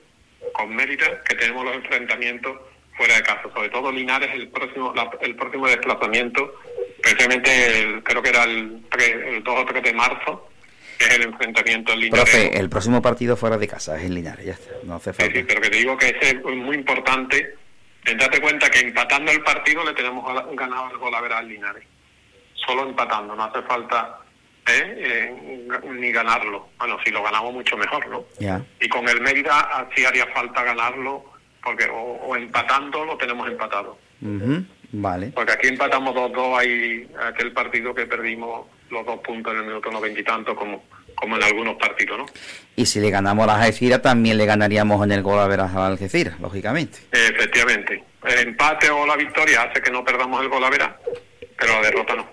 con 0.54 0.76
Mérida, 0.76 1.22
que 1.24 1.36
tenemos 1.36 1.66
los 1.66 1.76
enfrentamientos 1.76 2.58
fuera 3.00 3.16
de 3.16 3.24
casa. 3.24 3.44
Sobre 3.54 3.70
todo 3.70 3.92
Linares, 3.92 4.30
el 4.34 4.50
próximo 4.50 4.94
la- 4.94 5.10
el 5.22 5.36
próximo 5.36 5.68
desplazamiento, 5.68 6.54
precisamente 7.02 7.80
el- 7.82 8.04
creo 8.04 8.22
que 8.22 8.30
era 8.30 8.44
el, 8.44 8.82
3, 8.92 9.10
el 9.28 9.44
2 9.44 9.60
o 9.60 9.66
3 9.66 9.82
de 9.84 9.94
marzo, 9.94 10.50
que 10.98 11.06
es 11.06 11.12
el 11.16 11.24
enfrentamiento 11.24 11.94
en 11.94 12.00
Linares. 12.02 12.30
Profe, 12.30 12.60
el 12.60 12.70
próximo 12.70 13.02
partido 13.02 13.38
fuera 13.38 13.58
de 13.58 13.68
casa 13.70 13.98
es 13.98 14.04
en 14.04 14.16
Linares, 14.16 14.46
ya 14.46 14.52
está, 14.54 14.72
no 14.84 14.96
hace 14.96 15.14
Sí, 15.14 15.22
falta. 15.22 15.40
sí, 15.40 15.46
pero 15.48 15.62
que 15.62 15.70
te 15.70 15.78
digo 15.78 15.98
que 15.98 16.08
ese 16.10 16.30
es 16.32 16.44
muy 16.44 16.76
importante. 16.76 17.56
Date 18.04 18.42
cuenta 18.42 18.70
que 18.70 18.80
empatando 18.80 19.32
el 19.32 19.42
partido 19.44 19.84
le 19.86 19.94
tenemos 19.94 20.26
ganado 20.56 20.92
el 20.92 20.98
gol 20.98 21.16
a 21.16 21.22
ver 21.22 21.32
al 21.34 21.48
Linares. 21.48 21.84
Solo 22.54 22.84
empatando, 22.84 23.34
no 23.36 23.44
hace 23.46 23.62
falta 23.64 24.20
eh, 24.68 24.96
eh, 25.00 25.80
ni 25.90 26.12
ganarlo. 26.12 26.70
Bueno, 26.78 26.98
si 27.04 27.12
lo 27.12 27.24
ganamos 27.24 27.54
mucho 27.54 27.76
mejor, 27.78 28.08
¿no? 28.08 28.26
Ya. 28.40 28.62
Y 28.80 28.88
con 28.90 29.08
el 29.10 29.20
Mérida 29.22 29.88
sí 29.96 30.06
haría 30.06 30.28
falta 30.28 30.64
ganarlo, 30.64 31.26
porque 31.64 31.86
o, 31.86 31.96
o 31.98 32.36
empatando 32.36 33.06
lo 33.06 33.18
tenemos 33.18 33.48
empatado. 33.48 33.98
Ujú, 34.22 34.64
Vale. 34.92 35.32
Porque 35.36 35.54
aquí 35.54 35.68
empatamos 35.68 36.16
2-2, 36.16 36.58
hay 36.58 37.08
aquel 37.28 37.52
partido 37.54 37.94
que 37.94 38.06
perdimos 38.06 38.68
los 38.90 39.06
dos 39.06 39.20
puntos 39.20 39.54
en 39.54 39.60
el 39.60 39.66
minuto 39.68 39.92
noventa 39.92 40.20
y 40.20 40.24
tanto, 40.24 40.56
como, 40.56 40.84
como 41.16 41.36
en 41.36 41.44
algunos 41.44 41.76
partidos, 41.76 42.18
¿no? 42.18 42.26
Y 42.76 42.86
si 42.88 43.00
le 43.00 43.12
ganamos 43.12 43.48
a 43.48 43.56
Algeciras, 43.62 44.02
también 44.02 44.38
le 44.38 44.46
ganaríamos 44.46 45.04
en 45.06 45.12
el 45.12 45.22
gol 45.22 45.38
a 45.40 45.48
veras 45.48 45.76
a 45.76 45.86
Algeciras, 45.86 46.40
lógicamente. 46.40 47.00
Efectivamente. 47.12 48.04
El 48.26 48.48
empate 48.50 48.90
o 48.90 49.06
la 49.06 49.16
victoria 49.16 49.64
hace 49.64 49.82
que 49.82 49.92
no 49.92 50.04
perdamos 50.04 50.42
el 50.42 50.50
gol 50.50 50.64
a 50.64 50.70
veras, 50.70 50.92
pero 51.58 51.74
la 51.74 51.82
derrota 51.82 52.16
no. 52.16 52.28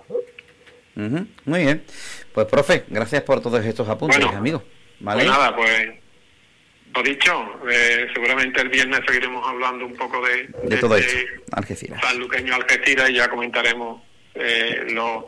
Muy 1.45 1.61
bien. 1.63 1.85
Pues, 2.33 2.47
profe, 2.47 2.85
gracias 2.89 3.23
por 3.23 3.43
todos 3.43 3.65
estos 3.65 3.87
apuntes, 3.89 4.19
Bueno, 4.19 4.39
amigos. 4.39 4.63
¿Vale? 5.01 5.25
Pues 5.25 5.37
nada, 5.37 5.55
pues 5.55 5.89
lo 6.97 7.03
dicho, 7.03 7.61
eh, 7.71 8.09
seguramente 8.15 8.61
el 8.61 8.69
viernes 8.69 9.01
seguiremos 9.07 9.47
hablando 9.47 9.87
un 9.87 9.95
poco 9.97 10.21
de, 10.27 10.49
de 10.65 10.77
todo 10.79 10.97
esto, 10.97 11.17
Algeciras. 11.53 12.01
sanluqueño 12.03 12.55
Algeciras 12.55 13.11
y 13.11 13.15
ya 13.15 13.29
comentaremos 13.29 14.03
eh, 14.35 14.87
los, 14.91 15.25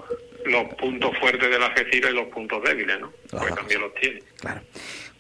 los 0.47 0.75
puntos 0.75 1.17
fuertes 1.19 1.51
del 1.51 1.63
Algeciras 1.63 2.11
y 2.11 2.15
los 2.15 2.27
puntos 2.29 2.63
débiles, 2.63 2.99
¿no? 3.01 3.13
Porque 3.31 3.53
también 3.53 3.81
los 3.81 3.95
tiene. 3.95 4.23
Claro. 4.41 4.61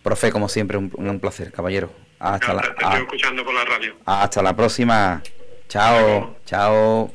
Profe, 0.02 0.30
como 0.30 0.48
siempre, 0.48 0.78
un, 0.78 0.90
un 0.96 1.20
placer, 1.20 1.52
caballero. 1.52 1.92
Hasta 2.20 2.54
la, 2.54 2.62
Te 2.62 2.68
estoy 2.68 2.86
a- 2.94 2.98
escuchando 2.98 3.44
por 3.44 3.54
la 3.54 3.64
radio. 3.64 3.94
hasta 4.06 4.42
la 4.42 4.56
próxima. 4.56 5.22
Chao, 5.68 6.36
chao. 6.46 7.12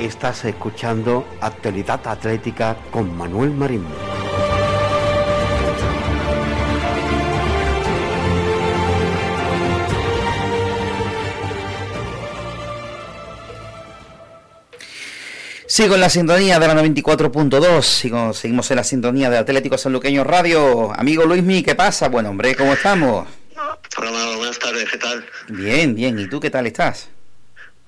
Estás 0.00 0.46
escuchando 0.46 1.26
Actualidad 1.42 2.00
Atlética 2.06 2.74
con 2.90 3.14
Manuel 3.14 3.50
Marín. 3.50 3.84
Sigo 15.66 15.94
en 15.96 16.00
la 16.00 16.08
sintonía 16.08 16.58
de 16.58 16.66
la 16.66 16.74
94.2, 16.74 17.82
sigo, 17.82 18.32
seguimos 18.32 18.70
en 18.70 18.76
la 18.76 18.84
sintonía 18.84 19.28
de 19.28 19.36
Atlético 19.36 19.76
Sanluqueño 19.76 20.24
Radio. 20.24 20.92
Amigo 20.98 21.24
Luismi, 21.26 21.62
¿qué 21.62 21.74
pasa? 21.74 22.08
Bueno, 22.08 22.30
hombre, 22.30 22.54
¿cómo 22.54 22.72
estamos? 22.72 23.28
Hola, 23.98 24.36
buenas 24.36 24.58
tardes, 24.58 24.88
¿qué 24.90 24.96
tal? 24.96 25.26
Bien, 25.48 25.94
bien, 25.94 26.18
¿y 26.18 26.26
tú 26.26 26.40
qué 26.40 26.48
tal 26.48 26.66
estás? 26.66 27.10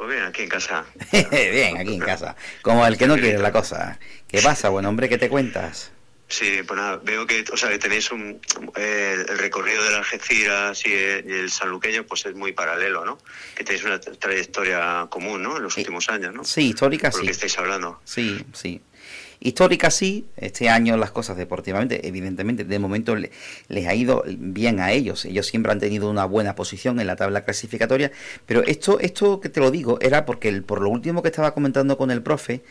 Pues 0.04 0.16
bien, 0.16 0.24
aquí 0.26 0.42
en 0.42 0.48
casa. 0.48 0.84
bien, 1.30 1.76
aquí 1.76 1.94
en 1.94 2.00
casa, 2.00 2.34
como 2.60 2.84
el 2.84 2.98
que 2.98 3.06
no 3.06 3.14
quiere 3.14 3.38
la 3.38 3.52
cosa. 3.52 4.00
¿Qué 4.26 4.42
pasa, 4.42 4.68
buen 4.68 4.84
hombre, 4.84 5.08
qué 5.08 5.16
te 5.16 5.28
cuentas? 5.28 5.92
Sí, 6.26 6.60
pues 6.66 6.80
nada, 6.80 6.96
veo 7.04 7.24
que, 7.26 7.44
o 7.52 7.56
sea, 7.56 7.68
que 7.68 7.78
tenéis 7.78 8.10
un, 8.10 8.40
eh, 8.74 9.16
el 9.28 9.38
recorrido 9.38 9.84
de 9.84 9.90
la 9.90 9.98
Algeciras 9.98 10.84
y 10.86 10.92
el, 10.92 11.30
y 11.30 11.32
el 11.34 11.50
sanluqueño, 11.50 12.04
pues 12.04 12.24
es 12.26 12.34
muy 12.34 12.52
paralelo, 12.52 13.04
¿no? 13.04 13.18
Que 13.54 13.62
tenéis 13.62 13.84
una 13.84 14.00
tra- 14.00 14.18
trayectoria 14.18 15.06
común, 15.10 15.42
¿no? 15.42 15.58
En 15.58 15.62
los 15.62 15.76
últimos 15.76 16.08
años, 16.08 16.34
¿no? 16.34 16.42
Sí, 16.42 16.70
histórica 16.70 17.10
Por 17.10 17.18
lo 17.20 17.22
sí. 17.22 17.26
que 17.26 17.32
estáis 17.32 17.58
hablando. 17.58 18.00
Sí, 18.04 18.44
sí. 18.54 18.80
Histórica 19.44 19.90
sí, 19.90 20.26
este 20.36 20.68
año 20.68 20.96
las 20.96 21.10
cosas 21.10 21.36
deportivamente, 21.36 22.06
evidentemente, 22.06 22.62
de 22.62 22.78
momento 22.78 23.16
le- 23.16 23.32
les 23.68 23.88
ha 23.88 23.94
ido 23.94 24.22
bien 24.38 24.78
a 24.78 24.92
ellos. 24.92 25.24
Ellos 25.24 25.48
siempre 25.48 25.72
han 25.72 25.80
tenido 25.80 26.08
una 26.08 26.24
buena 26.26 26.54
posición 26.54 27.00
en 27.00 27.08
la 27.08 27.16
tabla 27.16 27.44
clasificatoria, 27.44 28.12
pero 28.46 28.62
esto, 28.64 29.00
esto 29.00 29.40
que 29.40 29.48
te 29.48 29.58
lo 29.58 29.72
digo 29.72 29.98
era 30.00 30.26
porque 30.26 30.48
el- 30.48 30.62
por 30.62 30.80
lo 30.80 30.90
último 30.90 31.22
que 31.22 31.28
estaba 31.28 31.54
comentando 31.54 31.98
con 31.98 32.12
el 32.12 32.22
profe, 32.22 32.62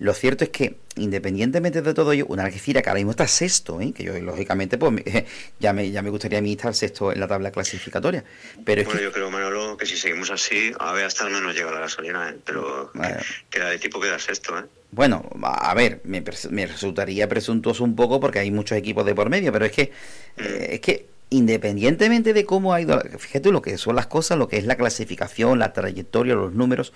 lo 0.00 0.12
cierto 0.14 0.44
es 0.44 0.50
que 0.50 0.76
independientemente 0.96 1.82
de 1.82 1.94
todo 1.94 2.12
ello, 2.12 2.26
una 2.28 2.44
Algeciras 2.44 2.82
que 2.82 2.88
ahora 2.88 2.98
mismo 2.98 3.12
está 3.12 3.28
sexto, 3.28 3.80
¿eh? 3.80 3.92
que 3.92 4.02
yo 4.02 4.18
lógicamente 4.18 4.76
pues 4.78 4.92
me- 4.92 5.04
ya 5.60 5.72
me, 5.72 5.90
ya 5.90 6.02
me 6.02 6.10
gustaría 6.10 6.38
a 6.38 6.42
mí 6.42 6.52
estar 6.52 6.74
sexto 6.74 7.12
en 7.12 7.20
la 7.20 7.28
tabla 7.28 7.50
clasificatoria, 7.52 8.24
pero 8.64 8.80
es 8.80 8.86
Bueno, 8.86 8.98
que 8.98 9.04
yo 9.04 9.12
creo, 9.12 9.30
Manolo, 9.30 9.76
que 9.76 9.86
si 9.86 9.96
seguimos 9.96 10.30
así, 10.30 10.72
a 10.78 10.92
ver, 10.92 11.04
hasta 11.04 11.28
no 11.28 11.40
nos 11.40 11.54
llega 11.54 11.70
la 11.70 11.80
gasolina, 11.80 12.30
¿eh? 12.30 12.36
Pero 12.44 12.90
Bueno. 12.94 13.16
que, 13.18 13.24
que 13.50 13.58
la 13.60 13.70
de 13.70 13.78
tipo 13.78 14.00
queda 14.00 14.18
sexto, 14.18 14.58
¿eh? 14.58 14.64
Bueno, 14.92 15.24
a 15.44 15.72
ver, 15.74 16.00
me, 16.04 16.22
me 16.50 16.66
resultaría 16.66 17.28
presuntuoso 17.28 17.84
un 17.84 17.94
poco 17.94 18.18
porque 18.18 18.40
hay 18.40 18.50
muchos 18.50 18.76
equipos 18.76 19.06
de 19.06 19.14
por 19.14 19.28
medio, 19.30 19.52
pero 19.52 19.66
es 19.66 19.72
que, 19.72 19.92
eh, 20.38 20.68
es 20.72 20.80
que 20.80 21.06
independientemente 21.30 22.32
de 22.34 22.44
cómo 22.44 22.74
ha 22.74 22.80
ido, 22.80 23.00
fíjate 23.18 23.52
lo 23.52 23.62
que 23.62 23.78
son 23.78 23.96
las 23.96 24.08
cosas, 24.08 24.36
lo 24.36 24.48
que 24.48 24.58
es 24.58 24.66
la 24.66 24.76
clasificación, 24.76 25.60
la 25.60 25.72
trayectoria, 25.72 26.34
los 26.34 26.52
números, 26.52 26.92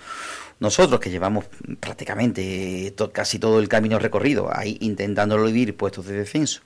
nosotros 0.59 0.99
que 0.99 1.09
llevamos 1.09 1.45
prácticamente 1.79 2.93
casi 3.13 3.39
todo 3.39 3.59
el 3.59 3.69
camino 3.69 3.97
recorrido 3.97 4.49
ahí 4.53 4.77
intentando 4.81 5.41
vivir 5.43 5.75
puestos 5.75 6.05
de 6.05 6.17
descenso, 6.17 6.61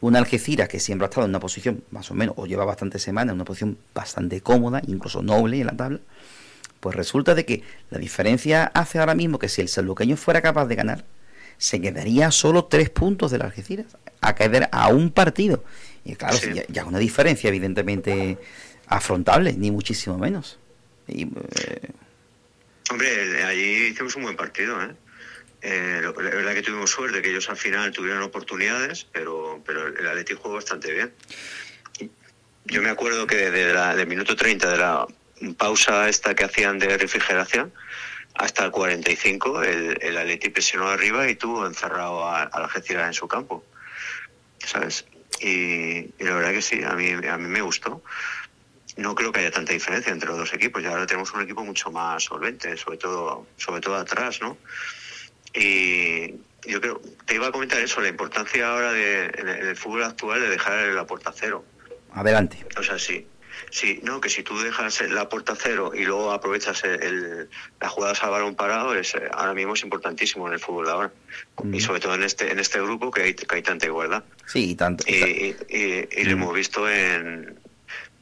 una 0.00 0.20
Algeciras 0.20 0.68
que 0.68 0.78
siempre 0.78 1.06
ha 1.06 1.08
estado 1.08 1.24
en 1.24 1.30
una 1.30 1.40
posición 1.40 1.82
más 1.90 2.10
o 2.10 2.14
menos, 2.14 2.34
o 2.38 2.46
lleva 2.46 2.64
bastantes 2.64 3.02
semanas, 3.02 3.32
en 3.32 3.36
una 3.36 3.44
posición 3.44 3.78
bastante 3.94 4.40
cómoda, 4.40 4.80
incluso 4.86 5.20
noble 5.20 5.60
en 5.60 5.66
la 5.66 5.76
tabla, 5.76 5.98
pues 6.80 6.94
resulta 6.94 7.34
de 7.34 7.44
que 7.44 7.62
la 7.90 7.98
diferencia 7.98 8.70
hace 8.74 9.00
ahora 9.00 9.16
mismo 9.16 9.40
que 9.40 9.48
si 9.48 9.60
el 9.60 9.68
sanluqueño 9.68 10.16
fuera 10.16 10.40
capaz 10.40 10.66
de 10.66 10.76
ganar, 10.76 11.04
se 11.58 11.80
quedaría 11.80 12.30
solo 12.30 12.66
tres 12.66 12.88
puntos 12.90 13.32
de 13.32 13.38
Algeciras, 13.38 13.86
a 14.20 14.34
caer 14.34 14.68
a 14.70 14.88
un 14.88 15.10
partido. 15.10 15.64
Y 16.08 16.16
claro, 16.16 16.36
Sí. 16.36 16.52
ya, 16.54 16.62
ya 16.68 16.82
es 16.82 16.88
una 16.88 16.98
diferencia 16.98 17.48
evidentemente 17.48 18.38
afrontable, 18.86 19.52
ni 19.52 19.70
muchísimo 19.70 20.16
menos. 20.18 20.58
Y, 21.06 21.24
eh, 21.24 21.90
Hombre, 22.90 23.44
allí 23.44 23.88
hicimos 23.88 24.16
un 24.16 24.22
buen 24.22 24.36
partido, 24.36 24.82
¿eh? 24.82 24.94
Eh, 25.60 26.00
la 26.02 26.12
verdad 26.12 26.54
que 26.54 26.62
tuvimos 26.62 26.88
suerte, 26.90 27.20
que 27.20 27.28
ellos 27.30 27.50
al 27.50 27.58
final 27.58 27.92
tuvieron 27.92 28.22
oportunidades, 28.22 29.06
pero, 29.12 29.60
pero 29.66 29.88
el 29.88 30.06
Atlético 30.06 30.40
jugó 30.42 30.54
bastante 30.54 30.92
bien. 30.92 31.12
Yo 32.64 32.80
me 32.80 32.88
acuerdo 32.88 33.26
que 33.26 33.36
desde 33.36 33.74
la, 33.74 33.94
del 33.94 34.06
minuto 34.06 34.34
30 34.36 34.70
de 34.70 34.78
la 34.78 35.06
pausa 35.58 36.08
esta 36.08 36.34
que 36.34 36.44
hacían 36.44 36.78
de 36.78 36.96
refrigeración 36.96 37.72
hasta 38.34 38.64
el 38.64 38.70
45 38.70 39.62
el, 39.64 39.98
el 40.00 40.16
Atleti 40.16 40.48
presionó 40.48 40.88
arriba 40.88 41.28
y 41.28 41.34
tuvo 41.34 41.66
encerrado 41.66 42.24
a, 42.24 42.44
a 42.44 42.58
la 42.60 42.66
Algeciras 42.66 43.06
en 43.08 43.14
su 43.14 43.26
campo, 43.28 43.64
¿sabes? 44.64 45.04
Y, 45.40 46.10
y 46.18 46.24
la 46.24 46.34
verdad 46.34 46.52
que 46.52 46.62
sí, 46.62 46.82
a 46.82 46.94
mí, 46.94 47.10
a 47.12 47.38
mí 47.38 47.48
me 47.48 47.60
gustó 47.60 48.02
no 48.98 49.14
creo 49.14 49.30
que 49.32 49.40
haya 49.40 49.50
tanta 49.50 49.72
diferencia 49.72 50.12
entre 50.12 50.28
los 50.28 50.38
dos 50.38 50.52
equipos. 50.52 50.82
Ya 50.82 50.90
ahora 50.90 51.06
tenemos 51.06 51.32
un 51.32 51.42
equipo 51.42 51.64
mucho 51.64 51.90
más 51.90 52.24
solvente, 52.24 52.76
sobre 52.76 52.98
todo, 52.98 53.46
sobre 53.56 53.80
todo 53.80 53.94
atrás, 53.94 54.40
¿no? 54.40 54.58
Y 55.54 56.34
yo 56.66 56.80
creo, 56.80 57.00
te 57.24 57.36
iba 57.36 57.46
a 57.46 57.52
comentar 57.52 57.80
eso, 57.80 58.00
la 58.00 58.08
importancia 58.08 58.68
ahora 58.68 58.92
de, 58.92 59.26
en 59.26 59.48
el, 59.48 59.56
en 59.60 59.66
el 59.68 59.76
fútbol 59.76 60.02
actual 60.02 60.40
de 60.40 60.48
dejar 60.48 60.88
la 60.88 61.06
puerta 61.06 61.32
cero. 61.34 61.64
adelante. 62.12 62.66
O 62.76 62.82
sea, 62.82 62.98
sí. 62.98 63.26
Sí, 63.70 64.00
no, 64.02 64.20
que 64.20 64.28
si 64.28 64.42
tú 64.42 64.58
dejas 64.58 65.00
la 65.10 65.28
puerta 65.28 65.54
cero 65.56 65.92
y 65.94 66.04
luego 66.04 66.32
aprovechas 66.32 66.82
el, 66.84 67.02
el- 67.02 67.48
las 67.80 67.90
jugadas 67.90 68.22
a 68.22 68.28
balón 68.30 68.54
parado, 68.54 68.94
es, 68.94 69.14
eh, 69.14 69.28
ahora 69.32 69.54
mismo 69.54 69.74
es 69.74 69.82
importantísimo 69.82 70.46
en 70.48 70.54
el 70.54 70.60
fútbol 70.60 70.86
de 70.86 70.92
ahora. 70.92 71.12
Y 71.72 71.80
sobre 71.80 72.00
todo 72.00 72.14
en 72.14 72.22
este 72.22 72.50
en 72.50 72.58
este 72.58 72.80
grupo 72.80 73.10
que 73.10 73.22
hay, 73.22 73.34
que 73.34 73.46
hay 73.54 73.62
tanta 73.62 73.86
igualdad. 73.86 74.22
Sí, 74.46 74.70
y 74.70 74.74
tanto. 74.74 75.04
Y, 75.06 75.14
y- 75.14 75.56
y- 75.68 76.08
y 76.20 76.24
lo 76.24 76.30
hemos 76.32 76.54
visto 76.54 76.88
en 76.88 77.58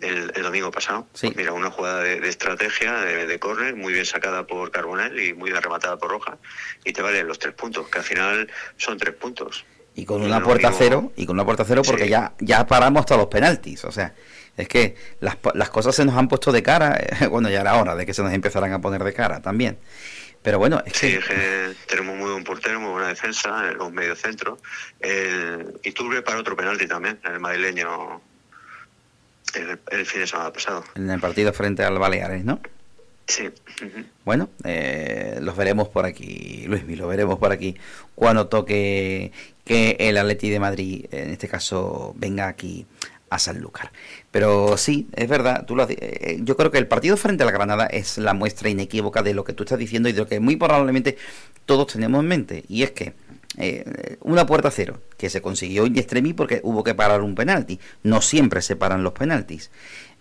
el, 0.01 0.33
el 0.35 0.43
domingo 0.43 0.71
pasado. 0.71 1.07
Sí. 1.15 1.33
Mira, 1.37 1.53
una 1.53 1.71
jugada 1.71 2.03
de, 2.03 2.21
de 2.21 2.29
estrategia, 2.29 2.95
de, 3.01 3.27
de 3.27 3.39
córner, 3.39 3.77
muy 3.77 3.93
bien 3.93 4.05
sacada 4.07 4.47
por 4.47 4.71
Carbonell 4.71 5.19
y 5.19 5.33
muy 5.33 5.51
bien 5.51 5.63
rematada 5.63 5.97
por 5.99 6.11
Roja, 6.11 6.37
y 6.85 6.93
te 6.93 7.01
valen 7.03 7.27
los 7.27 7.39
tres 7.39 7.55
puntos, 7.55 7.89
que 7.89 7.99
al 7.99 8.05
final 8.05 8.51
son 8.77 8.99
tres 8.99 9.15
puntos. 9.15 9.65
Y 9.95 10.05
con 10.05 10.23
Y 10.23 10.27
una 10.27 10.43
puerta 10.43 10.71
cero, 10.77 11.13
y 11.17 11.25
con 11.25 11.37
una 11.37 11.45
puerta 11.47 11.65
cero 11.67 11.81
porque 11.87 12.05
Sí. 12.05 12.11
ya, 12.11 12.35
ya 12.41 12.67
paramos 12.67 13.01
hasta 13.01 13.17
los 13.17 13.29
penaltis. 13.29 13.83
O 13.87 13.93
sea, 13.93 14.15
es 14.57 14.69
que 14.69 14.97
las, 15.21 15.37
las 15.55 15.71
cosas 15.71 15.95
se 15.95 16.05
nos 16.05 16.17
han 16.17 16.29
puesto 16.29 16.53
de 16.53 16.63
cara. 16.63 16.97
eh, 16.99 17.27
Bueno, 17.31 17.49
ya 17.51 17.61
era 17.61 17.77
hora 17.77 17.95
de 17.95 18.07
que 18.07 18.15
se 18.15 18.23
nos 18.23 18.33
empezaran 18.33 18.73
a 18.73 18.81
poner 18.81 19.03
de 19.05 19.13
cara 19.13 19.41
también. 19.43 19.79
Pero 20.43 20.59
bueno, 20.59 20.81
es 20.87 20.93
Sí, 20.93 21.09
que 21.11 21.17
es 21.19 21.25
que 21.25 21.75
tenemos 21.89 22.17
muy 22.17 22.31
buen 22.31 22.45
portero, 22.45 22.79
muy 22.79 22.93
buena 22.93 23.09
defensa, 23.09 23.69
en 23.71 23.79
los 23.79 23.93
medio 23.93 24.15
centro. 24.15 24.59
El, 25.01 25.75
y 25.83 25.91
Turbe 25.93 26.23
para 26.23 26.39
otro 26.39 26.57
penalti 26.57 26.87
también, 26.87 27.19
el 27.25 27.41
madrileño, 27.41 28.21
el, 29.55 29.79
el 29.91 30.07
fin 30.07 30.21
de 30.21 30.27
semana 30.29 30.53
pasado. 30.53 30.85
en 30.95 31.11
el 31.11 31.21
partido 31.21 31.53
frente 31.53 31.83
al 31.83 31.99
Baleares, 31.99 32.45
¿no? 32.45 32.61
Sí. 33.27 33.51
Bueno, 34.25 34.51
eh, 34.63 35.39
los 35.43 35.57
veremos 35.57 35.89
por 35.89 36.05
aquí, 36.07 36.65
Luismi, 36.69 36.95
lo 36.95 37.09
veremos 37.09 37.41
por 37.41 37.51
aquí 37.51 37.77
cuando 38.15 38.47
toque 38.47 39.33
que 39.65 39.97
el 39.99 40.17
Atleti 40.17 40.49
de 40.49 40.61
Madrid, 40.61 41.07
en 41.11 41.31
este 41.31 41.49
caso, 41.49 42.13
venga 42.17 42.47
aquí 42.47 42.87
a 43.31 43.39
Sanlúcar. 43.39 43.93
Pero 44.31 44.77
sí, 44.77 45.09
es 45.15 45.29
verdad, 45.29 45.65
tú 45.67 45.75
lo 45.77 45.83
has 45.83 45.89
di- 45.89 45.97
eh, 45.99 46.39
yo 46.43 46.57
creo 46.57 46.71
que 46.71 46.79
el 46.79 46.87
partido 46.87 47.17
frente 47.17 47.43
a 47.43 47.47
la 47.47 47.53
Granada 47.53 47.87
es 47.87 48.19
la 48.19 48.35
muestra 48.35 48.69
inequívoca 48.69 49.23
de 49.23 49.35
lo 49.35 49.45
que 49.45 49.53
tú 49.53 49.65
estás 49.65 49.79
diciendo 49.79 50.09
y 50.09 50.13
de 50.13 50.19
lo 50.21 50.27
que 50.27 50.41
muy 50.41 50.57
probablemente 50.57 51.17
todos 51.65 51.89
tenemos 51.89 52.21
en 52.21 52.29
mente, 52.29 52.65
y 52.69 52.85
es 52.85 52.93
que 52.93 53.15
eh, 53.59 54.19
una 54.21 54.45
puerta 54.47 54.71
cero 54.71 55.01
que 55.17 55.31
se 55.31 55.41
consiguió 55.41 55.87
in 55.87 55.97
extremis 55.97 56.35
porque 56.35 56.61
hubo 56.63 56.85
que 56.85 56.95
parar 56.95 57.23
un 57.23 57.35
penalti. 57.35 57.81
No 58.03 58.21
siempre 58.21 58.61
se 58.61 58.77
paran 58.77 59.03
los 59.03 59.15
penaltis. 59.15 59.71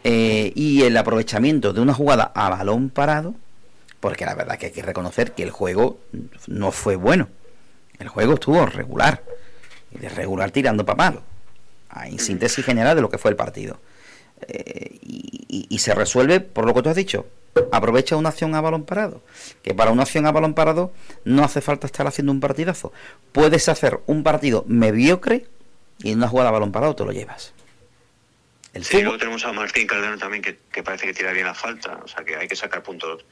Eh, 0.04 0.54
y 0.56 0.84
el 0.84 0.96
aprovechamiento 0.96 1.74
de 1.74 1.82
una 1.82 1.94
jugada 1.94 2.32
a 2.34 2.50
balón 2.50 2.90
parado, 2.90 3.36
porque 4.00 4.26
la 4.26 4.36
verdad 4.36 4.58
que 4.58 4.68
hay 4.68 4.72
que 4.72 4.84
reconocer 4.84 5.34
que 5.34 5.44
el 5.44 5.50
juego 5.52 6.00
no 6.48 6.72
fue 6.72 6.96
bueno. 6.96 7.28
El 8.00 8.08
juego 8.08 8.36
estuvo 8.36 8.66
regular. 8.66 9.24
Y 9.92 9.98
de 9.98 10.10
regular 10.10 10.52
tirando 10.52 10.86
para 10.86 10.98
malo. 10.98 11.24
Ah, 11.96 12.08
En 12.10 12.20
síntesis 12.20 12.64
general 12.64 12.96
de 12.96 13.02
lo 13.02 13.10
que 13.10 13.18
fue 13.18 13.32
el 13.32 13.38
partido. 13.38 13.80
Eh, 14.48 15.00
y, 15.02 15.66
y, 15.70 15.80
se 15.80 15.96
resuelve 15.96 16.42
por 16.42 16.66
lo 16.66 16.74
que 16.74 16.82
tú 16.82 16.90
has 16.90 16.96
dicho. 16.96 17.26
Aprovecha 17.72 18.18
una 18.18 18.30
acción 18.30 18.54
a 18.54 18.60
balón 18.60 18.84
parado. 18.84 19.22
Que 19.64 19.74
para 19.74 19.92
una 19.92 20.04
acción 20.04 20.26
a 20.26 20.34
balón 20.34 20.54
parado 20.54 20.92
no 21.24 21.46
hace 21.46 21.62
falta 21.62 21.88
estar 21.88 22.06
haciendo 22.06 22.34
un 22.34 22.42
partidazo. 22.42 22.92
Puedes 23.32 23.70
hacer 23.70 24.02
un 24.08 24.24
partido 24.24 24.66
mediocre 24.68 25.48
y 26.00 26.12
en 26.12 26.18
una 26.18 26.28
jugada 26.28 26.50
a 26.50 26.52
balón 26.52 26.74
parado 26.74 26.98
te 26.98 27.06
lo 27.06 27.14
llevas. 27.14 27.54
El 28.74 28.84
sí, 28.84 29.02
luego 29.02 29.18
tenemos 29.18 29.46
a 29.46 29.54
Martín 29.54 29.88
Calderón 29.88 30.20
también 30.20 30.44
que, 30.44 30.60
que, 30.70 30.84
parece 30.84 31.06
que 31.06 31.14
tira 31.14 31.32
bien 31.32 31.46
la 31.46 31.54
falta. 31.54 32.02
O 32.04 32.10
sea 32.10 32.26
que 32.26 32.36
hay 32.36 32.50
que 32.50 32.58
sacar 32.58 32.84
puntos 32.84 33.24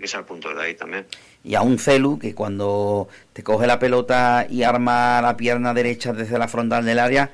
que 0.00 0.08
ser 0.08 0.24
punto 0.24 0.54
de 0.54 0.62
ahí 0.62 0.74
también. 0.74 1.06
Y 1.44 1.54
a 1.54 1.62
un 1.62 1.78
Celu 1.78 2.18
que 2.18 2.34
cuando 2.34 3.08
te 3.32 3.42
coge 3.42 3.66
la 3.66 3.78
pelota 3.78 4.46
y 4.48 4.62
arma 4.62 5.20
la 5.22 5.36
pierna 5.36 5.74
derecha 5.74 6.12
desde 6.12 6.38
la 6.38 6.48
frontal 6.48 6.84
del 6.84 6.98
área, 6.98 7.30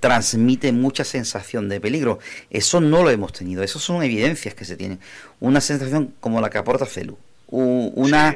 transmite 0.00 0.72
mucha 0.72 1.04
sensación 1.04 1.68
de 1.68 1.80
peligro. 1.80 2.18
Eso 2.50 2.80
no 2.80 3.02
lo 3.02 3.10
hemos 3.10 3.32
tenido, 3.32 3.62
esas 3.62 3.82
son 3.82 4.02
evidencias 4.02 4.54
que 4.54 4.64
se 4.64 4.76
tienen. 4.76 5.00
Una 5.40 5.60
sensación 5.60 6.14
como 6.20 6.40
la 6.40 6.50
que 6.50 6.58
aporta 6.58 6.86
Celu. 6.86 7.18
Una, 7.46 8.34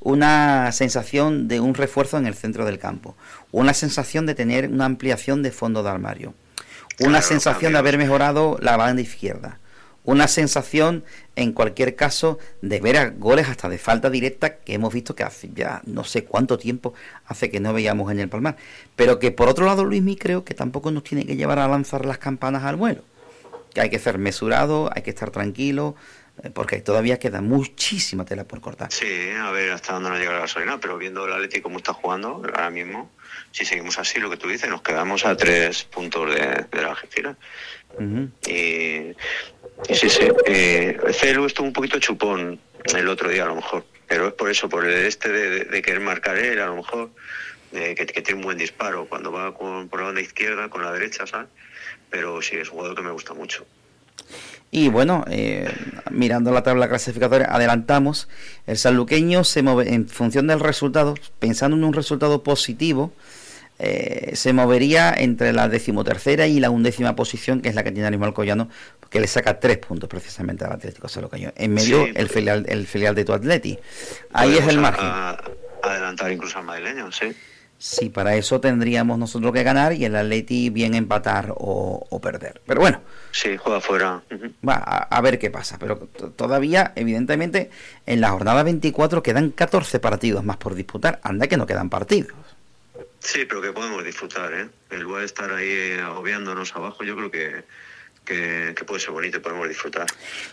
una 0.00 0.72
sensación 0.72 1.48
de 1.48 1.60
un 1.60 1.74
refuerzo 1.74 2.16
en 2.16 2.26
el 2.26 2.34
centro 2.34 2.64
del 2.64 2.78
campo. 2.78 3.14
Una 3.52 3.74
sensación 3.74 4.24
de 4.24 4.34
tener 4.34 4.68
una 4.68 4.86
ampliación 4.86 5.42
de 5.42 5.50
fondo 5.50 5.82
de 5.82 5.90
armario. 5.90 6.34
Una 7.00 7.20
sensación 7.20 7.72
de 7.72 7.78
haber 7.78 7.98
mejorado 7.98 8.56
la 8.60 8.76
banda 8.76 9.02
izquierda 9.02 9.58
una 10.04 10.28
sensación, 10.28 11.02
en 11.34 11.52
cualquier 11.52 11.96
caso, 11.96 12.38
de 12.60 12.80
ver 12.80 12.96
a 12.98 13.10
goles 13.10 13.48
hasta 13.48 13.68
de 13.68 13.78
falta 13.78 14.10
directa 14.10 14.56
que 14.58 14.74
hemos 14.74 14.92
visto 14.92 15.14
que 15.14 15.22
hace 15.22 15.50
ya 15.54 15.82
no 15.86 16.04
sé 16.04 16.24
cuánto 16.24 16.58
tiempo 16.58 16.92
hace 17.26 17.50
que 17.50 17.58
no 17.58 17.72
veíamos 17.72 18.12
en 18.12 18.20
el 18.20 18.28
Palmar. 18.28 18.56
Pero 18.96 19.18
que 19.18 19.30
por 19.30 19.48
otro 19.48 19.64
lado, 19.64 19.84
Luismi, 19.84 20.16
creo 20.16 20.44
que 20.44 20.54
tampoco 20.54 20.90
nos 20.90 21.04
tiene 21.04 21.24
que 21.26 21.36
llevar 21.36 21.58
a 21.58 21.68
lanzar 21.68 22.04
las 22.04 22.18
campanas 22.18 22.64
al 22.64 22.76
vuelo. 22.76 23.02
Que 23.72 23.80
hay 23.80 23.90
que 23.90 23.98
ser 23.98 24.18
mesurado, 24.18 24.90
hay 24.94 25.02
que 25.02 25.10
estar 25.10 25.30
tranquilo, 25.30 25.96
porque 26.52 26.80
todavía 26.80 27.18
queda 27.18 27.40
muchísima 27.40 28.24
tela 28.24 28.44
por 28.44 28.60
cortar. 28.60 28.92
Sí, 28.92 29.30
a 29.30 29.50
ver 29.50 29.72
hasta 29.72 29.94
dónde 29.94 30.10
nos 30.10 30.18
llega 30.18 30.32
la 30.32 30.40
gasolina, 30.40 30.80
pero 30.80 30.98
viendo 30.98 31.26
el 31.26 31.32
Atleti 31.32 31.60
cómo 31.60 31.78
está 31.78 31.92
jugando 31.92 32.28
ahora 32.28 32.70
mismo, 32.70 33.10
si 33.52 33.64
seguimos 33.64 33.98
así, 33.98 34.18
lo 34.18 34.30
que 34.30 34.36
tú 34.36 34.48
dices, 34.48 34.68
nos 34.68 34.82
quedamos 34.82 35.24
a 35.24 35.36
tres 35.36 35.84
puntos 35.84 36.34
de, 36.34 36.66
la 36.72 36.90
Algeciras. 36.90 37.36
Y 38.46 39.14
Sí, 39.90 40.08
sí. 40.08 40.28
Eh, 40.46 40.98
Celu 41.12 41.46
estuvo 41.46 41.66
un 41.66 41.72
poquito 41.72 41.98
chupón 41.98 42.58
el 42.94 43.08
otro 43.08 43.28
día, 43.28 43.44
a 43.44 43.46
lo 43.46 43.56
mejor. 43.56 43.84
Pero 44.06 44.28
es 44.28 44.34
por 44.34 44.50
eso, 44.50 44.68
por 44.68 44.84
el 44.84 45.06
este 45.06 45.30
de, 45.30 45.82
querer 45.82 46.00
marcar 46.00 46.36
él, 46.36 46.60
a 46.60 46.66
lo 46.66 46.76
mejor, 46.76 47.10
que, 47.72 47.94
tiene 48.06 48.34
un 48.34 48.42
buen 48.42 48.58
disparo 48.58 49.06
cuando 49.06 49.32
va 49.32 49.54
con, 49.54 49.88
por 49.88 50.00
la 50.00 50.06
banda 50.06 50.20
izquierda, 50.20 50.68
con 50.68 50.82
la 50.82 50.92
derecha, 50.92 51.26
¿sabes? 51.26 51.48
Pero 52.10 52.40
sí, 52.42 52.56
es 52.56 52.68
un 52.68 52.74
jugador 52.74 52.96
que 52.96 53.02
me 53.02 53.10
gusta 53.10 53.34
mucho. 53.34 53.66
Y 54.70 54.88
bueno, 54.88 55.24
eh, 55.30 55.72
mirando 56.10 56.50
la 56.50 56.62
tabla 56.62 56.88
clasificatoria, 56.88 57.46
adelantamos. 57.48 58.28
El 58.66 58.76
sanluqueño 58.76 59.44
se 59.44 59.62
mueve 59.62 59.94
en 59.94 60.08
función 60.08 60.48
del 60.48 60.60
resultado, 60.60 61.14
pensando 61.38 61.76
en 61.76 61.84
un 61.84 61.92
resultado 61.92 62.42
positivo, 62.42 63.12
eh, 63.78 64.32
se 64.34 64.52
movería 64.52 65.12
entre 65.12 65.52
la 65.52 65.68
decimotercera 65.68 66.46
y 66.46 66.60
la 66.60 66.70
undécima 66.70 67.16
posición, 67.16 67.60
que 67.60 67.68
es 67.68 67.74
la 67.74 67.82
que 67.82 67.90
tiene 67.90 68.06
Animal 68.06 68.32
Collano, 68.32 68.68
que 69.10 69.20
le 69.20 69.26
saca 69.26 69.58
tres 69.58 69.78
puntos 69.78 70.08
precisamente 70.08 70.64
al 70.64 70.72
Atlético 70.72 71.08
Salocaño. 71.08 71.52
En 71.56 71.74
medio, 71.74 72.06
el, 72.06 72.28
filial, 72.28 72.66
el 72.68 72.86
filial 72.86 73.14
de 73.14 73.24
tu 73.24 73.32
Atleti. 73.32 73.78
Ahí 74.32 74.56
es 74.56 74.66
el 74.68 74.78
margen. 74.78 75.06
adelantar 75.82 76.30
incluso 76.30 76.58
al 76.58 76.64
madrileño, 76.64 77.10
sí. 77.10 77.34
Sí, 77.84 78.08
para 78.08 78.34
eso 78.34 78.62
tendríamos 78.62 79.18
nosotros 79.18 79.52
que 79.52 79.62
ganar 79.62 79.92
y 79.92 80.06
el 80.06 80.16
Atleti 80.16 80.70
bien 80.70 80.94
empatar 80.94 81.52
o, 81.54 82.18
perder. 82.22 82.62
Pero 82.66 82.80
bueno. 82.80 83.02
Sí, 83.30 83.58
juega 83.58 83.78
fuera. 83.78 84.22
Va, 84.66 84.76
a, 84.76 85.20
ver 85.20 85.38
qué 85.38 85.50
pasa. 85.50 85.78
Pero 85.78 85.98
todavía, 86.34 86.94
evidentemente, 86.96 87.70
en 88.06 88.22
la 88.22 88.30
jornada 88.30 88.62
24 88.62 89.22
quedan 89.22 89.50
14 89.50 90.00
partidos 90.00 90.42
más 90.42 90.56
por 90.56 90.74
disputar. 90.74 91.20
Anda 91.22 91.46
que 91.46 91.58
no 91.58 91.66
quedan 91.66 91.90
partidos. 91.90 92.32
Sí, 93.18 93.44
pero 93.44 93.60
que 93.60 93.72
podemos 93.72 94.02
disfrutar, 94.02 94.54
¿eh? 94.54 94.70
El 94.88 95.02
lugar 95.02 95.20
de 95.20 95.26
estar 95.26 95.52
ahí 95.52 95.68
eh, 95.68 96.00
agobiándonos 96.00 96.74
abajo, 96.74 97.04
yo 97.04 97.14
creo 97.14 97.30
que, 97.30 97.64
que, 98.24 98.74
puede 98.86 99.00
ser 99.00 99.10
bonito 99.10 99.38
y 99.38 99.40
podemos 99.40 99.68
disfrutar 99.68 100.06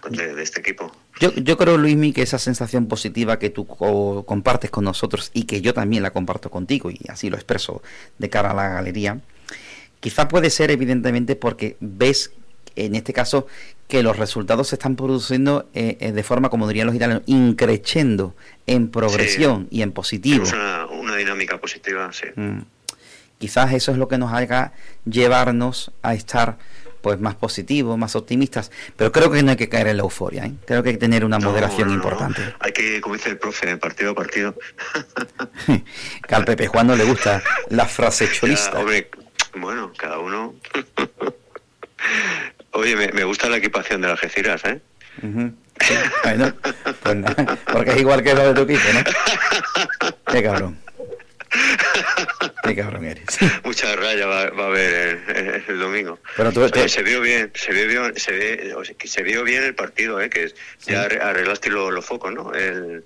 de, 0.09 0.41
este 0.41 0.59
equipo. 0.59 0.91
Yo, 1.19 1.34
yo 1.34 1.57
creo, 1.57 1.78
Luismi, 1.78 2.13
que 2.13 2.22
esa 2.22 2.39
sensación 2.39 2.88
positiva 2.88 3.39
que 3.39 3.49
tú 3.49 3.65
compartes 3.67 4.69
con 4.69 4.84
nosotros 4.84 5.32
y 5.34 5.43
que 5.43 5.61
yo 5.61 5.74
también 5.74 6.03
la 6.03 6.11
comparto 6.11 6.49
contigo, 6.49 6.91
y 6.91 6.99
así 7.09 7.30
lo 7.30 7.38
expreso 7.38 7.82
de 8.17 8.30
cara 8.30 8.51
a 8.51 8.53
la 8.53 8.69
galería, 8.69 9.19
quizá 9.99 10.28
puede 10.28 10.49
ser 10.49 10.72
evidentemente 10.72 11.36
porque 11.36 11.78
ves, 11.80 12.32
en 12.76 12.95
este 12.95 13.13
caso, 13.13 13.47
que 13.88 14.03
los 14.03 14.17
resultados 14.17 14.69
se 14.69 14.76
están 14.76 14.95
produciendo 14.95 15.69
eh, 15.74 15.97
eh, 15.99 16.11
de 16.13 16.24
forma, 16.24 16.49
como 16.49 16.67
dirían 16.67 16.88
los 16.88 16.95
italianos, 16.95 17.24
increchendo 17.26 18.36
en 18.65 18.89
progresión 18.89 19.67
y 19.69 19.82
en 19.82 19.91
positivo. 19.91 20.45
Una, 20.47 20.88
una, 20.88 21.15
dinámica 21.17 21.59
positiva, 21.59 22.11
sí. 22.13 22.28
Mm. 22.36 22.61
Quizás 23.38 23.74
eso 23.74 23.91
es 23.91 23.97
lo 23.97 24.07
que 24.07 24.17
nos 24.17 24.32
haga 24.32 24.72
llevarnos 25.03 25.91
a 26.03 26.13
estar 26.13 26.59
pues 27.02 27.20
más 27.20 27.36
positivos, 27.36 27.97
más 27.97 28.16
optimistas, 28.16 28.72
pero 28.95 29.12
creo 29.12 29.32
que 29.32 29.41
no 29.43 29.52
hay 29.52 29.58
que 29.58 29.70
caer 29.70 29.88
en 29.88 29.97
la 29.97 30.04
euforia, 30.04 30.45
¿eh? 30.45 30.54
creo 30.66 30.84
que 30.84 30.89
hay 30.89 30.95
que 30.95 30.99
tener 30.99 31.26
una 31.26 31.39
moderación 31.39 31.89
importante. 31.89 32.41
Hay 32.60 32.72
que, 32.72 33.02
como 33.02 33.16
dice 33.16 33.30
el 33.30 33.38
profe, 33.38 33.78
partido 33.78 34.12
a 34.12 34.16
partido. 34.16 34.56
que 36.28 36.36
al 36.36 36.45
Pepe 36.45 36.68
Juan 36.68 36.88
no 36.88 36.95
le 36.95 37.04
gusta 37.04 37.41
la 37.70 37.86
frase 37.86 38.30
cholista. 38.32 38.80
bueno, 39.56 39.91
cada 39.97 40.20
uno. 40.20 40.56
Oye, 42.74 42.95
me, 42.95 43.24
gusta 43.24 43.49
la 43.49 43.58
equipación 43.58 44.02
de 44.02 44.08
las 44.08 44.24
Algeciras, 44.24 44.64
¿eh? 44.66 44.82
bueno, 46.24 46.54
pues 47.02 47.18
porque 47.72 47.91
es 47.91 47.97
igual 47.97 48.24
que 48.24 48.34
lo 48.34 48.54
de 48.54 48.54
tu 48.54 48.62
equipo, 48.62 48.88
¿no? 48.93 50.12
Qué 50.32 50.43
cabrón. 50.43 50.78
Qué 52.64 52.76
cabrón 52.76 53.06
eres. 53.06 53.26
Mucha 53.64 53.95
raya 53.95 54.26
va, 54.26 54.41
a 54.43 54.68
haber 54.68 55.64
el, 55.68 55.80
domingo. 55.80 56.20
Pero 56.38 56.52
se 56.88 57.04
vio 57.04 57.22
bien, 57.22 57.52
se 57.54 57.74
vio 57.74 57.88
bien, 57.88 58.14
se, 58.16 58.32
ve, 58.32 58.76
se 59.04 59.24
vio 59.24 59.43
bien 59.43 59.64
el 59.64 59.76
partido, 59.76 60.20
¿eh? 60.22 60.30
que 60.30 60.54
ya 60.86 61.04
arreglaste 61.04 61.70
los, 61.70 62.06
focos, 62.06 62.34
¿no? 62.34 62.54
El, 62.54 63.04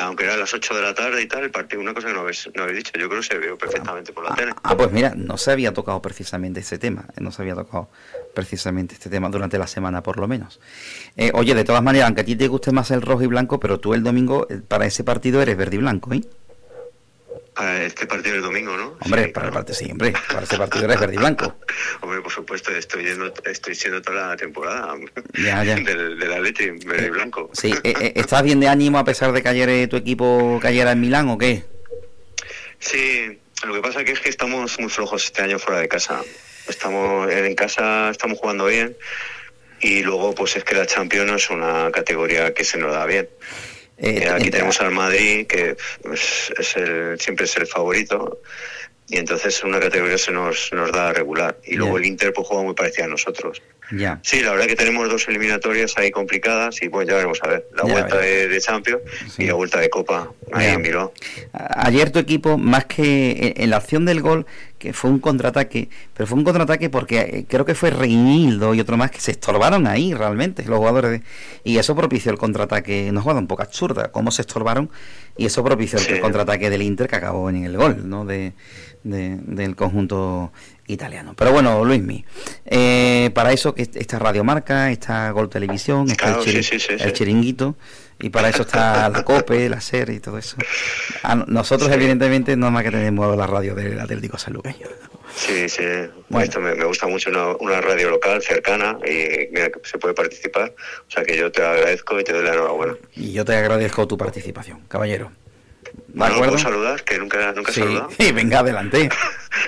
Aunque 0.00 0.24
era 0.24 0.34
a 0.34 0.36
las 0.36 0.54
8 0.54 0.74
de 0.74 0.82
la 0.82 0.94
tarde 0.94 1.22
y 1.22 1.26
tal, 1.26 1.44
el 1.44 1.50
partido, 1.50 1.80
una 1.82 1.94
cosa 1.94 2.08
que 2.08 2.14
no 2.14 2.20
habéis, 2.20 2.48
no 2.54 2.62
habéis 2.62 2.78
dicho, 2.78 2.92
yo 2.98 3.08
creo 3.08 3.20
que 3.20 3.26
se 3.26 3.38
vio 3.38 3.58
perfectamente 3.58 4.12
por 4.12 4.24
la 4.24 4.30
ah, 4.30 4.36
tele. 4.36 4.52
Ah, 4.62 4.76
pues 4.76 4.90
mira, 4.92 5.14
no 5.14 5.36
se 5.36 5.50
había 5.50 5.72
tocado 5.72 6.00
precisamente 6.00 6.60
ese 6.60 6.78
tema, 6.78 7.06
no 7.18 7.30
se 7.30 7.42
había 7.42 7.54
tocado 7.54 7.90
precisamente 8.34 8.94
este 8.94 9.10
tema 9.10 9.28
durante 9.28 9.58
la 9.58 9.66
semana 9.66 10.02
por 10.02 10.18
lo 10.18 10.28
menos. 10.28 10.60
Eh, 11.16 11.30
oye, 11.34 11.54
de 11.54 11.64
todas 11.64 11.82
maneras, 11.82 12.06
aunque 12.06 12.22
a 12.22 12.24
ti 12.24 12.36
te 12.36 12.48
guste 12.48 12.72
más 12.72 12.90
el 12.90 13.02
rojo 13.02 13.22
y 13.22 13.26
blanco, 13.26 13.60
pero 13.60 13.80
tú 13.80 13.94
el 13.94 14.02
domingo 14.02 14.46
eh, 14.50 14.60
para 14.66 14.86
ese 14.86 15.04
partido 15.04 15.42
eres 15.42 15.56
verde 15.56 15.76
y 15.76 15.78
blanco, 15.78 16.12
¿eh? 16.14 16.22
Para 17.56 17.84
este 17.84 18.06
partido 18.06 18.34
del 18.34 18.42
domingo, 18.42 18.76
¿no? 18.76 18.98
Hombre, 19.00 19.28
para 19.28 19.46
el 19.46 19.52
partido, 19.52 19.74
sí, 19.74 19.90
hombre, 19.90 20.12
para 20.28 20.42
este 20.42 20.58
partido 20.58 20.84
eres 20.84 21.00
verde 21.00 21.14
y 21.14 21.16
blanco. 21.16 21.56
hombre, 22.02 22.20
por 22.20 22.30
supuesto, 22.30 22.70
estoy, 22.70 23.06
estoy 23.44 23.74
siendo 23.74 24.02
toda 24.02 24.28
la 24.28 24.36
temporada 24.36 24.94
ya, 25.32 25.64
ya. 25.64 25.74
Del, 25.76 26.18
de 26.18 26.26
la 26.28 26.38
leche 26.38 26.72
verde 26.84 27.06
y 27.06 27.10
blanco. 27.10 27.50
Sí, 27.54 27.72
eh, 27.82 27.94
eh, 27.98 28.12
¿estás 28.16 28.42
bien 28.42 28.60
de 28.60 28.68
ánimo 28.68 28.98
a 28.98 29.04
pesar 29.04 29.32
de 29.32 29.42
que 29.42 29.48
ayer 29.48 29.68
eh, 29.70 29.88
tu 29.88 29.96
equipo 29.96 30.58
cayera 30.60 30.92
en 30.92 31.00
Milán 31.00 31.30
o 31.30 31.38
qué? 31.38 31.64
Sí, 32.78 33.40
lo 33.64 33.72
que 33.72 33.80
pasa 33.80 34.02
es 34.02 34.20
que 34.20 34.28
estamos 34.28 34.78
muy 34.78 34.90
flojos 34.90 35.24
este 35.24 35.40
año 35.40 35.58
fuera 35.58 35.80
de 35.80 35.88
casa. 35.88 36.20
Estamos 36.68 37.30
en 37.32 37.54
casa, 37.54 38.10
estamos 38.10 38.38
jugando 38.38 38.66
bien 38.66 38.96
y 39.80 40.02
luego 40.02 40.34
pues 40.34 40.56
es 40.56 40.64
que 40.64 40.74
la 40.74 40.86
Champions 40.86 41.32
es 41.32 41.50
una 41.50 41.90
categoría 41.90 42.52
que 42.52 42.64
se 42.64 42.78
nos 42.78 42.92
da 42.92 43.06
bien. 43.06 43.28
Eh, 43.98 44.24
eh, 44.24 44.28
aquí 44.28 44.50
tenemos 44.50 44.80
al 44.80 44.90
Madrid, 44.90 45.46
que 45.46 45.76
es, 46.12 46.76
el, 46.76 47.18
siempre 47.18 47.46
es 47.46 47.56
el 47.56 47.66
favorito, 47.66 48.40
y 49.08 49.16
entonces 49.16 49.62
una 49.64 49.80
categoría 49.80 50.18
se 50.18 50.32
nos, 50.32 50.72
nos 50.72 50.92
da 50.92 51.12
regular. 51.12 51.58
Y 51.64 51.76
luego 51.76 51.96
el 51.96 52.06
Inter 52.06 52.32
pues 52.32 52.46
juega 52.46 52.64
muy 52.64 52.74
parecido 52.74 53.06
a 53.06 53.08
nosotros. 53.08 53.62
Sí, 54.22 54.40
la 54.40 54.52
verdad 54.52 54.66
que 54.66 54.76
tenemos 54.76 55.08
dos 55.08 55.28
eliminatorias 55.28 55.96
ahí 55.96 56.10
complicadas 56.10 56.82
y 56.82 56.88
pues 56.88 57.06
ya 57.06 57.14
veremos 57.14 57.40
a 57.42 57.48
ver. 57.48 57.66
La 57.76 57.84
vuelta 57.84 58.18
de, 58.18 58.58
Champions 58.60 59.02
y 59.38 59.44
la 59.44 59.54
vuelta 59.54 59.78
de 59.78 59.88
Copa 59.90 60.32
ahí 60.52 60.68
en 60.68 60.82
Bilbao. 60.82 61.12
Ayer 61.52 62.10
tu 62.10 62.18
equipo, 62.18 62.58
más 62.58 62.86
que 62.86 63.54
en 63.56 63.70
la 63.70 63.76
acción 63.76 64.04
del 64.04 64.22
gol, 64.22 64.46
que 64.78 64.92
fue 64.92 65.10
un 65.10 65.18
contraataque, 65.18 65.88
pero 66.14 66.26
fue 66.26 66.38
un 66.38 66.44
contraataque 66.44 66.90
porque 66.90 67.20
eh, 67.20 67.46
creo 67.48 67.64
que 67.64 67.74
fue 67.74 67.90
Reinildo 67.90 68.74
y 68.74 68.80
otro 68.80 68.96
más 68.96 69.10
que 69.10 69.20
se 69.20 69.30
estorbaron 69.30 69.86
ahí 69.86 70.12
realmente, 70.14 70.64
los 70.64 70.78
jugadores. 70.78 71.22
y 71.64 71.78
eso 71.78 71.94
propició 71.96 72.30
el 72.30 72.38
contraataque, 72.38 73.08
una 73.10 73.20
jugada 73.22 73.40
un 73.40 73.46
poco 73.46 73.62
absurda, 73.62 74.10
cómo 74.12 74.30
se 74.30 74.42
estorbaron, 74.42 74.90
y 75.36 75.46
eso 75.46 75.64
propició 75.64 75.98
el 75.98 76.20
contraataque 76.20 76.70
del 76.70 76.82
Inter 76.82 77.08
que 77.08 77.16
acabó 77.16 77.48
en 77.50 77.64
el 77.64 77.76
gol, 77.76 78.08
¿no? 78.08 78.24
De, 78.24 78.52
del 79.02 79.76
conjunto 79.76 80.52
italiano. 80.86 81.34
Pero 81.36 81.52
bueno, 81.52 81.84
Luismi, 81.84 82.24
eh, 82.64 83.30
para 83.34 83.52
eso 83.52 83.74
que 83.74 83.82
esta 83.82 84.18
radiomarca, 84.18 84.90
esta 84.90 85.30
Gol 85.30 85.48
Televisión, 85.48 86.08
está 86.10 86.38
el, 86.44 87.12
chiringuito, 87.12 87.76
Y 88.18 88.30
para 88.30 88.48
eso 88.48 88.62
está 88.62 89.08
la 89.12 89.24
COPE, 89.24 89.68
la 89.68 89.80
SER 89.80 90.10
y 90.10 90.20
todo 90.20 90.38
eso. 90.38 90.56
nosotros, 91.46 91.90
evidentemente, 91.90 92.56
no 92.56 92.70
más 92.70 92.82
que 92.84 92.90
tenemos 92.90 93.36
la 93.36 93.46
radio 93.46 93.74
del 93.74 94.00
Atlético 94.00 94.38
Sanluqueño. 94.38 94.86
Sí, 95.34 95.68
sí. 95.68 95.82
Esto 96.40 96.60
me, 96.60 96.74
gusta 96.84 97.06
mucho 97.06 97.30
una, 97.60 97.80
radio 97.80 98.10
local 98.10 98.40
cercana 98.42 98.98
y 99.04 99.48
mira, 99.52 99.70
se 99.82 99.98
puede 99.98 100.14
participar. 100.14 100.74
O 101.06 101.10
sea 101.10 101.24
que 101.24 101.36
yo 101.36 101.52
te 101.52 101.62
agradezco 101.62 102.18
y 102.18 102.24
te 102.24 102.32
doy 102.32 102.44
la 102.44 102.54
enhorabuena. 102.54 102.94
Y 103.14 103.32
yo 103.32 103.44
te 103.44 103.54
agradezco 103.54 104.06
tu 104.08 104.16
participación, 104.16 104.80
caballero. 104.88 105.30
¿De 106.08 106.24
acuerdo? 106.24 106.58
saludar? 106.58 107.04
Que 107.04 107.18
nunca, 107.18 107.52
nunca 107.52 107.72
sí. 107.72 107.80
saludado. 107.80 108.10
Sí, 108.18 108.32
venga, 108.32 108.60
adelante. 108.60 109.08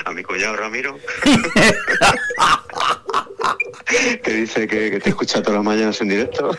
A 0.04 0.12
mi 0.12 0.22
cuñado 0.22 0.56
Ramiro. 0.56 0.98
que 4.22 4.32
dice 4.32 4.66
que, 4.66 4.90
que 4.90 5.00
te 5.00 5.10
escucha 5.10 5.42
todas 5.42 5.56
las 5.56 5.64
mañanas 5.64 6.00
en 6.00 6.08
directo. 6.08 6.56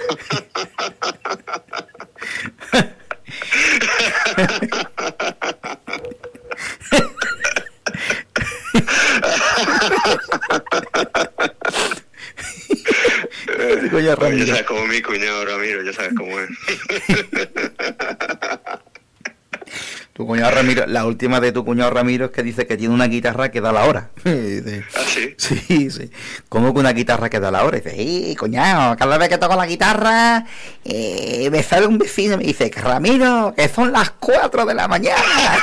ya 14.02 14.16
sabes 14.46 14.64
cómo 14.64 14.86
mi 14.88 15.02
cuñado 15.02 15.46
Ramiro, 15.46 15.84
ya 15.84 15.94
sabes 15.94 16.14
cómo 16.16 16.40
es. 16.40 16.50
Cuñado 20.30 20.52
Ramiro, 20.52 20.86
la 20.86 21.08
última 21.08 21.40
de 21.40 21.52
tu 21.52 21.66
cuñado 21.66 21.90
Ramiro 21.90 22.26
es 22.26 22.32
que 22.32 22.44
dice 22.44 22.68
que 22.68 22.78
tiene 22.78 22.94
una 22.94 23.08
guitarra 23.08 23.50
que 23.50 23.62
da 23.62 23.72
la 23.72 23.86
hora. 23.86 24.12
¿Ah, 24.26 25.02
sí? 25.08 25.34
Sí, 25.38 25.90
sí. 25.90 26.12
¿Cómo 26.50 26.72
que 26.72 26.80
una 26.80 26.94
guitarra 26.94 27.32
que 27.32 27.40
da 27.40 27.50
la 27.50 27.64
hora? 27.64 27.78
Y 27.78 27.82
dice, 27.82 27.96
¡eh, 27.98 28.36
cuñado! 28.38 28.96
Cada 28.96 29.18
vez 29.18 29.28
que 29.28 29.40
toco 29.40 29.56
la 29.56 29.66
guitarra, 29.66 30.46
eh, 30.86 31.50
me 31.52 31.64
sale 31.64 31.88
un 31.88 31.98
vecino 31.98 32.36
y 32.36 32.38
me 32.38 32.44
dice, 32.44 32.72
Ramiro, 32.76 33.56
que 33.58 33.68
son 33.70 33.92
las 33.92 34.12
4 34.12 34.68
de 34.68 34.74
la 34.76 34.88
mañana. 34.88 35.24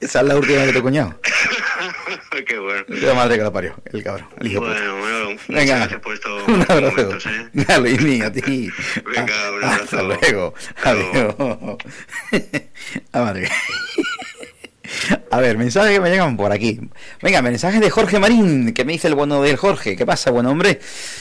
Esa 0.00 0.20
es 0.20 0.26
la 0.26 0.36
última 0.36 0.60
de 0.60 0.72
tu 0.72 0.82
cuñado. 0.82 1.18
Qué 2.46 2.58
bueno. 2.58 2.84
La 2.88 3.14
madre 3.14 3.38
que 3.38 3.42
la 3.42 3.50
parió, 3.50 3.74
el 3.92 4.02
cabrón. 4.02 4.28
El 4.38 4.52
hijo 4.52 4.60
bueno, 4.60 4.96
bueno, 4.98 5.40
Venga, 5.48 5.76
gracias 5.76 6.00
por 6.00 6.14
estos 6.14 6.25
un 6.48 6.62
abrazo. 6.62 6.96
momentos, 6.96 7.26
¿eh? 7.26 7.64
A 7.68 7.78
Luis, 7.78 8.22
a 8.22 8.32
ti. 8.32 8.70
Venga, 9.04 9.50
un 9.50 9.64
abrazo. 9.64 9.82
Hasta 9.82 10.02
luego. 10.02 10.54
Adiós. 10.84 11.34
A 13.12 13.20
madre. 13.20 13.48
A 15.36 15.40
ver, 15.40 15.58
mensajes 15.58 15.92
que 15.92 16.00
me 16.00 16.08
llegan 16.08 16.34
por 16.38 16.50
aquí. 16.50 16.80
Venga, 17.20 17.42
mensaje 17.42 17.78
de 17.78 17.90
Jorge 17.90 18.18
Marín, 18.18 18.72
que 18.72 18.86
me 18.86 18.92
dice 18.92 19.08
el 19.08 19.14
bueno 19.14 19.42
del 19.42 19.58
Jorge. 19.58 19.94
¿Qué 19.94 20.06
pasa, 20.06 20.30
buen 20.30 20.46
hombre? 20.46 20.80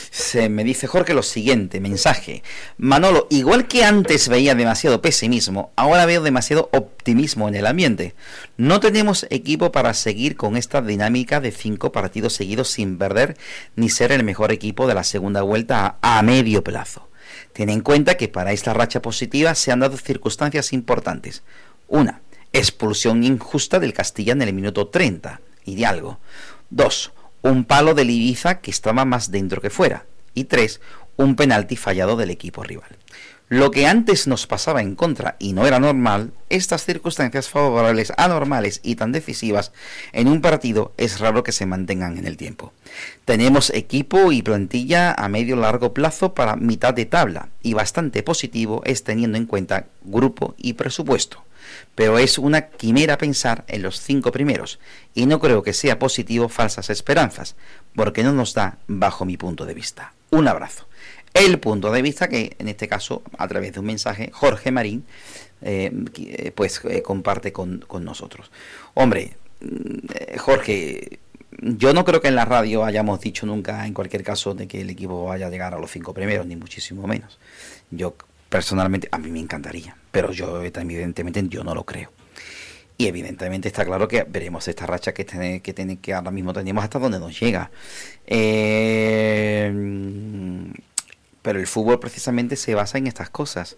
Se 0.10 0.48
me 0.48 0.64
dice 0.64 0.88
Jorge 0.88 1.14
lo 1.14 1.22
siguiente, 1.22 1.82
mensaje. 1.82 2.42
Manolo, 2.78 3.28
igual 3.30 3.68
que 3.68 3.84
antes 3.84 4.30
veía 4.30 4.56
demasiado 4.56 5.02
pesimismo, 5.02 5.74
ahora 5.76 6.06
veo 6.06 6.24
demasiado 6.24 6.70
optimismo 6.72 7.50
en 7.50 7.56
el 7.56 7.66
ambiente. 7.66 8.16
No 8.56 8.80
tenemos 8.80 9.28
equipo 9.32 9.74
para 9.74 9.94
seguir 9.94 10.38
con 10.38 10.56
esta 10.56 10.82
dinámica 10.82 11.42
de 11.42 11.52
cinco 11.52 11.92
partidos 11.92 12.32
seguidos 12.32 12.70
sin 12.70 12.98
perder 12.98 13.36
ni 13.76 13.90
ser 13.90 14.14
el 14.14 14.24
mejor 14.24 14.54
equipo 14.54 14.88
de 14.88 14.94
la 14.94 15.04
segunda 15.04 15.42
vuelta 15.42 15.98
a, 16.02 16.20
a 16.20 16.22
medio 16.22 16.64
plazo. 16.64 17.10
Ten 17.52 17.70
en 17.70 17.82
cuenta 17.82 18.16
que 18.16 18.30
para 18.30 18.54
esta 18.54 18.74
racha 18.74 19.02
positiva 19.02 19.56
se 19.56 19.74
han 19.74 19.82
dado 19.82 19.98
circunstancias 19.98 20.72
importantes. 20.72 21.44
Una, 21.88 22.22
expulsión 22.54 23.24
injusta 23.24 23.80
del 23.80 23.94
Castilla 23.94 24.34
en 24.34 24.42
el 24.42 24.54
minuto 24.54 24.88
30 24.88 25.42
y 25.66 25.76
de 25.76 25.86
algo. 25.86 26.20
2. 26.70 27.12
Un 27.42 27.66
palo 27.66 27.94
del 27.94 28.10
Ibiza 28.10 28.60
que 28.60 28.72
estaba 28.72 29.06
más 29.06 29.32
dentro 29.32 29.62
que 29.62 29.70
fuera. 29.70 30.06
Y 30.34 30.46
3. 30.46 30.82
Un 31.18 31.36
penalti 31.36 31.76
fallado 31.76 32.16
del 32.16 32.30
equipo 32.30 32.64
rival. 32.64 32.98
Lo 33.48 33.70
que 33.70 33.86
antes 33.86 34.26
nos 34.26 34.48
pasaba 34.48 34.82
en 34.82 34.96
contra 34.96 35.36
y 35.38 35.54
no 35.54 35.68
era 35.68 35.80
normal, 35.80 36.34
estas 36.50 36.84
circunstancias 36.84 37.48
favorables, 37.48 38.12
anormales 38.18 38.80
y 38.82 38.96
tan 38.96 39.12
decisivas 39.12 39.72
en 40.14 40.28
un 40.28 40.42
partido 40.42 40.94
es 40.98 41.20
raro 41.20 41.44
que 41.44 41.52
se 41.52 41.68
mantengan 41.68 42.18
en 42.18 42.26
el 42.26 42.38
tiempo. 42.38 42.74
Tenemos 43.24 43.70
equipo 43.70 44.32
y 44.32 44.42
plantilla 44.42 45.14
a 45.14 45.30
medio 45.30 45.58
largo 45.58 45.94
plazo 45.94 46.34
para 46.34 46.56
mitad 46.56 46.96
de 46.96 47.06
tabla 47.06 47.50
y 47.62 47.76
bastante 47.76 48.24
positivo 48.24 48.82
es 48.84 49.04
teniendo 49.04 49.38
en 49.38 49.46
cuenta 49.46 49.88
grupo 50.04 50.56
y 50.58 50.74
presupuesto 50.74 51.46
pero 51.96 52.20
es 52.20 52.38
una 52.38 52.68
quimera 52.68 53.18
pensar 53.18 53.64
en 53.68 53.82
los 53.82 54.00
cinco 54.00 54.32
primeros, 54.32 54.80
y 55.14 55.26
no 55.26 55.40
creo 55.40 55.64
que 55.64 55.74
sea 55.74 55.98
positivo 55.98 56.50
falsas 56.50 56.90
esperanzas, 56.90 57.56
porque 57.96 58.24
no 58.24 58.34
nos 58.34 58.54
da 58.54 58.78
bajo 58.88 59.26
mi 59.26 59.38
punto 59.38 59.66
de 59.66 59.74
vista. 59.74 60.14
Un 60.30 60.48
abrazo. 60.48 60.88
El 61.36 61.60
punto 61.60 61.92
de 61.92 62.02
vista 62.02 62.30
que, 62.30 62.56
en 62.60 62.70
este 62.70 62.88
caso, 62.88 63.22
a 63.38 63.46
través 63.50 63.74
de 63.74 63.82
un 63.82 63.86
mensaje, 63.86 64.30
Jorge 64.32 64.72
Marín, 64.72 65.04
eh, 65.62 65.92
eh, 66.18 66.54
pues 66.56 66.80
eh, 66.86 67.02
comparte 67.02 67.52
con, 67.52 67.84
con 67.86 68.06
nosotros. 68.06 68.50
Hombre, 68.94 69.34
mm, 69.60 70.38
Jorge, 70.38 71.20
yo 71.60 71.94
no 71.94 72.06
creo 72.06 72.22
que 72.22 72.30
en 72.30 72.36
la 72.36 72.46
radio 72.46 72.86
hayamos 72.86 73.20
dicho 73.20 73.46
nunca, 73.46 73.86
en 73.86 73.94
cualquier 73.94 74.24
caso, 74.24 74.56
de 74.56 74.66
que 74.66 74.80
el 74.80 74.90
equipo 74.90 75.26
vaya 75.26 75.48
a 75.48 75.50
llegar 75.50 75.74
a 75.74 75.78
los 75.78 75.92
cinco 75.92 76.14
primeros, 76.14 76.46
ni 76.46 76.56
muchísimo 76.56 77.06
menos. 77.06 77.38
Yo 77.92 78.16
personalmente, 78.48 79.10
a 79.12 79.18
mí 79.18 79.30
me 79.30 79.42
encantaría, 79.42 79.98
pero 80.12 80.32
yo 80.32 80.64
evidentemente 80.64 81.44
yo 81.50 81.66
no 81.66 81.76
lo 81.76 81.84
creo. 81.84 82.14
Y 82.98 83.08
evidentemente 83.08 83.68
está 83.68 83.84
claro 83.84 84.08
que 84.08 84.24
veremos 84.24 84.70
esta 84.70 84.86
racha 84.86 85.14
que 85.14 85.26
tiene, 85.26 85.60
que 85.60 85.74
tiene 85.74 85.98
que 85.98 86.14
ahora 86.14 86.32
mismo 86.32 86.54
tenemos 86.54 86.82
hasta 86.82 86.98
donde 86.98 87.20
nos 87.20 87.38
llega. 87.38 87.72
Eh, 88.26 89.70
pero 91.46 91.60
el 91.60 91.68
fútbol 91.68 92.00
precisamente 92.00 92.56
se 92.56 92.74
basa 92.74 92.98
en 92.98 93.06
estas 93.06 93.30
cosas. 93.30 93.78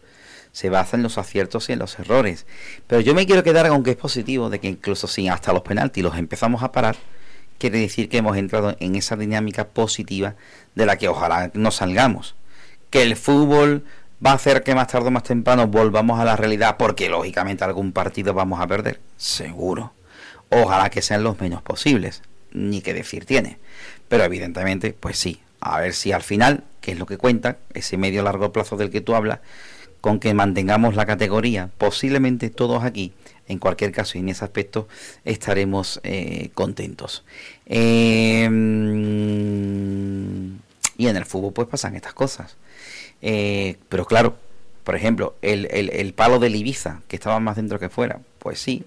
Se 0.54 0.70
basa 0.70 0.96
en 0.96 1.04
los 1.04 1.18
aciertos 1.18 1.68
y 1.68 1.74
en 1.74 1.80
los 1.80 2.00
errores. 2.00 2.46
Pero 2.88 3.02
yo 3.02 3.14
me 3.14 3.26
quiero 3.26 3.44
quedar 3.44 3.68
con 3.68 3.84
que 3.84 3.92
es 3.92 3.98
positivo 3.98 4.50
de 4.50 4.62
que 4.62 4.70
incluso 4.70 5.06
si 5.06 5.28
hasta 5.28 5.52
los 5.52 5.64
penaltis 5.64 6.02
los 6.02 6.18
empezamos 6.18 6.64
a 6.64 6.72
parar, 6.72 6.96
quiere 7.58 7.80
decir 7.80 8.08
que 8.08 8.20
hemos 8.20 8.38
entrado 8.38 8.78
en 8.80 8.96
esa 8.96 9.18
dinámica 9.18 9.68
positiva 9.68 10.36
de 10.76 10.86
la 10.86 10.96
que 10.96 11.10
ojalá 11.10 11.52
no 11.56 11.72
salgamos. 11.72 12.36
Que 12.90 13.04
el 13.04 13.18
fútbol 13.18 13.84
va 14.26 14.32
a 14.32 14.36
hacer 14.36 14.64
que 14.64 14.74
más 14.74 14.88
tarde 14.88 15.10
o 15.10 15.12
más 15.12 15.24
temprano 15.24 15.68
volvamos 15.68 16.22
a 16.22 16.26
la 16.26 16.38
realidad 16.38 16.78
porque 16.78 17.10
lógicamente 17.10 17.66
algún 17.66 17.92
partido 17.92 18.34
vamos 18.34 18.62
a 18.62 18.68
perder, 18.68 19.02
seguro. 19.18 19.92
Ojalá 20.50 20.90
que 20.90 21.02
sean 21.02 21.24
los 21.24 21.38
menos 21.42 21.62
posibles, 21.64 22.22
ni 22.54 22.80
que 22.80 22.94
decir 22.94 23.26
tiene. 23.26 23.58
Pero 24.08 24.24
evidentemente, 24.24 24.96
pues 24.98 25.20
sí, 25.20 25.42
a 25.60 25.80
ver 25.80 25.94
si 25.94 26.12
al 26.12 26.24
final, 26.24 26.64
que 26.82 26.92
es 26.92 27.00
lo 27.00 27.06
que 27.06 27.18
cuenta, 27.18 27.58
ese 27.74 27.98
medio 27.98 28.24
largo 28.24 28.52
plazo 28.52 28.78
del 28.78 28.90
que 28.90 29.02
tú 29.02 29.16
hablas, 29.16 29.40
con 30.02 30.20
que 30.20 30.34
mantengamos 30.34 30.96
la 30.96 31.06
categoría, 31.06 31.70
posiblemente 31.78 32.50
todos 32.50 32.84
aquí, 32.84 33.14
en 33.48 33.60
cualquier 33.60 33.92
caso 33.92 34.18
y 34.18 34.22
en 34.22 34.30
ese 34.30 34.46
aspecto, 34.46 34.88
estaremos 35.26 36.00
eh, 36.04 36.50
contentos. 36.54 37.24
Em, 37.66 38.54
y 40.98 41.08
en 41.08 41.16
el 41.16 41.26
fútbol 41.26 41.54
pues 41.54 41.68
pasan 41.68 41.96
estas 41.96 42.14
cosas. 42.14 42.56
Eh, 43.22 43.78
pero 43.90 44.06
claro, 44.06 44.38
por 44.84 44.96
ejemplo, 44.96 45.36
el, 45.42 45.66
el, 45.72 46.14
palo 46.14 46.40
del 46.40 46.56
Ibiza, 46.56 47.02
que 47.08 47.18
estaba 47.18 47.40
más 47.40 47.56
dentro 47.58 47.80
que 47.80 47.90
fuera, 47.90 48.22
pues 48.40 48.60
sí. 48.60 48.86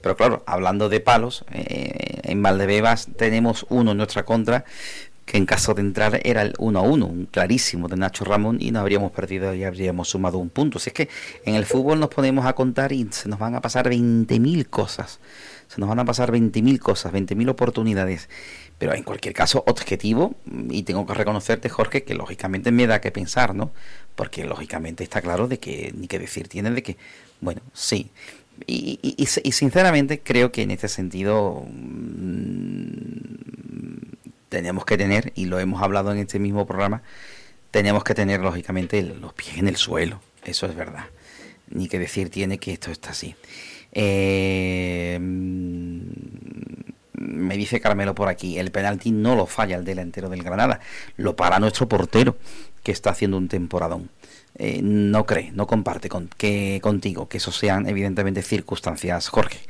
Pero 0.00 0.16
claro, 0.16 0.42
hablando 0.46 0.88
de 0.88 1.00
palos, 1.00 1.44
eh, 1.52 2.20
en 2.22 2.42
Valdebebas 2.42 3.08
tenemos 3.16 3.66
uno 3.68 3.92
en 3.92 3.96
nuestra 3.96 4.24
contra, 4.24 4.64
que 5.28 5.36
en 5.36 5.44
caso 5.44 5.74
de 5.74 5.82
entrar 5.82 6.20
era 6.24 6.40
el 6.40 6.54
1 6.58 6.78
a 6.78 6.82
1, 6.82 7.06
un 7.06 7.26
clarísimo 7.26 7.86
de 7.86 7.96
Nacho 7.96 8.24
Ramón, 8.24 8.56
y 8.60 8.70
no 8.70 8.80
habríamos 8.80 9.12
perdido 9.12 9.54
y 9.54 9.62
habríamos 9.62 10.08
sumado 10.08 10.38
un 10.38 10.48
punto. 10.48 10.78
Si 10.78 10.88
es 10.88 10.94
que 10.94 11.10
en 11.44 11.54
el 11.54 11.66
fútbol 11.66 12.00
nos 12.00 12.08
ponemos 12.08 12.46
a 12.46 12.54
contar 12.54 12.92
y 12.92 13.06
se 13.10 13.28
nos 13.28 13.38
van 13.38 13.54
a 13.54 13.60
pasar 13.60 13.90
20.000 13.90 14.66
cosas. 14.70 15.20
Se 15.68 15.80
nos 15.80 15.88
van 15.90 15.98
a 15.98 16.06
pasar 16.06 16.32
20.000 16.32 16.78
cosas, 16.78 17.12
20.000 17.12 17.50
oportunidades. 17.50 18.30
Pero 18.78 18.94
en 18.94 19.02
cualquier 19.02 19.34
caso, 19.34 19.64
objetivo, 19.66 20.34
y 20.70 20.84
tengo 20.84 21.04
que 21.04 21.12
reconocerte, 21.12 21.68
Jorge, 21.68 22.04
que 22.04 22.14
lógicamente 22.14 22.72
me 22.72 22.86
da 22.86 23.02
que 23.02 23.10
pensar, 23.10 23.54
¿no? 23.54 23.70
Porque 24.14 24.44
lógicamente 24.44 25.04
está 25.04 25.20
claro 25.20 25.46
de 25.46 25.58
que, 25.58 25.92
ni 25.94 26.08
que 26.08 26.18
decir 26.18 26.48
tiene 26.48 26.70
de 26.70 26.82
que, 26.82 26.96
bueno, 27.42 27.60
sí. 27.74 28.10
Y, 28.66 28.98
y, 29.02 29.52
sinceramente 29.52 30.20
creo 30.20 30.50
que 30.50 30.62
en 30.62 30.72
este 30.72 30.88
sentido 30.88 31.64
mm, 31.70 33.28
tenemos 34.48 34.84
que 34.84 34.96
tener, 34.96 35.32
y 35.34 35.46
lo 35.46 35.58
hemos 35.58 35.82
hablado 35.82 36.12
en 36.12 36.18
este 36.18 36.38
mismo 36.38 36.66
programa, 36.66 37.02
tenemos 37.70 38.04
que 38.04 38.14
tener 38.14 38.40
lógicamente 38.40 39.02
los 39.02 39.32
pies 39.34 39.58
en 39.58 39.68
el 39.68 39.76
suelo, 39.76 40.20
eso 40.44 40.66
es 40.66 40.74
verdad. 40.74 41.04
Ni 41.70 41.88
que 41.88 41.98
decir 41.98 42.30
tiene 42.30 42.58
que 42.58 42.72
esto 42.72 42.90
está 42.90 43.10
así. 43.10 43.36
Eh, 43.92 45.18
me 47.18 47.56
dice 47.56 47.80
Carmelo 47.80 48.14
por 48.14 48.28
aquí, 48.28 48.58
el 48.58 48.70
penalti 48.70 49.10
no 49.10 49.34
lo 49.34 49.46
falla 49.46 49.76
el 49.76 49.84
delantero 49.84 50.28
del 50.28 50.42
Granada, 50.42 50.80
lo 51.16 51.36
para 51.36 51.58
nuestro 51.58 51.88
portero, 51.88 52.36
que 52.82 52.92
está 52.92 53.10
haciendo 53.10 53.36
un 53.36 53.48
temporadón. 53.48 54.10
Eh, 54.56 54.80
no 54.82 55.24
cree, 55.24 55.52
no 55.52 55.66
comparte 55.66 56.08
con, 56.08 56.28
que, 56.36 56.80
contigo 56.82 57.28
que 57.28 57.36
eso 57.36 57.52
sean 57.52 57.88
evidentemente 57.88 58.42
circunstancias, 58.42 59.28
Jorge. 59.28 59.60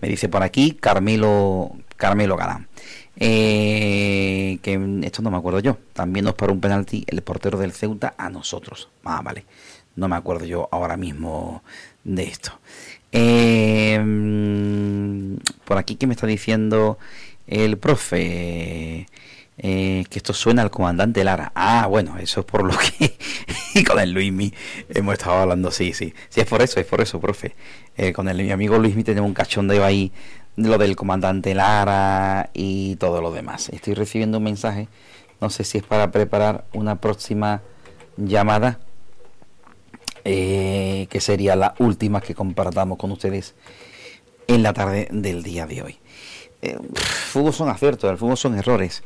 Me 0.00 0.08
dice 0.08 0.28
por 0.28 0.42
aquí 0.42 0.72
Carmelo, 0.72 1.72
Carmelo 1.96 2.36
Galán. 2.36 2.68
Eh, 3.16 4.58
que 4.62 5.00
esto 5.02 5.22
no 5.22 5.30
me 5.30 5.36
acuerdo 5.36 5.60
yo. 5.60 5.78
También 5.92 6.24
nos 6.24 6.34
paró 6.34 6.52
un 6.52 6.60
penalti 6.60 7.04
el 7.06 7.22
portero 7.22 7.58
del 7.58 7.72
Ceuta 7.72 8.14
a 8.16 8.30
nosotros. 8.30 8.88
Ah, 9.04 9.20
vale. 9.22 9.44
No 9.96 10.08
me 10.08 10.16
acuerdo 10.16 10.44
yo 10.44 10.68
ahora 10.70 10.96
mismo 10.96 11.62
de 12.04 12.24
esto. 12.24 12.58
Eh, 13.12 13.98
por 15.64 15.78
aquí 15.78 15.96
que 15.96 16.06
me 16.06 16.14
está 16.14 16.26
diciendo 16.26 16.98
el 17.46 17.76
profe 17.78 19.06
eh, 19.62 20.06
que 20.08 20.18
esto 20.18 20.32
suena 20.32 20.62
al 20.62 20.70
comandante 20.70 21.22
Lara. 21.22 21.52
Ah, 21.54 21.86
bueno, 21.86 22.16
eso 22.18 22.40
es 22.40 22.46
por 22.46 22.64
lo 22.64 22.72
que 22.78 23.84
con 23.84 23.98
el 23.98 24.12
Luismi 24.12 24.54
hemos 24.88 25.14
estado 25.14 25.36
hablando. 25.36 25.70
Sí, 25.70 25.92
sí, 25.92 26.14
sí 26.30 26.40
es 26.40 26.46
por 26.46 26.62
eso, 26.62 26.80
es 26.80 26.86
por 26.86 27.02
eso, 27.02 27.20
profe. 27.20 27.54
Eh, 27.96 28.12
con 28.12 28.28
el 28.28 28.38
mi 28.38 28.52
amigo 28.52 28.78
Luismi 28.78 29.04
tenemos 29.04 29.28
un 29.28 29.34
cachondeo 29.34 29.84
ahí 29.84 30.12
lo 30.56 30.78
del 30.78 30.96
comandante 30.96 31.54
Lara 31.54 32.50
y 32.52 32.96
todo 32.96 33.22
lo 33.22 33.32
demás. 33.32 33.68
Estoy 33.70 33.94
recibiendo 33.94 34.38
un 34.38 34.44
mensaje, 34.44 34.88
no 35.40 35.50
sé 35.50 35.64
si 35.64 35.78
es 35.78 35.84
para 35.84 36.10
preparar 36.10 36.64
una 36.72 37.00
próxima 37.00 37.62
llamada 38.16 38.78
eh, 40.24 41.06
que 41.10 41.20
sería 41.20 41.56
la 41.56 41.74
última 41.78 42.20
que 42.20 42.34
compartamos 42.34 42.98
con 42.98 43.10
ustedes 43.10 43.54
en 44.46 44.62
la 44.62 44.72
tarde 44.72 45.08
del 45.10 45.42
día 45.42 45.66
de 45.66 45.82
hoy. 45.82 45.98
Eh, 46.62 46.76
son 47.52 47.68
aciertos, 47.68 48.10
el 48.10 48.18
fútbol 48.18 48.36
son 48.36 48.58
errores. 48.58 49.02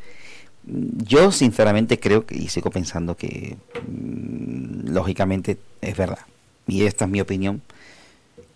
Yo 0.65 1.31
sinceramente 1.31 2.01
creo 2.01 2.27
que, 2.27 2.37
y 2.37 2.49
sigo 2.49 2.71
pensando 2.71 3.17
que 3.17 3.57
mm, 3.87 4.93
lógicamente 4.93 5.59
es 5.81 5.97
verdad, 5.97 6.27
y 6.67 6.85
esta 6.85 7.05
es 7.05 7.11
mi 7.11 7.21
opinión, 7.21 7.63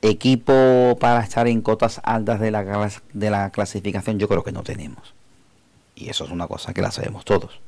equipo 0.02 0.96
para 1.00 1.20
estar 1.22 1.48
en 1.48 1.60
cotas 1.60 2.00
altas 2.04 2.40
de 2.40 2.50
la, 2.50 2.90
de 3.12 3.30
la 3.30 3.50
clasificación 3.50 4.18
yo 4.18 4.28
creo 4.28 4.44
que 4.44 4.52
no 4.52 4.62
tenemos. 4.62 5.14
Y 5.94 6.10
eso 6.10 6.24
es 6.24 6.30
una 6.30 6.46
cosa 6.46 6.72
que 6.72 6.82
la 6.82 6.90
sabemos 6.90 7.24
todos. 7.24 7.60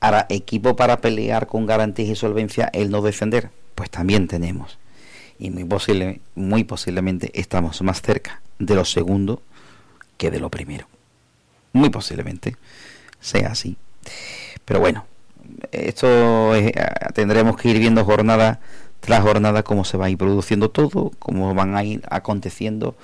Ahora, 0.00 0.26
equipo 0.28 0.76
para 0.76 1.00
pelear 1.00 1.46
con 1.46 1.66
garantías 1.66 2.08
y 2.08 2.14
solvencia 2.14 2.70
el 2.72 2.90
no 2.90 3.02
defender, 3.02 3.50
pues 3.74 3.90
también 3.90 4.28
tenemos. 4.28 4.78
Y 5.38 5.50
muy, 5.50 5.64
posible, 5.64 6.20
muy 6.34 6.64
posiblemente 6.64 7.30
estamos 7.34 7.80
más 7.82 8.02
cerca 8.02 8.42
de 8.58 8.74
lo 8.74 8.84
segundo 8.84 9.42
que 10.16 10.30
de 10.30 10.40
lo 10.40 10.50
primero. 10.50 10.86
Muy 11.72 11.90
posiblemente 11.90 12.56
sea 13.20 13.52
así. 13.52 13.76
Pero 14.64 14.80
bueno, 14.80 15.06
esto 15.72 16.54
eh, 16.54 16.72
tendremos 17.14 17.56
que 17.56 17.70
ir 17.70 17.78
viendo 17.78 18.04
jornada 18.04 18.60
tras 19.00 19.22
jornada 19.22 19.62
cómo 19.62 19.84
se 19.84 19.96
va 19.96 20.06
a 20.06 20.10
ir 20.10 20.18
produciendo 20.18 20.70
todo, 20.70 21.12
cómo 21.18 21.54
van 21.54 21.76
a 21.76 21.84
ir 21.84 22.02
aconteciendo 22.10 22.96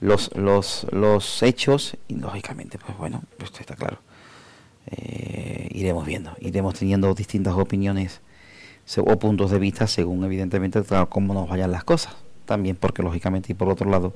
los, 0.00 0.34
los, 0.36 0.86
los 0.90 1.42
hechos 1.42 1.96
y 2.08 2.16
lógicamente, 2.16 2.78
pues 2.78 2.96
bueno, 2.98 3.22
esto 3.38 3.60
está 3.60 3.74
claro. 3.74 3.98
Eh, 4.90 5.68
iremos 5.72 6.06
viendo, 6.06 6.34
iremos 6.40 6.74
teniendo 6.74 7.12
distintas 7.14 7.54
opiniones 7.54 8.20
o 8.96 9.18
puntos 9.18 9.50
de 9.50 9.58
vista 9.58 9.86
según 9.86 10.24
evidentemente 10.24 10.80
cómo 11.08 11.34
nos 11.34 11.48
vayan 11.48 11.70
las 11.70 11.84
cosas. 11.84 12.14
También 12.46 12.76
porque 12.76 13.02
lógicamente 13.02 13.52
y 13.52 13.54
por 13.54 13.68
otro 13.68 13.90
lado 13.90 14.14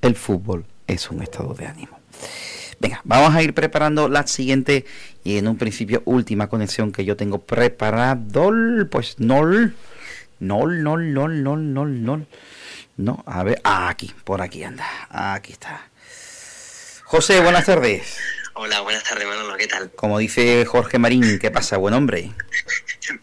el 0.00 0.14
fútbol 0.14 0.64
es 0.86 1.10
un 1.10 1.22
estado 1.22 1.54
de 1.54 1.66
ánimo. 1.66 1.98
Venga, 2.78 3.00
vamos 3.04 3.34
a 3.34 3.42
ir 3.42 3.54
preparando 3.54 4.08
la 4.08 4.26
siguiente 4.26 4.84
y 5.24 5.38
en 5.38 5.48
un 5.48 5.56
principio 5.56 6.02
última 6.04 6.48
conexión 6.48 6.92
que 6.92 7.04
yo 7.04 7.16
tengo 7.16 7.38
preparado. 7.38 8.52
Pues 8.90 9.16
no, 9.18 9.42
no, 10.42 10.66
no, 10.66 10.96
no, 10.96 11.28
no, 11.28 11.56
no, 11.56 11.86
no. 11.86 12.26
No, 12.96 13.22
a 13.26 13.44
ver, 13.44 13.60
ah, 13.62 13.88
aquí, 13.88 14.12
por 14.24 14.42
aquí 14.42 14.64
anda, 14.64 14.84
aquí 15.08 15.52
está. 15.52 15.88
José, 17.04 17.40
buenas 17.40 17.64
tardes. 17.64 18.18
Hola, 18.54 18.80
buenas 18.80 19.04
tardes, 19.04 19.26
Manolo, 19.26 19.56
¿qué 19.56 19.68
tal? 19.68 19.92
Como 19.92 20.18
dice 20.18 20.64
Jorge 20.66 20.98
Marín, 20.98 21.38
¿qué 21.38 21.52
pasa? 21.52 21.76
Buen 21.76 21.94
hombre. 21.94 22.32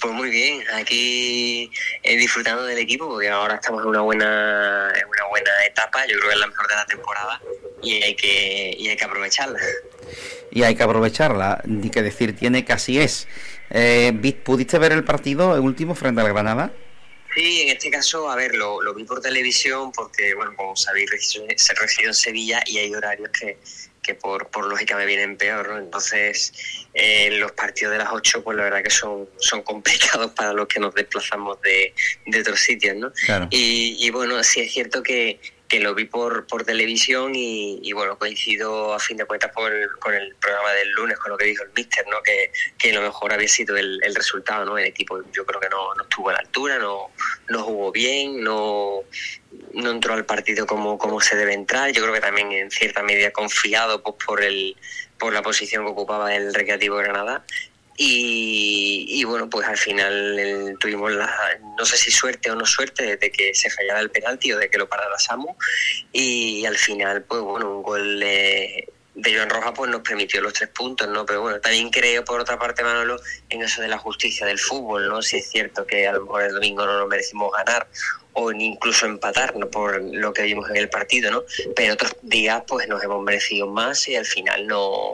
Pues 0.02 0.14
muy 0.14 0.30
bien, 0.30 0.62
aquí 0.74 1.72
eh, 2.04 2.18
disfrutando 2.18 2.64
del 2.66 2.78
equipo 2.78 3.08
porque 3.08 3.30
ahora 3.30 3.56
estamos 3.56 3.82
en 3.82 3.88
una 3.88 4.02
buena 4.02 4.92
en 4.94 5.08
una 5.08 5.26
buena 5.30 5.50
etapa, 5.66 6.06
yo 6.06 6.18
creo 6.18 6.30
que 6.30 6.34
es 6.36 6.40
la 6.40 6.48
mejor 6.48 6.68
de 6.68 6.76
la 6.76 6.86
temporada 6.86 7.42
y 7.82 8.04
hay 8.04 8.16
que 8.16 8.76
y 8.78 8.90
hay 8.90 8.98
que 8.98 9.06
aprovecharla. 9.06 9.60
Y 10.52 10.64
hay 10.64 10.76
que 10.76 10.84
aprovecharla, 10.84 11.62
ni 11.66 11.90
que 11.90 12.04
decir 12.04 12.36
tiene 12.36 12.66
que 12.66 12.74
así 12.74 13.00
es. 13.00 13.28
Eh, 13.72 14.14
¿Pudiste 14.44 14.78
ver 14.78 14.92
el 14.92 15.06
partido 15.06 15.56
el 15.56 15.62
último 15.62 15.96
frente 15.96 16.22
al 16.22 16.28
Granada? 16.28 16.72
Sí, 17.36 17.62
en 17.62 17.70
este 17.70 17.90
caso, 17.90 18.30
a 18.30 18.36
ver, 18.36 18.56
lo, 18.56 18.82
lo 18.82 18.94
vi 18.94 19.04
por 19.04 19.22
televisión 19.22 19.92
porque, 19.92 20.34
bueno, 20.34 20.56
como 20.56 20.76
sabéis, 20.76 21.10
se 21.56 21.74
resido 21.76 22.10
en 22.10 22.14
Sevilla 22.14 22.62
y 22.66 22.80
hay 22.80 22.94
horarios 22.94 23.30
que, 23.30 23.58
que 24.02 24.16
por, 24.16 24.48
por 24.48 24.66
lógica 24.68 24.96
me 24.98 25.06
vienen 25.06 25.38
peor, 25.38 25.70
¿no? 25.70 25.78
Entonces, 25.78 26.52
eh, 26.94 27.30
los 27.32 27.52
partidos 27.52 27.92
de 27.92 28.00
las 28.00 28.10
8, 28.12 28.44
pues 28.44 28.58
la 28.58 28.64
verdad 28.64 28.84
que 28.84 28.90
son, 28.90 29.30
son 29.38 29.62
complicados 29.64 30.32
para 30.32 30.54
los 30.54 30.68
que 30.68 30.80
nos 30.80 30.94
desplazamos 30.94 31.62
de, 31.62 31.94
de 32.26 32.42
otros 32.42 32.60
sitios, 32.60 32.96
¿no? 32.96 33.12
Y, 33.50 33.98
y, 34.00 34.10
bueno, 34.10 34.44
sí 34.44 34.62
es 34.62 34.72
cierto 34.72 35.04
que, 35.04 35.40
que 35.70 35.80
lo 35.80 35.94
vi 35.94 36.06
por, 36.06 36.48
por 36.48 36.64
televisión 36.64 37.32
y, 37.36 37.94
bueno, 37.94 38.18
coincido 38.18 38.92
a 38.94 39.00
fin 39.00 39.18
de 39.18 39.26
cuentas 39.26 39.52
con 39.54 39.72
el 40.14 40.36
programa 40.36 40.74
del 40.74 40.92
lunes, 40.92 41.18
con 41.20 41.32
lo 41.32 41.38
que 41.38 41.46
dijo 41.46 41.64
el 41.64 41.70
míster, 41.76 42.06
¿no? 42.10 42.22
Que, 42.24 42.52
que 42.78 42.92
lo 42.92 43.02
mejor 43.02 43.32
había 43.32 43.48
sido 43.48 43.78
el, 43.78 44.00
el, 44.04 44.16
resultado, 44.16 44.66
¿no? 44.66 44.80
El 44.80 44.86
equipo 44.86 45.22
yo 45.32 45.46
creo 45.46 45.62
que 45.62 45.70
no, 45.70 45.94
no 45.94 46.04
estuvo 46.04 46.30
a 46.30 46.34
la 46.34 46.40
altura, 46.40 46.80
no, 46.80 47.12
no 47.50 47.64
jugó 47.64 47.92
bien, 47.92 48.44
no, 48.44 49.04
no 49.74 49.92
entró 49.92 50.16
al 50.16 50.26
partido 50.26 50.66
como, 50.66 50.98
como 50.98 51.22
se 51.22 51.36
debe 51.36 51.54
entrar. 51.54 51.92
Yo 51.92 52.02
creo 52.02 52.16
que 52.16 52.22
también 52.22 52.52
en 52.52 52.72
cierta 52.72 53.04
medida 53.04 53.30
confiado 53.32 54.02
pues, 54.02 54.16
por 54.26 54.44
el 54.44 54.76
por 55.20 55.34
la 55.34 55.42
posición 55.42 55.84
que 55.84 55.92
ocupaba 55.92 56.34
el 56.34 56.54
Recreativo 56.54 56.96
Granada 56.96 57.44
y, 58.02 59.26
bueno, 59.26 59.50
pues 59.50 59.68
al 59.68 59.78
final 59.78 60.78
tuvimos 60.80 61.12
la, 61.12 61.30
no 61.78 61.84
sé 61.84 61.98
si 61.98 62.12
suerte 62.12 62.50
o 62.50 62.56
no 62.56 62.66
suerte 62.66 63.18
de 63.18 63.30
que 63.30 63.54
se 63.54 63.70
fallara 63.70 64.00
el 64.00 64.10
penalti 64.10 64.54
o 64.54 64.58
de 64.58 64.70
que 64.70 64.78
lo 64.78 64.88
parara 64.88 65.20
Samu. 65.20 65.54
Y 66.14 66.66
al 66.66 66.78
final, 66.78 67.24
pues 67.24 67.42
bueno, 67.42 67.70
un 67.76 67.84
gol 67.84 68.22
de, 68.22 68.88
de 69.16 69.36
Joan 69.36 69.50
Roja 69.50 69.74
pues 69.74 69.92
nos 69.92 70.00
permitió 70.00 70.42
los 70.42 70.54
tres 70.54 70.70
puntos, 70.70 71.10
¿no? 71.10 71.26
Pero 71.26 71.42
bueno, 71.42 71.60
también 71.60 71.90
creo 71.90 72.24
por 72.24 72.40
otra 72.40 72.58
parte, 72.58 72.84
Manolo, 72.84 73.20
en 73.50 73.64
eso 73.64 73.82
de 73.82 73.90
la 73.90 73.98
justicia 73.98 74.46
del 74.46 74.60
fútbol, 74.60 75.10
¿no? 75.10 75.22
Si 75.22 75.36
es 75.36 75.50
cierto 75.50 75.86
que 75.86 76.08
a 76.08 76.14
lo 76.14 76.22
mejor 76.22 76.44
el 76.44 76.54
domingo 76.54 76.86
no 76.86 77.00
nos 77.00 77.08
merecimos 77.10 77.52
ganar 77.52 77.86
o 78.32 78.50
incluso 78.54 79.08
empatar, 79.08 79.58
¿no? 79.58 79.70
Por 79.70 80.02
lo 80.02 80.32
que 80.32 80.44
vimos 80.44 80.70
en 80.70 80.78
el 80.78 80.90
partido, 80.90 81.32
¿no? 81.32 81.44
Pero 81.76 81.96
otros 81.96 82.16
días 82.22 82.64
pues 82.66 82.88
nos 82.88 83.04
hemos 83.04 83.22
merecido 83.22 83.68
más 83.68 84.08
y 84.08 84.16
al 84.16 84.26
final 84.26 84.68
no, 84.68 85.12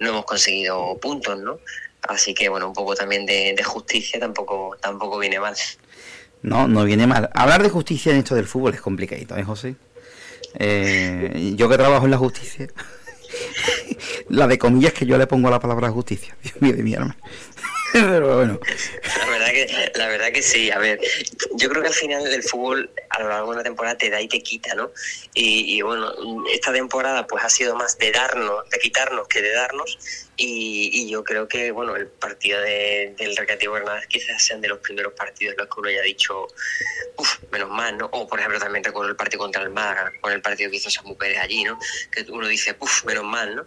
no 0.00 0.08
hemos 0.08 0.24
conseguido 0.24 0.98
puntos, 0.98 1.38
¿no? 1.38 1.60
Así 2.02 2.34
que 2.34 2.48
bueno, 2.48 2.68
un 2.68 2.72
poco 2.72 2.94
también 2.94 3.26
de, 3.26 3.60
justicia 3.64 4.20
tampoco, 4.20 4.76
tampoco 4.80 5.18
viene 5.18 5.40
mal. 5.40 5.54
No, 6.42 6.68
no 6.68 6.84
viene 6.84 7.06
mal. 7.06 7.28
Hablar 7.34 7.62
de 7.62 7.68
justicia 7.68 8.12
en 8.12 8.18
esto 8.18 8.34
del 8.34 8.46
fútbol 8.46 8.74
es 8.74 8.80
complicado, 8.80 9.36
¿eh, 9.36 9.44
José? 9.44 9.76
Eh, 10.58 11.54
yo 11.56 11.68
que 11.68 11.76
trabajo 11.76 12.04
en 12.04 12.10
la 12.12 12.18
justicia, 12.18 12.68
la 14.28 14.46
de 14.46 14.58
comillas 14.58 14.92
que 14.92 15.06
yo 15.06 15.18
le 15.18 15.26
pongo 15.26 15.48
a 15.48 15.50
la 15.50 15.60
palabra 15.60 15.90
justicia, 15.90 16.36
Dios 16.42 16.60
mío 16.60 16.74
de 16.74 16.82
mi 16.82 16.94
arma. 16.94 17.16
Pero 17.92 18.36
bueno. 18.36 18.60
La 19.18 19.26
verdad, 19.26 19.52
que, 19.52 19.92
la 19.94 20.08
verdad 20.08 20.32
que 20.32 20.42
sí, 20.42 20.70
a 20.70 20.78
ver, 20.78 21.00
yo 21.54 21.68
creo 21.68 21.82
que 21.82 21.88
al 21.88 21.94
final 21.94 22.26
el 22.26 22.42
fútbol 22.42 22.90
a 23.18 23.22
lo 23.24 23.28
largo 23.30 23.50
de 23.50 23.54
una 23.54 23.62
temporada 23.62 23.98
te 23.98 24.10
da 24.10 24.20
y 24.20 24.28
te 24.28 24.42
quita, 24.42 24.74
¿no? 24.74 24.90
Y, 25.34 25.76
y 25.76 25.82
bueno, 25.82 26.12
esta 26.52 26.72
temporada 26.72 27.26
pues 27.26 27.44
ha 27.44 27.50
sido 27.50 27.74
más 27.76 27.98
de 27.98 28.12
darnos, 28.12 28.68
de 28.70 28.78
quitarnos 28.78 29.26
que 29.28 29.42
de 29.42 29.52
darnos 29.52 29.98
y, 30.40 31.08
yo 31.10 31.24
creo 31.24 31.48
que 31.48 31.72
bueno 31.72 31.96
el 31.96 32.06
partido 32.06 32.60
del 32.60 33.36
Recreativo 33.36 33.76
Hernández 33.76 34.06
quizás 34.06 34.40
sean 34.40 34.60
de 34.60 34.68
los 34.68 34.78
primeros 34.78 35.12
partidos 35.14 35.54
en 35.54 35.58
los 35.58 35.66
que 35.66 35.80
uno 35.80 35.88
haya 35.88 36.02
dicho, 36.02 36.46
uff, 37.16 37.38
menos 37.50 37.70
mal, 37.70 37.98
¿no? 37.98 38.06
O 38.12 38.28
por 38.28 38.38
ejemplo 38.38 38.60
también 38.60 38.84
recuerdo 38.84 39.10
el 39.10 39.16
partido 39.16 39.40
contra 39.40 39.62
el 39.62 39.70
Málaga, 39.70 40.12
con 40.20 40.32
el 40.32 40.40
partido 40.40 40.70
que 40.70 40.76
hizo 40.76 40.90
Samu 40.90 41.16
Pérez 41.16 41.38
allí, 41.38 41.64
¿no? 41.64 41.76
Que 42.12 42.24
uno 42.30 42.46
dice, 42.46 42.76
uff, 42.78 43.04
menos 43.04 43.24
mal, 43.24 43.56
¿no? 43.56 43.66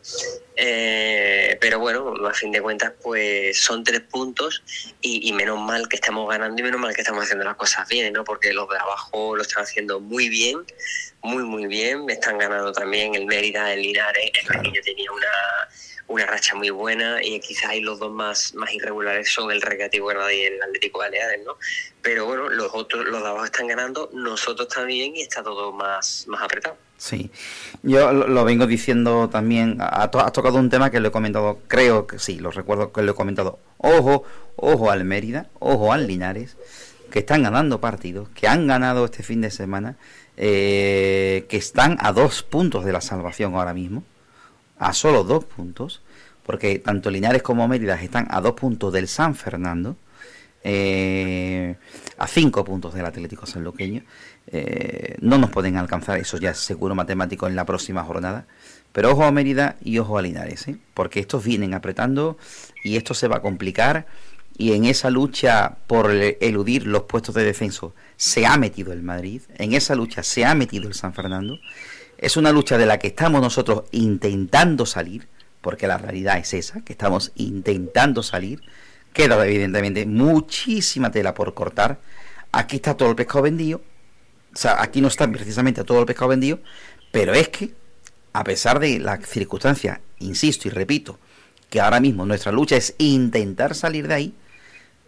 Eh, 0.56 1.58
pero 1.60 1.80
bueno, 1.80 2.14
a 2.26 2.34
fin 2.34 2.54
de 2.54 2.62
cuentas, 2.62 2.94
pues 3.02 3.60
son 3.60 3.84
tres 3.84 4.02
puntos 4.02 4.64
y, 5.02 5.28
y, 5.28 5.34
menos 5.34 5.60
mal 5.60 5.90
que 5.90 5.98
estamos 5.98 6.30
ganando 6.30 6.58
y 6.58 6.64
menos 6.64 6.80
mal 6.80 6.94
que 6.94 7.02
estamos 7.02 7.24
haciendo 7.24 7.44
las 7.44 7.56
cosas 7.58 7.86
bien, 7.90 8.14
¿no? 8.14 8.24
Porque 8.24 8.54
los 8.54 8.70
de 8.70 8.78
abajo 8.78 9.36
lo 9.42 9.48
están 9.48 9.64
haciendo 9.64 10.00
muy 10.00 10.30
bien, 10.30 10.60
muy, 11.22 11.44
muy 11.44 11.68
bien. 11.68 12.06
Me 12.06 12.14
están 12.14 12.38
ganando 12.38 12.72
también 12.72 13.16
el 13.16 13.26
Mérida, 13.26 13.74
el 13.74 13.82
Linares, 13.82 14.32
el 14.50 14.72
yo 14.72 14.82
tenía 14.82 15.12
una 15.12 15.28
una 16.12 16.26
racha 16.26 16.56
muy 16.56 16.70
buena 16.70 17.24
y 17.24 17.40
quizás 17.40 17.70
ahí 17.70 17.82
los 17.82 18.00
dos 18.00 18.12
más, 18.12 18.54
más 18.56 18.74
irregulares 18.74 19.32
son 19.32 19.52
el 19.52 19.62
Recreativo 19.62 20.08
Granada 20.08 20.34
y 20.34 20.42
el 20.42 20.62
Atlético 20.62 21.00
Baleares, 21.00 21.40
¿no? 21.46 21.56
Pero 22.02 22.26
bueno, 22.26 22.50
los 22.50 22.70
otros, 22.74 23.06
los 23.06 23.22
de 23.22 23.28
abajo 23.28 23.46
están 23.46 23.68
ganando, 23.68 24.10
nosotros 24.14 24.68
también 24.68 25.16
y 25.16 25.22
está 25.22 25.42
todo 25.42 25.72
más, 25.72 26.26
más 26.28 26.42
apretado. 26.42 26.76
Sí, 26.98 27.32
yo 27.82 28.12
lo, 28.14 28.44
vengo 28.46 28.68
diciendo 28.68 29.30
también, 29.30 29.78
has 29.80 30.12
tocado 30.12 30.60
un 30.60 30.70
tema 30.70 30.92
que 30.92 31.00
lo 31.00 31.08
he 31.08 31.12
comentado, 31.12 31.60
creo 31.68 32.06
que 32.06 32.20
sí, 32.20 32.38
lo 32.38 32.52
recuerdo 32.52 32.92
que 32.92 33.02
lo 33.02 33.14
he 33.14 33.16
comentado, 33.16 33.58
ojo, 33.78 34.24
ojo 34.56 34.92
al 34.92 35.04
Mérida, 35.04 35.50
ojo 35.60 35.94
al 35.94 36.06
Linares, 36.06 36.58
que 37.12 37.20
están 37.20 37.44
ganando 37.44 37.80
partidos, 37.80 38.30
que 38.30 38.48
han 38.48 38.66
ganado 38.66 39.06
este 39.06 39.22
fin 39.22 39.42
de 39.42 39.52
semana, 39.52 39.98
eh, 40.38 41.46
que 41.50 41.58
están 41.58 41.98
a 42.00 42.12
dos 42.12 42.42
puntos 42.42 42.84
de 42.84 42.94
la 42.94 43.02
salvación 43.02 43.54
ahora 43.54 43.74
mismo 43.74 44.04
a 44.82 44.94
solo 44.94 45.24
dos 45.24 45.46
puntos, 45.46 46.02
porque 46.44 46.80
tanto 46.80 47.12
Linares 47.12 47.44
como 47.44 47.68
Mérida 47.68 48.02
están 48.02 48.28
a 48.32 48.42
dos 48.42 48.54
puntos 48.54 48.92
del 48.92 49.08
San 49.08 49.36
Fernando, 49.36 49.96
eh, 50.64 51.76
a 52.18 52.28
cinco 52.28 52.66
puntos 52.66 52.96
del 52.96 53.06
Atlético 53.06 53.46
Sanluqueño. 53.46 54.04
Eh, 54.48 55.18
no 55.22 55.38
nos 55.38 55.52
pueden 55.52 55.78
alcanzar, 55.78 56.18
eso 56.18 56.38
ya 56.38 56.50
es 56.50 56.58
seguro 56.58 56.96
matemático 56.96 57.48
en 57.48 57.56
la 57.56 57.66
próxima 57.66 58.04
jornada. 58.04 58.46
Pero 58.92 59.12
ojo 59.12 59.24
a 59.24 59.32
Mérida 59.32 59.78
y 59.84 60.00
ojo 60.00 60.18
a 60.18 60.24
Linares, 60.24 60.68
¿eh? 60.68 60.78
porque 60.96 61.20
estos 61.20 61.44
vienen 61.44 61.76
apretando 61.76 62.40
y 62.84 62.98
esto 62.98 63.14
se 63.14 63.28
va 63.28 63.38
a 63.38 63.42
complicar. 63.42 64.08
Y 64.58 64.74
en 64.74 64.86
esa 64.86 65.10
lucha 65.10 65.78
por 65.88 66.12
eludir 66.12 66.86
los 66.86 67.04
puestos 67.04 67.36
de 67.36 67.44
descenso 67.44 67.94
se 68.18 68.46
ha 68.46 68.58
metido 68.58 68.94
el 68.94 69.02
Madrid, 69.02 69.42
en 69.58 69.74
esa 69.74 69.96
lucha 69.96 70.22
se 70.22 70.46
ha 70.46 70.54
metido 70.54 70.88
el 70.88 70.94
San 70.94 71.14
Fernando. 71.14 71.60
Es 72.18 72.38
una 72.38 72.52
lucha 72.52 72.78
de 72.78 72.86
la 72.86 73.00
que 73.00 73.08
estamos 73.08 73.42
nosotros 73.42 73.84
intentando 73.92 74.86
salir, 74.86 75.28
porque 75.62 75.88
la 75.88 75.98
realidad 75.98 76.38
es 76.38 76.54
esa, 76.54 76.82
que 76.82 76.94
estamos 76.94 77.32
intentando 77.36 78.22
salir. 78.22 78.62
Queda 79.14 79.44
evidentemente 79.46 80.06
muchísima 80.06 81.12
tela 81.12 81.34
por 81.34 81.54
cortar. 81.54 82.00
Aquí 82.52 82.76
está 82.76 82.96
todo 82.96 83.10
el 83.10 83.16
pescado 83.16 83.42
vendido. 83.42 83.82
O 84.54 84.58
sea, 84.58 84.82
aquí 84.82 85.02
no 85.02 85.08
está 85.08 85.28
precisamente 85.32 85.84
todo 85.84 86.00
el 86.02 86.06
pescado 86.06 86.30
vendido, 86.30 86.60
pero 87.12 87.34
es 87.34 87.50
que 87.50 87.74
a 88.34 88.44
pesar 88.44 88.80
de 88.80 89.00
las 89.00 89.26
circunstancias, 89.28 90.00
insisto 90.20 90.68
y 90.68 90.72
repito, 90.72 91.20
que 91.70 91.82
ahora 91.82 92.00
mismo 92.00 92.26
nuestra 92.26 92.52
lucha 92.52 92.76
es 92.76 92.96
intentar 92.98 93.76
salir 93.76 94.08
de 94.08 94.14
ahí, 94.14 94.34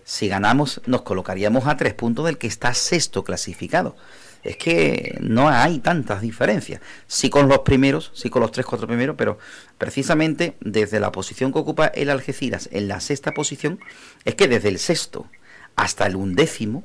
si 0.03 0.27
ganamos 0.27 0.81
nos 0.85 1.03
colocaríamos 1.03 1.67
a 1.67 1.77
tres 1.77 1.93
puntos 1.93 2.25
del 2.25 2.37
que 2.37 2.47
está 2.47 2.73
sexto 2.73 3.23
clasificado. 3.23 3.95
Es 4.43 4.57
que 4.57 5.17
no 5.21 5.47
hay 5.47 5.79
tantas 5.79 6.21
diferencias. 6.21 6.81
Sí 7.07 7.29
con 7.29 7.47
los 7.47 7.59
primeros, 7.59 8.11
sí 8.13 8.29
con 8.29 8.41
los 8.41 8.51
tres, 8.51 8.65
cuatro 8.65 8.87
primeros, 8.87 9.15
pero 9.17 9.37
precisamente 9.77 10.57
desde 10.59 10.99
la 10.99 11.13
posición 11.13 11.53
que 11.53 11.59
ocupa 11.59 11.87
el 11.87 12.09
Algeciras 12.09 12.67
en 12.73 12.89
la 12.89 12.99
sexta 12.99 13.31
posición, 13.31 13.79
es 14.25 14.35
que 14.35 14.49
desde 14.49 14.69
el 14.69 14.79
sexto 14.79 15.27
hasta 15.75 16.05
el 16.05 16.17
undécimo, 16.17 16.83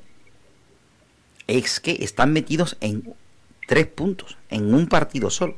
es 1.48 1.80
que 1.80 1.98
están 2.04 2.32
metidos 2.32 2.76
en 2.80 3.14
tres 3.66 3.86
puntos, 3.86 4.38
en 4.50 4.72
un 4.72 4.86
partido 4.86 5.30
solo. 5.30 5.56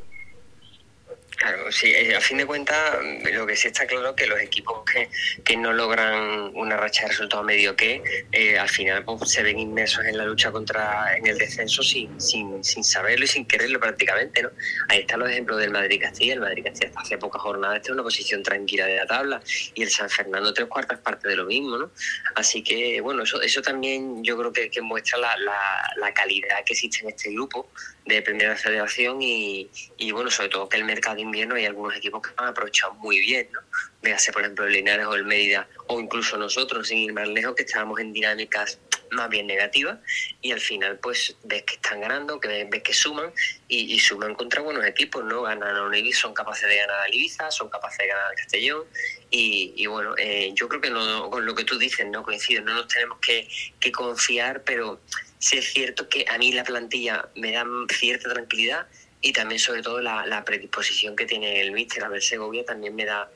Claro, 1.40 1.72
sí, 1.72 1.90
eh, 1.90 2.14
a 2.14 2.20
fin 2.20 2.36
de 2.36 2.44
cuentas, 2.44 2.98
lo 3.32 3.46
que 3.46 3.56
sí 3.56 3.68
está 3.68 3.86
claro 3.86 4.14
que 4.14 4.26
los 4.26 4.38
equipos 4.40 4.82
que, 4.84 5.08
que 5.42 5.56
no 5.56 5.72
logran 5.72 6.54
una 6.54 6.76
racha 6.76 7.04
de 7.04 7.08
resultados 7.08 7.46
medio 7.46 7.74
que, 7.74 8.02
eh, 8.30 8.58
al 8.58 8.68
final 8.68 9.02
pues, 9.06 9.30
se 9.30 9.42
ven 9.42 9.58
inmersos 9.58 10.04
en 10.04 10.18
la 10.18 10.26
lucha 10.26 10.52
contra 10.52 11.16
en 11.16 11.26
el 11.26 11.38
descenso 11.38 11.82
sin, 11.82 12.20
sin, 12.20 12.62
sin 12.62 12.84
saberlo 12.84 13.24
y 13.24 13.28
sin 13.28 13.46
quererlo 13.46 13.80
prácticamente, 13.80 14.42
¿no? 14.42 14.50
Ahí 14.88 14.98
están 14.98 15.20
los 15.20 15.30
ejemplos 15.30 15.58
del 15.60 15.70
Madrid-Castilla. 15.70 16.34
El 16.34 16.40
Madrid-Castilla 16.40 16.92
hace 16.94 17.16
pocas 17.16 17.40
jornadas 17.40 17.76
está 17.76 17.88
en 17.88 17.94
una 17.94 18.02
posición 18.02 18.42
tranquila 18.42 18.84
de 18.84 18.96
la 18.96 19.06
tabla 19.06 19.40
y 19.74 19.82
el 19.82 19.88
San 19.88 20.10
Fernando 20.10 20.52
tres 20.52 20.68
cuartas 20.68 20.98
parte 20.98 21.26
de 21.26 21.36
lo 21.36 21.46
mismo, 21.46 21.78
¿no? 21.78 21.90
Así 22.34 22.62
que, 22.62 23.00
bueno, 23.00 23.22
eso, 23.22 23.40
eso 23.40 23.62
también 23.62 24.22
yo 24.22 24.36
creo 24.36 24.52
que, 24.52 24.70
que 24.70 24.82
muestra 24.82 25.16
la, 25.16 25.34
la, 25.38 25.90
la 25.96 26.12
calidad 26.12 26.62
que 26.66 26.74
existe 26.74 26.98
en 27.00 27.08
este 27.08 27.32
grupo 27.32 27.70
de 28.04 28.22
Primera 28.22 28.56
Federación 28.56 29.22
y, 29.22 29.70
y, 29.96 30.10
bueno, 30.10 30.30
sobre 30.30 30.48
todo 30.48 30.68
que 30.68 30.76
el 30.76 30.84
mercado 30.84 31.18
invierno 31.30 31.54
hay 31.54 31.66
algunos 31.66 31.96
equipos 31.96 32.22
que 32.22 32.30
han 32.36 32.48
aprovechado 32.48 32.94
muy 32.94 33.20
bien, 33.20 33.48
¿no? 33.52 33.60
Véase, 34.02 34.32
por 34.32 34.42
ejemplo, 34.42 34.66
el 34.66 34.72
Linares 34.72 35.06
o 35.06 35.14
el 35.14 35.24
Mérida, 35.24 35.68
o 35.86 36.00
incluso 36.00 36.36
nosotros, 36.36 36.88
sin 36.88 36.98
ir 36.98 37.12
más 37.12 37.28
lejos, 37.28 37.54
que 37.54 37.62
estábamos 37.62 38.00
en 38.00 38.12
dinámicas 38.12 38.78
más 39.10 39.28
bien 39.28 39.46
negativas 39.46 39.98
y 40.40 40.52
al 40.52 40.60
final 40.60 40.98
pues 40.98 41.36
ves 41.42 41.64
que 41.64 41.74
están 41.74 42.00
ganando, 42.00 42.40
que 42.40 42.64
ves 42.70 42.82
que 42.82 42.94
suman 42.94 43.32
y, 43.68 43.94
y 43.94 43.98
suman 43.98 44.34
contra 44.34 44.62
buenos 44.62 44.84
equipos, 44.84 45.24
¿no? 45.24 45.42
Ganan 45.42 45.76
a 45.76 45.82
un 45.84 45.94
Ibiza, 45.94 46.20
son 46.20 46.34
capaces 46.34 46.68
de 46.68 46.76
ganar 46.76 47.00
al 47.00 47.14
Ibiza, 47.14 47.50
son 47.50 47.68
capaces 47.68 47.98
de 47.98 48.06
ganar 48.06 48.26
al 48.26 48.36
Castellón 48.36 48.84
y, 49.30 49.74
y 49.76 49.86
bueno, 49.86 50.14
eh, 50.16 50.52
yo 50.54 50.68
creo 50.68 50.80
que 50.80 50.90
no, 50.90 51.30
con 51.30 51.44
lo 51.44 51.54
que 51.54 51.64
tú 51.64 51.78
dices 51.78 52.06
no 52.06 52.22
coincido, 52.22 52.62
no 52.62 52.74
nos 52.74 52.88
tenemos 52.88 53.18
que, 53.18 53.48
que 53.78 53.92
confiar, 53.92 54.62
pero 54.64 55.00
sí 55.38 55.58
es 55.58 55.72
cierto 55.72 56.08
que 56.08 56.24
a 56.28 56.38
mí 56.38 56.52
la 56.52 56.64
plantilla 56.64 57.28
me 57.34 57.52
da 57.52 57.64
cierta 57.88 58.28
tranquilidad 58.30 58.86
y 59.20 59.32
también 59.32 59.58
sobre 59.58 59.82
todo 59.82 60.00
la, 60.00 60.26
la 60.26 60.44
predisposición 60.44 61.16
que 61.16 61.26
tiene 61.26 61.60
el 61.60 61.72
míster 61.72 62.04
Abel 62.04 62.22
Segovia 62.22 62.64
también 62.64 62.94
me 62.94 63.04
da 63.04 63.30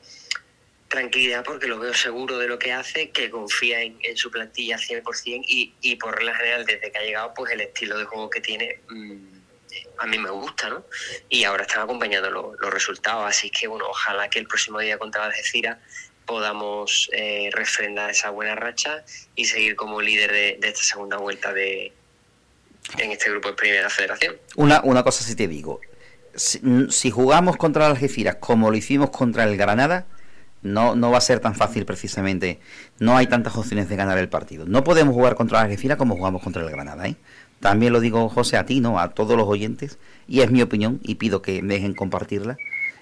tranquilidad 0.87 1.43
porque 1.43 1.67
lo 1.67 1.79
veo 1.79 1.93
seguro 1.93 2.37
de 2.37 2.47
lo 2.47 2.57
que 2.59 2.71
hace, 2.71 3.09
que 3.11 3.29
confía 3.29 3.81
en, 3.81 4.17
su 4.17 4.31
plantilla 4.31 4.77
100% 4.77 5.43
y, 5.47 5.73
y 5.81 5.95
por 5.95 6.15
regla 6.15 6.35
general 6.35 6.65
desde 6.65 6.91
que 6.91 6.97
ha 6.97 7.01
llegado 7.01 7.33
pues 7.33 7.51
el 7.51 7.61
estilo 7.61 7.97
de 7.97 8.05
juego 8.05 8.29
que 8.29 8.41
tiene 8.41 8.79
mmm, 8.89 9.35
a 9.97 10.07
mí 10.07 10.17
me 10.17 10.29
gusta, 10.29 10.69
¿no? 10.69 10.85
Y 11.29 11.43
ahora 11.43 11.63
están 11.63 11.81
acompañando 11.83 12.29
lo, 12.29 12.55
los 12.55 12.73
resultados, 12.73 13.25
así 13.27 13.49
que 13.49 13.67
bueno, 13.67 13.85
ojalá 13.87 14.29
que 14.29 14.39
el 14.39 14.47
próximo 14.47 14.79
día 14.79 14.97
contra 14.97 15.21
la 15.21 15.27
Algeciras 15.27 15.77
podamos 16.25 17.09
eh, 17.13 17.49
refrendar 17.53 18.09
esa 18.09 18.29
buena 18.29 18.55
racha 18.55 19.03
y 19.35 19.45
seguir 19.45 19.75
como 19.75 20.01
líder 20.01 20.31
de, 20.31 20.57
de 20.59 20.67
esta 20.67 20.81
segunda 20.81 21.17
vuelta 21.17 21.53
de 21.53 21.93
en 22.97 23.11
este 23.11 23.29
grupo 23.29 23.49
de 23.49 23.55
Primera 23.55 23.89
Federación. 23.89 24.35
Una, 24.55 24.81
una 24.83 25.03
cosa 25.03 25.23
sí 25.23 25.35
te 25.35 25.47
digo, 25.47 25.79
si, 26.35 26.59
si 26.89 27.11
jugamos 27.11 27.57
contra 27.57 27.85
el 27.85 27.91
Algeciras 27.91 28.35
como 28.35 28.69
lo 28.69 28.77
hicimos 28.77 29.09
contra 29.09 29.43
el 29.43 29.57
Granada, 29.57 30.05
no, 30.65 30.95
no 30.95 31.11
va 31.11 31.19
a 31.19 31.21
ser 31.21 31.39
tan 31.39 31.55
fácil 31.55 31.85
precisamente. 31.85 32.59
No 32.99 33.15
hay 33.15 33.27
tantas 33.27 33.55
opciones 33.55 33.87
de 33.87 33.95
ganar 33.95 34.17
el 34.17 34.29
partido. 34.29 34.65
No 34.65 34.83
podemos 34.83 35.13
jugar 35.13 35.35
contra 35.35 35.59
la 35.59 35.65
Algeciras 35.65 35.97
como 35.97 36.15
jugamos 36.15 36.41
contra 36.41 36.63
el 36.63 36.69
Granada. 36.69 37.07
¿eh? 37.07 37.15
También 37.59 37.93
lo 37.93 37.99
digo, 37.99 38.27
José, 38.29 38.57
a 38.57 38.65
ti, 38.65 38.79
¿no? 38.81 38.99
A 38.99 39.09
todos 39.09 39.37
los 39.37 39.47
oyentes. 39.47 39.99
Y 40.27 40.41
es 40.41 40.51
mi 40.51 40.61
opinión 40.61 40.99
y 41.03 41.15
pido 41.15 41.41
que 41.41 41.61
me 41.61 41.75
dejen 41.75 41.93
compartirla. 41.93 42.57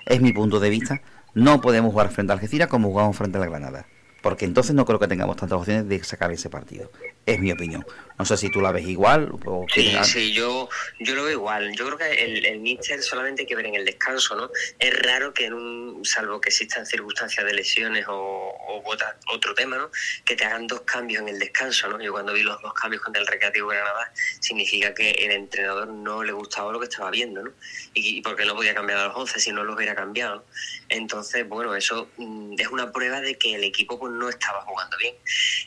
Es 0.06 0.22
mi 0.22 0.34
punto 0.34 0.60
de 0.60 0.70
vista. 0.70 1.02
No 1.34 1.62
podemos 1.62 1.92
jugar 1.92 2.10
frente 2.12 2.34
a 2.34 2.36
Algeciras 2.36 2.68
como 2.68 2.90
jugamos 2.90 3.16
frente 3.16 3.38
a 3.38 3.42
la 3.42 3.48
Granada. 3.48 3.86
Porque 4.22 4.46
entonces 4.46 4.76
no 4.76 4.86
creo 4.86 5.00
que 5.00 5.08
tengamos 5.08 5.38
tantas 5.38 5.58
opciones 5.58 5.88
de 5.88 6.04
sacar 6.04 6.32
ese 6.32 6.50
partido. 6.50 6.92
Es 7.26 7.40
mi 7.40 7.52
opinión. 7.52 7.86
No 8.20 8.26
sé 8.26 8.38
si 8.38 8.52
tú 8.52 8.62
la 8.62 8.72
ves 8.72 8.86
igual 8.86 9.32
o 9.46 9.66
Sí, 9.74 9.98
sí, 10.04 10.34
yo, 10.34 10.70
yo 11.00 11.16
lo 11.16 11.24
veo 11.24 11.34
igual. 11.34 11.76
Yo 11.76 11.86
creo 11.86 11.98
que 11.98 12.24
el, 12.24 12.46
el 12.46 12.60
míster 12.60 13.02
solamente 13.02 13.42
hay 13.42 13.48
que 13.48 13.56
ver 13.56 13.66
en 13.66 13.76
el 13.76 13.86
descanso, 13.86 14.36
¿no? 14.36 14.52
Es 14.78 14.94
raro 15.02 15.34
que 15.34 15.46
en 15.46 15.54
un, 15.54 16.06
salvo 16.06 16.40
que 16.40 16.50
existan 16.50 16.86
circunstancias 16.86 17.44
de 17.46 17.54
lesiones 17.54 18.06
o, 18.08 18.14
o 18.14 18.84
otra, 18.86 19.18
otro 19.34 19.54
tema, 19.56 19.78
¿no? 19.78 19.90
Que 20.24 20.36
te 20.36 20.46
hagan 20.46 20.68
dos 20.68 20.82
cambios 20.82 21.24
en 21.24 21.30
el 21.30 21.40
descanso, 21.40 21.88
¿no? 21.88 22.02
Yo 22.02 22.12
cuando 22.12 22.34
vi 22.34 22.44
los 22.44 22.62
dos 22.62 22.74
cambios 22.74 23.02
contra 23.02 23.22
el 23.22 23.28
Recreativo 23.28 23.70
Granada, 23.70 24.12
significa 24.40 24.94
que 24.94 25.12
el 25.12 25.32
entrenador 25.32 25.88
no 25.88 26.24
le 26.24 26.34
gustaba 26.34 26.72
lo 26.72 26.80
que 26.80 26.86
estaba 26.86 27.10
viendo, 27.10 27.42
¿no? 27.42 27.52
Y, 27.94 28.18
y 28.18 28.22
porque 28.22 28.46
no 28.46 28.56
podía 28.56 28.76
cambiar 28.76 29.00
a 29.00 29.08
los 29.08 29.16
11 29.18 29.40
si 29.40 29.52
no 29.52 29.64
los 29.64 29.76
hubiera 29.76 29.96
cambiado, 29.96 30.36
¿no? 30.36 30.44
Entonces, 30.90 31.48
bueno, 31.48 31.76
eso 31.76 32.10
mm, 32.18 32.54
es 32.60 32.68
una 32.68 32.92
prueba 32.92 33.20
de 33.20 33.38
que 33.38 33.56
el 33.56 33.64
equipo 33.64 33.98
pues, 34.00 34.14
no 34.14 34.30
estaba 34.30 34.62
jugando 34.62 34.96
bien. 34.98 35.16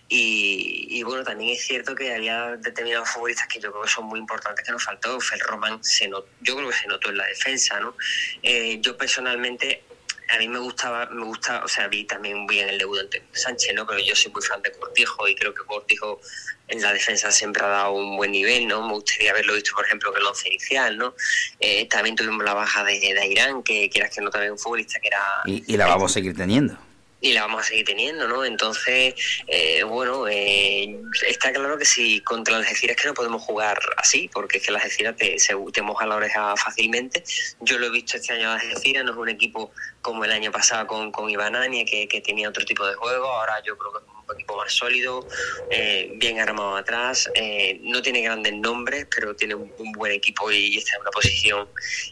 Y, 0.09 0.87
y, 0.91 1.03
bueno, 1.03 1.25
también 1.25 1.46
es 1.53 1.67
cierto 1.67 1.95
que 1.95 2.15
había 2.15 2.57
determinados 2.57 3.11
futbolistas 3.11 3.47
que 3.49 3.61
yo 3.61 3.71
creo 3.71 3.83
que 3.83 3.89
son 3.89 4.07
muy 4.07 4.19
importantes 4.19 4.65
que 4.65 4.73
nos 4.73 4.85
faltó. 4.85 5.21
Fel 5.21 5.41
Roman 5.41 5.83
se 5.83 6.09
not, 6.09 6.27
yo 6.41 6.57
creo 6.57 6.71
que 6.71 6.77
se 6.77 6.87
notó 6.87 7.11
en 7.11 7.19
la 7.19 7.27
defensa, 7.27 7.81
¿no? 7.81 7.97
Eh, 8.43 8.79
yo 8.81 8.97
personalmente 8.97 9.83
a 10.29 10.39
mí 10.39 10.49
me 10.49 10.59
gustaba, 10.59 11.07
me 11.07 11.25
gusta, 11.25 11.63
o 11.65 11.69
sea, 11.69 11.87
vi 11.89 12.05
también 12.05 12.47
bien 12.47 12.69
el 12.69 12.79
debut 12.79 12.99
ante 12.99 13.23
Sánchez, 13.33 13.75
¿no? 13.75 13.87
Pero 13.87 14.01
yo 14.01 14.15
soy 14.17 14.33
muy 14.33 14.43
fan 14.43 14.61
de 14.63 14.73
Cortijo 14.73 15.29
y 15.29 15.37
creo 15.37 15.55
que 15.55 15.65
Cortijo 15.65 16.21
en 16.69 16.83
la 16.83 16.93
defensa 16.93 17.31
siempre 17.31 17.63
ha 17.65 17.69
dado 17.69 17.93
un 17.93 18.17
buen 18.17 18.33
nivel, 18.33 18.67
¿no? 18.67 18.87
Me 18.87 18.95
gustaría 18.95 19.31
haberlo 19.31 19.55
visto, 19.55 19.73
por 19.75 19.85
ejemplo, 19.85 20.13
que 20.13 20.19
el 20.19 20.27
once 20.27 20.49
inicial, 20.49 20.99
¿no? 20.99 21.15
Eh, 21.61 21.87
también 21.89 22.17
tuvimos 22.17 22.45
la 22.45 22.55
baja 22.55 22.83
de, 22.83 22.99
de 22.99 23.27
Irán, 23.27 23.63
que 23.63 23.89
quieras 23.89 24.13
que 24.13 24.21
no 24.21 24.31
también 24.31 24.53
un 24.53 24.59
futbolista 24.59 24.99
que 24.99 25.09
era... 25.09 25.23
Y, 25.45 25.73
y 25.73 25.77
la 25.77 25.87
vamos 25.87 26.11
a 26.11 26.15
seguir 26.15 26.37
teniendo 26.37 26.77
y 27.21 27.33
la 27.33 27.43
vamos 27.43 27.63
a 27.63 27.69
seguir 27.69 27.85
teniendo, 27.85 28.29
¿no? 28.29 28.45
Entonces, 28.45 29.15
eh, 29.47 29.83
bueno, 29.85 30.29
eh, 30.29 30.99
está 31.27 31.53
claro 31.53 31.79
que 31.79 31.85
si 31.85 32.21
contra 32.21 32.59
las 32.59 32.67
Algeciras 32.69 32.97
que 32.97 33.09
no 33.09 33.15
podemos 33.15 33.43
jugar 33.43 33.79
así, 33.97 34.29
porque 34.33 34.59
es 34.59 34.65
que 34.65 34.73
las 34.73 34.85
Algeciras 34.85 35.17
te, 35.17 35.39
se, 35.39 35.55
te 35.73 35.83
moja 35.83 36.07
la 36.07 36.17
oreja 36.17 36.57
fácilmente. 36.57 37.25
Yo 37.61 37.79
lo 37.79 37.87
he 37.87 37.91
visto 37.91 38.17
este 38.17 38.35
año 38.35 38.53
las 38.53 38.63
Algeciras, 38.63 39.05
no 39.05 39.13
es 39.13 39.17
un 39.17 39.29
equipo 39.29 39.73
como 40.03 40.25
el 40.25 40.33
año 40.33 40.53
pasado 40.53 40.87
con, 40.87 41.11
con 41.11 41.31
Ibanania, 41.31 41.85
que, 41.85 42.07
que 42.07 42.21
tenía 42.21 42.49
otro 42.49 42.65
tipo 42.65 42.87
de 42.87 42.95
juego, 42.95 43.27
ahora 43.27 43.63
yo 43.65 43.77
creo 43.77 43.93
que 43.93 43.99
es 43.99 44.05
un 44.29 44.35
equipo 44.35 44.57
más 44.57 44.73
sólido, 44.73 45.27
eh, 45.71 46.13
bien 46.17 46.41
armado 46.41 46.77
atrás, 46.77 47.31
eh, 47.35 47.79
no 47.83 48.03
tiene 48.03 48.23
grandes 48.23 48.55
nombres, 48.55 49.07
pero 49.15 49.35
tiene 49.35 49.55
un, 49.55 49.93
buen 49.93 50.13
equipo 50.13 50.51
y 50.51 50.77
está 50.77 50.97
en 50.97 51.03
una 51.03 51.11
posición 51.11 51.69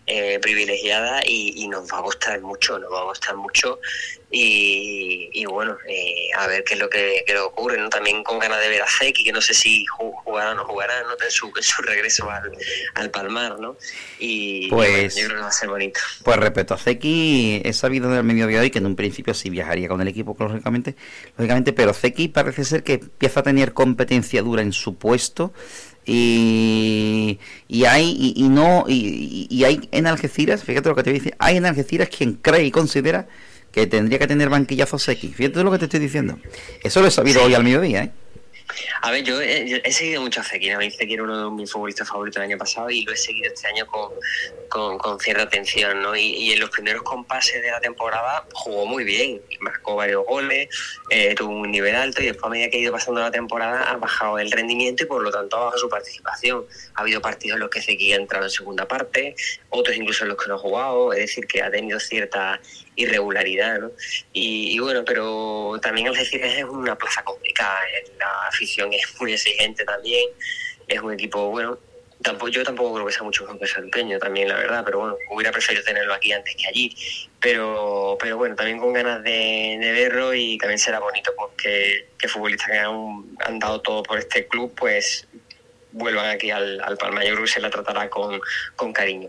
eh, 0.06 0.38
privilegiada 0.40 1.22
y, 1.26 1.68
nos 1.68 1.90
va 1.90 1.98
a 1.98 2.02
costar 2.02 2.40
mucho, 2.40 2.78
nos 2.78 2.92
va 2.92 3.02
a 3.02 3.04
costar 3.04 3.36
mucho 3.36 3.78
y, 4.36 5.30
y 5.32 5.44
bueno, 5.46 5.76
eh, 5.88 6.28
a 6.36 6.48
ver 6.48 6.64
qué 6.64 6.74
es 6.74 6.80
lo 6.80 6.90
que, 6.90 7.22
que, 7.24 7.38
ocurre, 7.38 7.78
¿no? 7.78 7.88
También 7.88 8.24
con 8.24 8.40
ganas 8.40 8.60
de 8.60 8.68
ver 8.68 8.82
a 8.82 8.86
Zeki, 8.88 9.22
que 9.22 9.32
no 9.32 9.40
sé 9.40 9.54
si 9.54 9.86
jugará 9.86 10.50
o 10.50 10.54
no 10.56 10.64
jugará, 10.64 10.92
¿no? 11.02 11.10
En 11.24 11.30
su, 11.30 11.52
en 11.56 11.62
su 11.62 11.82
regreso 11.82 12.28
al, 12.28 12.50
al, 12.94 13.10
Palmar, 13.12 13.60
¿no? 13.60 13.76
Y, 14.18 14.68
pues, 14.70 14.88
y 14.88 14.92
bueno, 14.92 15.08
yo 15.14 15.26
creo 15.26 15.36
que 15.36 15.42
va 15.42 15.48
a 15.48 15.52
ser 15.52 15.68
bonito. 15.68 16.00
Pues 16.24 16.36
respecto 16.36 16.74
a 16.74 16.78
Zeki, 16.78 17.62
he 17.64 17.72
sabido 17.72 18.10
del 18.10 18.24
medio 18.24 18.48
de 18.48 18.58
hoy 18.58 18.70
que 18.70 18.78
en 18.78 18.86
un 18.86 18.96
principio 18.96 19.34
sí 19.34 19.50
viajaría 19.50 19.86
con 19.86 20.00
el 20.00 20.08
equipo, 20.08 20.36
lógicamente, 20.36 20.96
lógicamente 21.38 21.72
pero 21.72 21.94
Zeki 21.94 22.26
parece 22.26 22.64
ser 22.64 22.82
que 22.82 22.94
empieza 22.94 23.40
a 23.40 23.42
tener 23.44 23.72
competencia 23.72 24.42
dura 24.42 24.62
en 24.62 24.72
su 24.72 24.96
puesto 24.96 25.52
Y, 26.06 27.38
y 27.68 27.84
hay 27.84 28.34
y, 28.36 28.48
no 28.48 28.84
y, 28.88 29.46
y, 29.48 29.64
hay 29.64 29.88
en 29.92 30.06
Algeciras, 30.06 30.64
fíjate 30.64 30.88
lo 30.88 30.96
que 30.96 31.02
te 31.04 31.10
voy 31.10 31.18
a 31.18 31.20
decir, 31.20 31.36
hay 31.38 31.56
en 31.56 31.66
Algeciras 31.66 32.08
quien 32.08 32.34
cree 32.34 32.64
y 32.64 32.70
considera 32.70 33.26
que 33.74 33.88
tendría 33.88 34.20
que 34.20 34.28
tener 34.28 34.48
banquillazos 34.48 35.08
X. 35.08 35.34
Fíjate 35.34 35.64
lo 35.64 35.72
que 35.72 35.78
te 35.78 35.86
estoy 35.86 35.98
diciendo. 35.98 36.38
Eso 36.82 37.00
lo 37.00 37.08
he 37.08 37.10
sabido 37.10 37.42
hoy 37.42 37.54
al 37.54 37.64
mediodía, 37.64 38.04
¿eh? 38.04 38.10
A 39.02 39.10
ver, 39.10 39.22
yo 39.22 39.40
he, 39.40 39.92
seguido 39.92 40.22
mucho 40.22 40.40
a 40.40 40.42
Fekir. 40.42 40.72
A 40.72 40.78
mí 40.78 40.90
Fekir 40.90 41.14
era 41.14 41.24
uno 41.24 41.50
de 41.50 41.56
mis 41.56 41.70
futbolistas 41.70 42.08
favoritos 42.08 42.40
del 42.40 42.50
año 42.50 42.58
pasado 42.58 42.90
y 42.90 43.04
lo 43.04 43.12
he 43.12 43.16
seguido 43.16 43.52
este 43.52 43.68
año 43.68 43.86
con, 43.86 44.98
con, 44.98 45.20
cierta 45.20 45.42
atención, 45.42 46.02
¿no? 46.02 46.16
Y, 46.16 46.52
en 46.52 46.60
los 46.60 46.70
primeros 46.70 47.02
compases 47.02 47.62
de 47.62 47.70
la 47.70 47.80
temporada 47.80 48.46
jugó 48.52 48.86
muy 48.86 49.04
bien, 49.04 49.40
marcó 49.60 49.96
varios 49.96 50.24
goles, 50.26 50.68
eh, 51.10 51.34
tuvo 51.34 51.52
un 51.52 51.70
nivel 51.70 51.94
alto 51.94 52.22
y 52.22 52.26
después 52.26 52.44
a 52.46 52.48
medida 52.48 52.70
que 52.70 52.78
ha 52.78 52.80
ido 52.80 52.92
pasando 52.92 53.20
la 53.20 53.30
temporada 53.30 53.82
ha 53.90 53.96
bajado 53.96 54.38
el 54.38 54.50
rendimiento 54.50 55.04
y 55.04 55.06
por 55.06 55.22
lo 55.22 55.30
tanto 55.30 55.56
ha 55.56 55.64
bajado 55.64 55.78
su 55.78 55.88
participación. 55.88 56.64
Ha 56.94 57.02
habido 57.02 57.20
partidos 57.20 57.56
en 57.56 57.60
los 57.60 57.70
que 57.70 57.82
Fekir 57.82 58.14
ha 58.14 58.16
entrado 58.16 58.44
en 58.46 58.50
segunda 58.50 58.88
parte, 58.88 59.34
otros 59.68 59.96
incluso 59.96 60.24
en 60.24 60.30
los 60.30 60.42
que 60.42 60.48
no 60.48 60.54
ha 60.54 60.58
jugado, 60.58 61.12
es 61.12 61.20
decir, 61.20 61.46
que 61.46 61.62
ha 61.62 61.70
tenido 61.70 62.00
cierta 62.00 62.60
irregularidad, 62.96 63.80
¿no? 63.80 63.90
Y, 64.32 64.78
bueno, 64.78 65.04
pero 65.04 65.78
también 65.80 66.08
al 66.08 66.14
decir 66.14 66.44
es 66.44 66.64
una 66.64 66.96
plaza 66.96 67.22
complicada, 67.24 67.80
¿eh? 67.88 68.12
la 68.18 68.48
afición 68.48 68.92
es 68.92 69.02
muy 69.20 69.32
exigente 69.32 69.84
también, 69.84 70.28
es 70.86 71.00
un 71.00 71.12
equipo, 71.12 71.50
bueno, 71.50 71.78
tampoco 72.22 72.48
yo 72.48 72.64
tampoco 72.64 72.94
creo 72.94 73.06
que 73.06 73.12
sea 73.12 73.22
mucho 73.22 73.44
mejor 73.44 73.60
que 73.60 73.66
Sanpeño 73.66 74.18
también, 74.18 74.48
la 74.48 74.56
verdad, 74.56 74.82
pero 74.84 75.00
bueno, 75.00 75.16
hubiera 75.30 75.52
preferido 75.52 75.84
tenerlo 75.84 76.14
aquí 76.14 76.32
antes 76.32 76.54
que 76.56 76.66
allí, 76.66 76.96
pero 77.40 78.16
pero 78.18 78.38
bueno, 78.38 78.54
también 78.54 78.78
con 78.78 78.92
ganas 78.92 79.22
de, 79.22 79.78
verlo 79.80 80.34
y 80.34 80.56
también 80.58 80.78
será 80.78 81.00
bonito 81.00 81.32
porque 81.36 82.08
que 82.18 82.28
futbolistas 82.28 82.70
que 82.70 82.78
han, 82.78 83.58
dado 83.58 83.80
todo 83.80 84.02
por 84.02 84.18
este 84.18 84.46
club, 84.46 84.74
pues 84.74 85.26
vuelvan 85.92 86.30
aquí 86.30 86.50
al, 86.50 86.80
al 86.80 86.96
Palmayor 86.96 87.40
y 87.44 87.48
se 87.48 87.60
la 87.60 87.70
tratará 87.70 88.08
con, 88.08 88.40
con 88.74 88.92
cariño. 88.92 89.28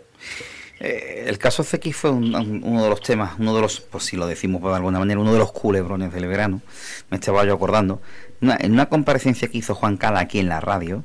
Eh, 0.78 1.24
el 1.26 1.38
caso 1.38 1.64
CX 1.64 1.96
fue 1.96 2.10
uno 2.10 2.82
de 2.82 2.90
los 2.90 3.00
temas, 3.00 3.38
uno 3.38 3.54
de 3.54 3.62
los, 3.62 3.80
pues 3.80 4.04
si 4.04 4.16
lo 4.16 4.26
decimos 4.26 4.62
de 4.62 4.74
alguna 4.74 4.98
manera, 4.98 5.18
uno 5.20 5.32
de 5.32 5.38
los 5.38 5.52
culebrones 5.52 6.12
del 6.12 6.26
verano. 6.26 6.60
Me 7.10 7.16
estaba 7.16 7.44
yo 7.44 7.54
acordando. 7.54 8.00
en 8.40 8.72
una 8.72 8.88
comparecencia 8.88 9.48
que 9.48 9.58
hizo 9.58 9.74
Juan 9.74 9.96
Cala 9.96 10.20
aquí 10.20 10.38
en 10.38 10.48
la 10.48 10.60
radio, 10.60 11.04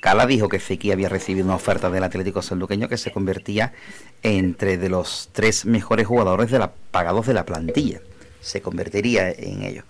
Cala 0.00 0.26
dijo 0.26 0.48
que 0.48 0.58
Fekir 0.58 0.92
había 0.92 1.08
recibido 1.08 1.44
una 1.44 1.54
oferta 1.54 1.88
del 1.90 2.02
Atlético 2.02 2.42
Sanluqueño 2.42 2.88
que 2.88 2.96
se 2.96 3.12
convertía 3.12 3.72
entre 4.22 4.76
de 4.76 4.88
los 4.88 5.28
tres 5.32 5.64
mejores 5.64 6.06
jugadores 6.06 6.50
pagados 6.90 7.26
de 7.26 7.34
la 7.34 7.46
plantilla. 7.46 8.00
Se 8.40 8.60
convertiría 8.60 9.30
en 9.30 9.62
ellos. 9.62 9.84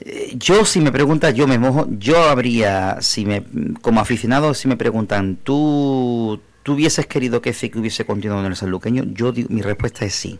Eh, 0.00 0.32
yo, 0.34 0.64
si 0.64 0.80
me 0.80 0.90
preguntas, 0.90 1.34
yo 1.34 1.46
me 1.46 1.58
mojo. 1.58 1.86
Yo 1.98 2.20
habría, 2.28 3.00
si 3.00 3.24
me, 3.24 3.44
como 3.80 4.00
aficionado, 4.00 4.54
si 4.54 4.66
me 4.66 4.76
preguntan, 4.76 5.36
¿tú, 5.36 6.40
¿Tú 6.68 6.74
hubieses 6.74 7.06
querido 7.06 7.40
que 7.40 7.54
Zeki 7.54 7.78
hubiese 7.78 8.04
continuado 8.04 8.44
en 8.44 8.48
el 8.52 8.54
sanluqueño? 8.54 9.04
Yo 9.06 9.32
mi 9.48 9.62
respuesta 9.62 10.04
es 10.04 10.14
sí. 10.14 10.38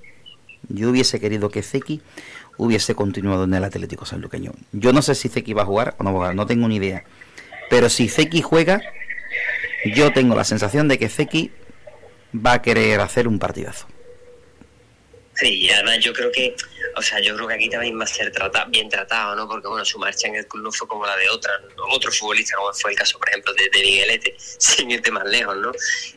Yo 0.68 0.90
hubiese 0.90 1.18
querido 1.20 1.48
que 1.48 1.62
Zeki 1.62 2.02
hubiese 2.58 2.94
continuado 2.94 3.44
en 3.44 3.54
el 3.54 3.64
Atlético 3.64 4.04
Sanluqueño. 4.04 4.52
Yo 4.72 4.92
no 4.92 5.00
sé 5.00 5.14
si 5.14 5.30
Zeki 5.30 5.54
va 5.54 5.62
a 5.62 5.64
jugar 5.64 5.94
o 5.96 6.04
no 6.04 6.10
va 6.10 6.16
a 6.16 6.20
jugar, 6.20 6.34
no 6.34 6.46
tengo 6.46 6.68
ni 6.68 6.76
idea. 6.76 7.02
Pero 7.70 7.88
si 7.88 8.10
Zeki 8.10 8.42
juega, 8.42 8.82
yo 9.86 10.12
tengo 10.12 10.36
la 10.36 10.44
sensación 10.44 10.86
de 10.86 10.98
que 10.98 11.08
Zeki 11.08 11.50
va 12.34 12.52
a 12.52 12.60
querer 12.60 13.00
hacer 13.00 13.26
un 13.26 13.38
partidazo. 13.38 13.86
Sí, 15.32 15.48
y 15.48 15.70
además 15.70 16.00
yo 16.00 16.12
creo 16.12 16.30
que, 16.30 16.54
o 16.99 17.03
sea, 17.03 17.20
yo 17.20 17.34
creo 17.36 17.49
que 17.49 17.55
aquí 17.55 17.70
también 17.70 17.99
va 17.99 18.05
a 18.05 18.07
ser 18.07 18.32
bien 18.68 18.88
tratado, 18.88 19.34
¿no? 19.36 19.49
Porque, 19.49 19.68
bueno, 19.68 19.84
su 19.84 19.99
marcha 19.99 20.28
en 20.28 20.36
el 20.36 20.46
club 20.46 20.64
no 20.64 20.72
fue 20.72 20.86
como 20.88 21.07
la 21.07 21.16
de 21.16 21.30
otra, 21.30 21.53
otro 21.90 22.11
futbolista, 22.11 22.57
como 22.57 22.72
fue 22.72 22.90
el 22.90 22.96
caso, 22.96 23.18
por 23.18 23.28
ejemplo, 23.28 23.53
de, 23.55 23.70
de 23.70 23.82
Miguelete, 23.82 24.34
sin 24.38 24.90
irte 24.90 25.11
más 25.11 25.24
lejos, 25.24 25.57
¿no? 25.57 25.72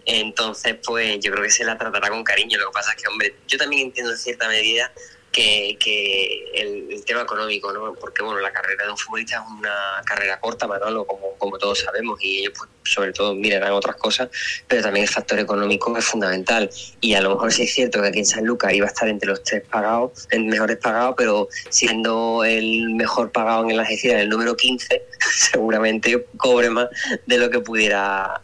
Entonces, 0.05 0.75
pues 0.83 1.19
yo 1.19 1.31
creo 1.31 1.43
que 1.43 1.51
se 1.51 1.63
la 1.63 1.77
tratará 1.77 2.09
con 2.09 2.23
cariño. 2.23 2.57
Lo 2.59 2.67
que 2.67 2.73
pasa 2.73 2.91
es 2.93 3.01
que, 3.01 3.07
hombre, 3.07 3.35
yo 3.47 3.57
también 3.57 3.87
entiendo 3.87 4.11
en 4.11 4.17
cierta 4.17 4.47
medida 4.47 4.91
que, 5.31 5.77
que 5.79 6.51
el, 6.55 7.03
tema 7.05 7.21
económico, 7.21 7.71
¿no? 7.73 7.93
Porque, 7.95 8.21
bueno, 8.21 8.39
la 8.39 8.51
carrera 8.51 8.85
de 8.85 8.91
un 8.91 8.97
futbolista 8.97 9.37
es 9.37 9.59
una 9.59 10.01
carrera 10.05 10.39
corta, 10.39 10.67
Manolo, 10.67 11.05
como, 11.05 11.35
como 11.37 11.57
todos 11.57 11.79
sabemos, 11.79 12.21
y 12.21 12.39
ellos, 12.39 12.53
pues, 12.55 12.69
sobre 12.83 13.11
todo, 13.11 13.33
mirarán 13.33 13.71
otras 13.71 13.95
cosas, 13.95 14.29
pero 14.67 14.81
también 14.81 15.03
el 15.03 15.09
factor 15.09 15.39
económico 15.39 15.97
es 15.97 16.05
fundamental. 16.05 16.69
Y 16.99 17.13
a 17.15 17.21
lo 17.21 17.31
mejor 17.31 17.51
sí 17.51 17.63
es 17.63 17.73
cierto 17.73 18.01
que 18.01 18.09
aquí 18.09 18.19
en 18.19 18.25
San 18.25 18.45
Lucas 18.45 18.73
iba 18.73 18.85
a 18.85 18.89
estar 18.89 19.07
entre 19.07 19.29
los 19.29 19.43
tres 19.43 19.63
pagados, 19.67 20.27
en 20.31 20.47
mejores 20.47 20.77
pagados, 20.77 21.15
pero 21.17 21.47
siendo 21.69 22.43
el 22.43 22.91
mejor 22.91 23.31
pagado 23.31 23.69
en 23.69 23.77
la 23.77 23.83
agencia, 23.83 24.21
el 24.21 24.29
número 24.29 24.55
15, 24.55 25.03
seguramente 25.35 26.25
cobre 26.37 26.69
más 26.69 26.87
de 27.25 27.37
lo 27.37 27.49
que 27.49 27.59
pudiera 27.59 28.41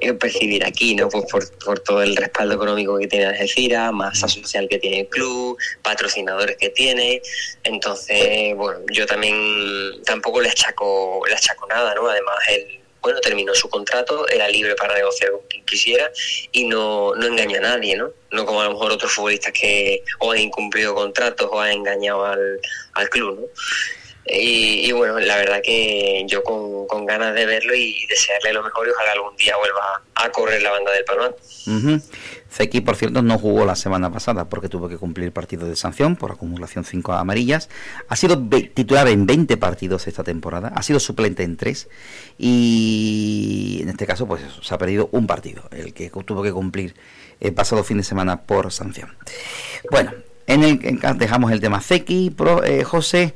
eh, 0.00 0.12
percibir 0.12 0.64
aquí, 0.64 0.94
¿no? 0.94 1.08
Pues 1.08 1.24
por, 1.30 1.58
por 1.58 1.80
todo 1.80 2.02
el 2.02 2.16
respaldo 2.16 2.54
económico 2.54 2.98
que 2.98 3.08
tiene 3.08 3.26
Algeciras, 3.26 3.92
masa 3.92 4.28
social 4.28 4.68
que 4.68 4.78
tiene 4.78 5.00
el 5.00 5.08
club, 5.08 5.58
patrocinadores 5.82 6.25
que 6.58 6.70
tiene. 6.70 7.22
Entonces, 7.64 8.54
bueno, 8.56 8.80
yo 8.92 9.06
también 9.06 10.02
tampoco 10.04 10.40
le 10.40 10.50
achaco, 10.50 11.22
le 11.26 11.34
achaco 11.34 11.66
nada, 11.66 11.94
¿no? 11.94 12.08
Además, 12.08 12.36
él 12.48 12.80
bueno, 13.06 13.20
terminó 13.20 13.54
su 13.54 13.68
contrato, 13.68 14.26
era 14.28 14.48
libre 14.48 14.74
para 14.74 14.94
negociar 14.94 15.30
con 15.30 15.42
quien 15.48 15.64
quisiera 15.64 16.10
y 16.50 16.64
no, 16.64 17.14
no 17.14 17.26
engaña 17.26 17.58
a 17.58 17.60
nadie, 17.60 17.96
¿no? 17.96 18.10
No 18.32 18.44
como 18.44 18.60
a 18.60 18.64
lo 18.64 18.72
mejor 18.72 18.90
otros 18.90 19.12
futbolistas 19.12 19.52
que 19.52 20.02
o 20.18 20.32
han 20.32 20.38
incumplido 20.38 20.92
contratos 20.92 21.48
o 21.52 21.60
han 21.60 21.70
engañado 21.70 22.24
al, 22.24 22.60
al 22.94 23.08
club, 23.08 23.42
¿no? 23.42 23.46
Y, 24.28 24.90
bueno, 24.90 25.20
la 25.20 25.36
verdad 25.36 25.60
que 25.62 26.24
yo 26.26 26.42
con, 26.42 26.88
con, 26.88 27.06
ganas 27.06 27.32
de 27.32 27.46
verlo 27.46 27.76
y 27.76 28.04
desearle 28.06 28.52
lo 28.52 28.64
mejor 28.64 28.88
y 28.88 28.90
ojalá 28.90 29.12
algún 29.12 29.36
día 29.36 29.56
vuelva 29.56 30.02
a 30.16 30.32
correr 30.32 30.62
la 30.62 30.72
banda 30.72 30.90
del 30.90 31.04
Palmar. 31.04 31.36
Zeki, 32.50 32.80
por 32.80 32.96
cierto, 32.96 33.22
no 33.22 33.38
jugó 33.38 33.64
la 33.64 33.76
semana 33.76 34.10
pasada 34.10 34.48
porque 34.48 34.68
tuvo 34.68 34.88
que 34.88 34.96
cumplir 34.96 35.32
partido 35.32 35.66
de 35.66 35.76
sanción 35.76 36.16
por 36.16 36.32
acumulación 36.32 36.84
5 36.84 37.12
amarillas. 37.12 37.68
Ha 38.08 38.16
sido 38.16 38.38
titular 38.74 39.08
en 39.08 39.26
20 39.26 39.56
partidos 39.56 40.06
esta 40.06 40.24
temporada, 40.24 40.72
ha 40.74 40.82
sido 40.82 41.00
suplente 41.00 41.42
en 41.42 41.56
3 41.56 41.88
y 42.38 43.80
en 43.82 43.88
este 43.88 44.06
caso 44.06 44.26
pues 44.26 44.42
se 44.62 44.74
ha 44.74 44.78
perdido 44.78 45.08
un 45.12 45.26
partido, 45.26 45.64
el 45.70 45.92
que 45.92 46.10
tuvo 46.10 46.42
que 46.42 46.52
cumplir 46.52 46.94
el 47.40 47.52
pasado 47.52 47.84
fin 47.84 47.98
de 47.98 48.04
semana 48.04 48.42
por 48.42 48.72
sanción. 48.72 49.10
Bueno, 49.90 50.12
en 50.46 50.62
el 50.62 51.00
dejamos 51.18 51.52
el 51.52 51.60
tema 51.60 51.80
Zeki, 51.80 52.30
pro, 52.30 52.64
eh, 52.64 52.84
José. 52.84 53.34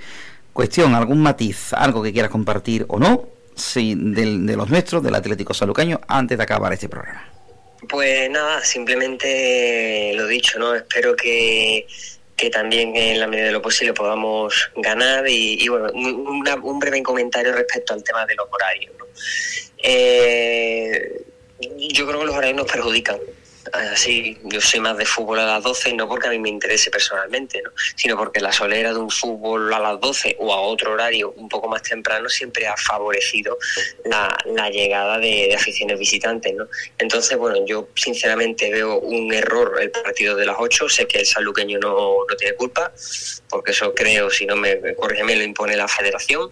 Cuestión, 0.53 0.95
algún 0.95 1.23
matiz, 1.23 1.73
algo 1.73 2.03
que 2.03 2.13
quieras 2.13 2.31
compartir 2.31 2.85
o 2.89 2.99
no, 2.99 3.25
sí, 3.55 3.95
de 3.97 4.57
los 4.57 4.69
nuestros, 4.69 5.03
del 5.03 5.15
Atlético 5.15 5.55
Salucaño, 5.55 6.01
antes 6.09 6.37
de 6.37 6.45
acabar 6.45 6.73
este 6.73 6.89
programa. 6.89 7.40
Pues 7.89 8.31
nada, 8.31 8.63
simplemente 8.65 10.13
lo 10.15 10.27
dicho, 10.27 10.59
¿no? 10.59 10.75
Espero 10.75 11.17
que, 11.17 11.87
también 12.53 12.97
en 12.97 13.21
la 13.21 13.27
medida 13.27 13.47
de 13.47 13.53
lo 13.53 13.61
posible 13.61 13.93
podamos 13.93 14.71
ganar 14.77 15.29
y, 15.29 15.69
bueno, 15.69 15.91
un 15.93 16.79
breve 16.79 17.03
comentario 17.03 17.53
respecto 17.53 17.93
al 17.93 18.03
tema 18.03 18.25
de 18.25 18.35
los 18.35 18.47
horarios. 18.51 18.95
¿no? 18.99 19.05
Eh, 19.77 21.23
yo 21.61 22.07
creo 22.07 22.21
que 22.21 22.27
los 22.27 22.35
horarios 22.35 22.57
nos 22.57 22.71
perjudican 22.71 23.19
así, 23.73 24.39
yo 24.45 24.61
soy 24.61 24.81
más 24.81 24.97
de 24.97 25.05
fútbol 25.05 25.41
a 25.41 25.47
las 25.47 25.63
12, 25.63 25.95
no 25.95 26.09
porque 26.09 26.29
a 26.29 26.31
mí 26.31 26.39
me 26.39 26.49
interese 26.49 26.91
personalmente, 26.91 27.63
¿no? 27.63 27.71
sino 27.97 28.17
porque 28.17 28.41
la 28.41 28.53
solera 28.53 28.93
de 28.93 28.99
un 28.99 29.11
fútbol 29.11 29.73
a 29.73 29.79
las 29.79 30.01
12 30.01 30.37
o 30.39 30.53
a 30.53 30.61
otro 30.61 30.93
horario 30.93 31.33
un 31.37 31.49
poco 31.49 31.69
más 31.69 31.83
temprano 31.83 32.29
siempre 32.29 32.67
ha 32.67 32.77
favorecido 32.77 33.59
la, 34.05 34.37
llegada 34.71 35.19
de, 35.19 35.55
aficiones 35.55 35.99
visitantes. 35.99 36.55
¿no? 36.55 36.67
Entonces, 36.99 37.37
bueno, 37.37 37.65
yo 37.67 37.89
sinceramente 37.95 38.71
veo 38.71 38.99
un 39.01 39.33
error 39.33 39.79
el 39.81 39.91
partido 39.91 40.37
de 40.37 40.47
las 40.47 40.57
8, 40.59 40.89
sé 40.89 41.07
que 41.07 41.19
el 41.19 41.27
saluqueño 41.27 41.79
no, 41.79 42.27
no 42.29 42.37
tiene 42.37 42.55
culpa, 42.55 42.93
porque 43.49 43.73
eso 43.73 43.95
creo, 43.95 44.31
si 44.31 44.47
no 44.47 44.57
me 44.57 44.95
corrige, 44.95 45.25
me 45.25 45.37
lo 45.37 45.43
impone 45.43 45.77
la 45.77 45.89
federación, 45.89 46.49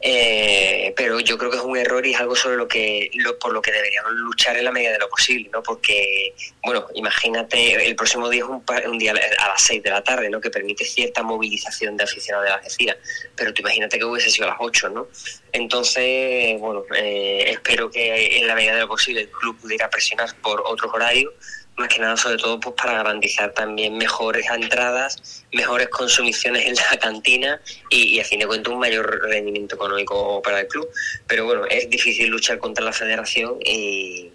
eh, 0.00 0.92
pero 0.96 1.18
yo 1.20 1.38
creo 1.38 1.50
que 1.50 1.56
es 1.56 1.62
un 1.62 1.76
error 1.76 2.06
y 2.06 2.12
es 2.12 2.20
algo 2.20 2.36
sobre 2.36 2.56
lo 2.56 2.68
que, 2.68 3.10
por 3.40 3.52
lo 3.52 3.62
que 3.62 3.72
deberíamos 3.72 4.12
luchar 4.12 4.56
en 4.56 4.64
la 4.64 4.72
medida 4.72 4.92
de 4.92 4.98
lo 4.98 5.08
posible, 5.08 5.48
¿no? 5.52 5.62
porque 5.62 6.34
bueno, 6.62 6.86
imagínate, 6.94 7.86
el 7.86 7.94
próximo 7.96 8.28
día 8.28 8.44
es 8.44 8.84
un, 8.86 8.98
día 8.98 9.12
a 9.12 9.48
las 9.48 9.62
6 9.62 9.82
de 9.82 9.90
la 9.90 10.02
tarde, 10.02 10.28
¿no? 10.28 10.40
Que 10.40 10.50
permite 10.50 10.84
cierta 10.84 11.22
movilización 11.22 11.96
de 11.96 12.04
aficionados 12.04 12.44
de 12.44 12.50
la 12.50 12.56
Algeciras, 12.56 12.96
pero 13.34 13.54
tú 13.54 13.62
imagínate 13.62 13.98
que 13.98 14.04
hubiese 14.04 14.30
sido 14.30 14.46
a 14.46 14.50
las 14.50 14.58
8, 14.60 14.88
¿no? 14.90 15.08
Entonces, 15.52 16.58
bueno, 16.58 16.84
eh, 16.96 17.44
espero 17.50 17.90
que 17.90 18.38
en 18.38 18.46
la 18.46 18.54
medida 18.54 18.74
de 18.74 18.80
lo 18.80 18.88
posible 18.88 19.22
el 19.22 19.30
club 19.30 19.56
pudiera 19.58 19.88
presionar 19.88 20.34
por 20.42 20.62
otros 20.66 20.92
horarios, 20.92 21.32
más 21.76 21.88
que 21.88 22.00
nada 22.00 22.16
sobre 22.16 22.36
todo 22.36 22.58
pues 22.58 22.74
para 22.74 22.94
garantizar 22.94 23.52
también 23.52 23.96
mejores 23.96 24.46
entradas, 24.50 25.44
mejores 25.52 25.88
consumiciones 25.88 26.66
en 26.66 26.74
la 26.74 26.98
cantina 26.98 27.60
y, 27.90 28.18
a 28.18 28.24
fin 28.24 28.40
de 28.40 28.46
cuentas 28.46 28.72
un 28.72 28.80
mayor 28.80 29.20
rendimiento 29.22 29.76
económico 29.76 30.40
para 30.42 30.60
el 30.60 30.68
club. 30.68 30.88
Pero 31.26 31.44
bueno, 31.44 31.66
es 31.66 31.88
difícil 31.90 32.28
luchar 32.28 32.58
contra 32.58 32.84
la 32.84 32.92
federación 32.92 33.58
y, 33.64 34.30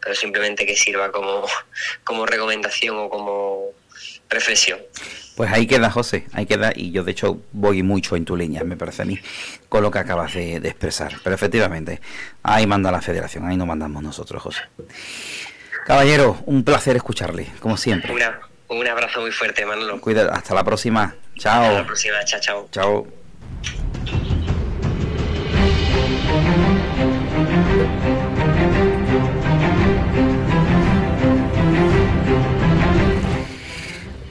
pero 0.00 0.14
simplemente 0.14 0.66
que 0.66 0.76
sirva 0.76 1.10
como, 1.12 1.46
como 2.04 2.26
recomendación 2.26 2.96
o 2.98 3.08
como 3.08 3.70
reflexión. 4.28 4.80
Pues 5.36 5.50
ahí 5.50 5.66
queda, 5.66 5.90
José, 5.90 6.26
ahí 6.32 6.44
queda, 6.44 6.72
y 6.74 6.90
yo 6.90 7.04
de 7.04 7.12
hecho 7.12 7.40
voy 7.52 7.82
mucho 7.82 8.16
en 8.16 8.24
tu 8.24 8.36
línea, 8.36 8.64
me 8.64 8.76
parece 8.76 9.02
a 9.02 9.04
mí, 9.04 9.18
con 9.68 9.82
lo 9.82 9.90
que 9.90 9.98
acabas 9.98 10.34
de, 10.34 10.56
expresar. 10.56 11.14
Pero 11.24 11.34
efectivamente, 11.34 12.00
ahí 12.42 12.66
manda 12.66 12.90
la 12.90 13.00
federación, 13.00 13.46
ahí 13.46 13.56
no 13.56 13.64
mandamos 13.64 14.02
nosotros, 14.02 14.42
José. 14.42 14.60
Caballero, 15.86 16.42
un 16.46 16.64
placer 16.64 16.96
escucharle, 16.96 17.46
como 17.60 17.76
siempre. 17.76 18.12
un 18.68 18.86
abrazo 18.86 19.20
muy 19.22 19.32
fuerte, 19.32 19.64
Manolo. 19.64 20.00
Cuida, 20.00 20.28
hasta 20.32 20.54
la 20.54 20.64
próxima. 20.64 21.16
Chao. 21.38 21.62
Hasta 21.62 21.80
la 21.80 21.86
próxima, 21.86 22.24
chao, 22.24 22.40
chao. 22.40 22.68
Chao. 22.70 23.06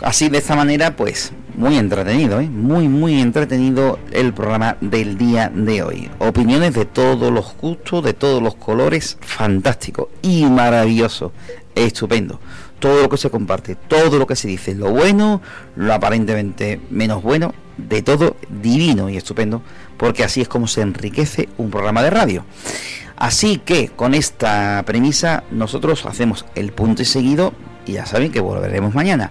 Así 0.02 0.30
de 0.30 0.40
esta 0.40 0.56
manera, 0.56 0.96
pues 0.96 1.32
muy 1.56 1.78
entretenido, 1.78 2.40
¿eh? 2.40 2.50
muy 2.50 2.88
muy 2.88 3.22
entretenido 3.22 4.00
el 4.12 4.34
programa 4.34 4.78
del 4.82 5.16
día 5.16 5.52
de 5.54 5.84
hoy. 5.84 6.10
Opiniones 6.18 6.74
de 6.74 6.86
todos 6.86 7.32
los 7.32 7.56
gustos, 7.56 8.04
de 8.04 8.14
todos 8.14 8.42
los 8.42 8.56
colores, 8.56 9.20
fantástico 9.22 10.10
y 10.24 10.46
maravilloso, 10.46 11.34
estupendo. 11.76 12.40
Todo 12.80 13.04
lo 13.04 13.10
que 13.10 13.18
se 13.18 13.30
comparte, 13.30 13.76
todo 13.76 14.18
lo 14.18 14.26
que 14.26 14.36
se 14.36 14.48
dice, 14.48 14.74
lo 14.74 14.90
bueno, 14.90 15.40
lo 15.76 15.94
aparentemente 15.94 16.82
menos 16.90 17.22
bueno, 17.22 17.54
de 17.78 18.02
todo 18.02 18.38
divino 18.50 19.08
y 19.08 19.18
estupendo, 19.18 19.62
porque 19.98 20.24
así 20.24 20.42
es 20.42 20.48
como 20.48 20.68
se 20.68 20.82
enriquece 20.82 21.48
un 21.60 21.70
programa 21.70 22.02
de 22.02 22.10
radio. 22.10 22.44
Así 23.18 23.60
que 23.64 23.90
con 23.90 24.16
esta 24.16 24.82
premisa 24.84 25.44
nosotros 25.52 26.08
hacemos 26.08 26.44
el 26.56 26.72
punto 26.72 27.04
y 27.04 27.06
seguido 27.06 27.54
y 27.86 27.94
ya 27.94 28.08
saben 28.08 28.32
que 28.32 28.40
volveremos 28.40 28.96
mañana 28.96 29.30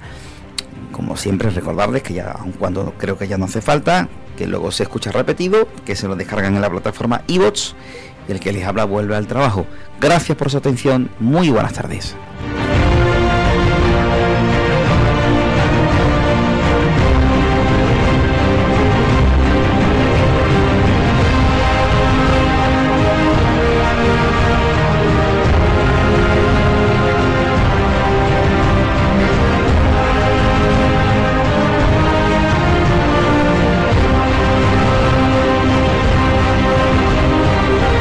como 1.01 1.17
siempre 1.17 1.49
recordarles 1.49 2.03
que 2.03 2.13
ya, 2.13 2.31
aun 2.33 2.53
cuando 2.53 2.93
creo 2.99 3.17
que 3.17 3.27
ya 3.27 3.39
no 3.39 3.47
hace 3.47 3.63
falta, 3.63 4.07
que 4.37 4.47
luego 4.47 4.71
se 4.71 4.83
escucha 4.83 5.11
repetido, 5.11 5.67
que 5.87 5.97
se 5.97 6.07
lo 6.07 6.15
descargan 6.15 6.55
en 6.57 6.61
la 6.61 6.69
plataforma 6.69 7.23
iBots 7.27 7.75
y 8.29 8.33
el 8.33 8.39
que 8.39 8.53
les 8.53 8.67
habla 8.67 8.85
vuelve 8.85 9.17
al 9.17 9.27
trabajo. 9.27 9.65
Gracias 9.99 10.37
por 10.37 10.51
su 10.51 10.59
atención, 10.59 11.09
muy 11.19 11.49
buenas 11.49 11.73
tardes. 11.73 12.15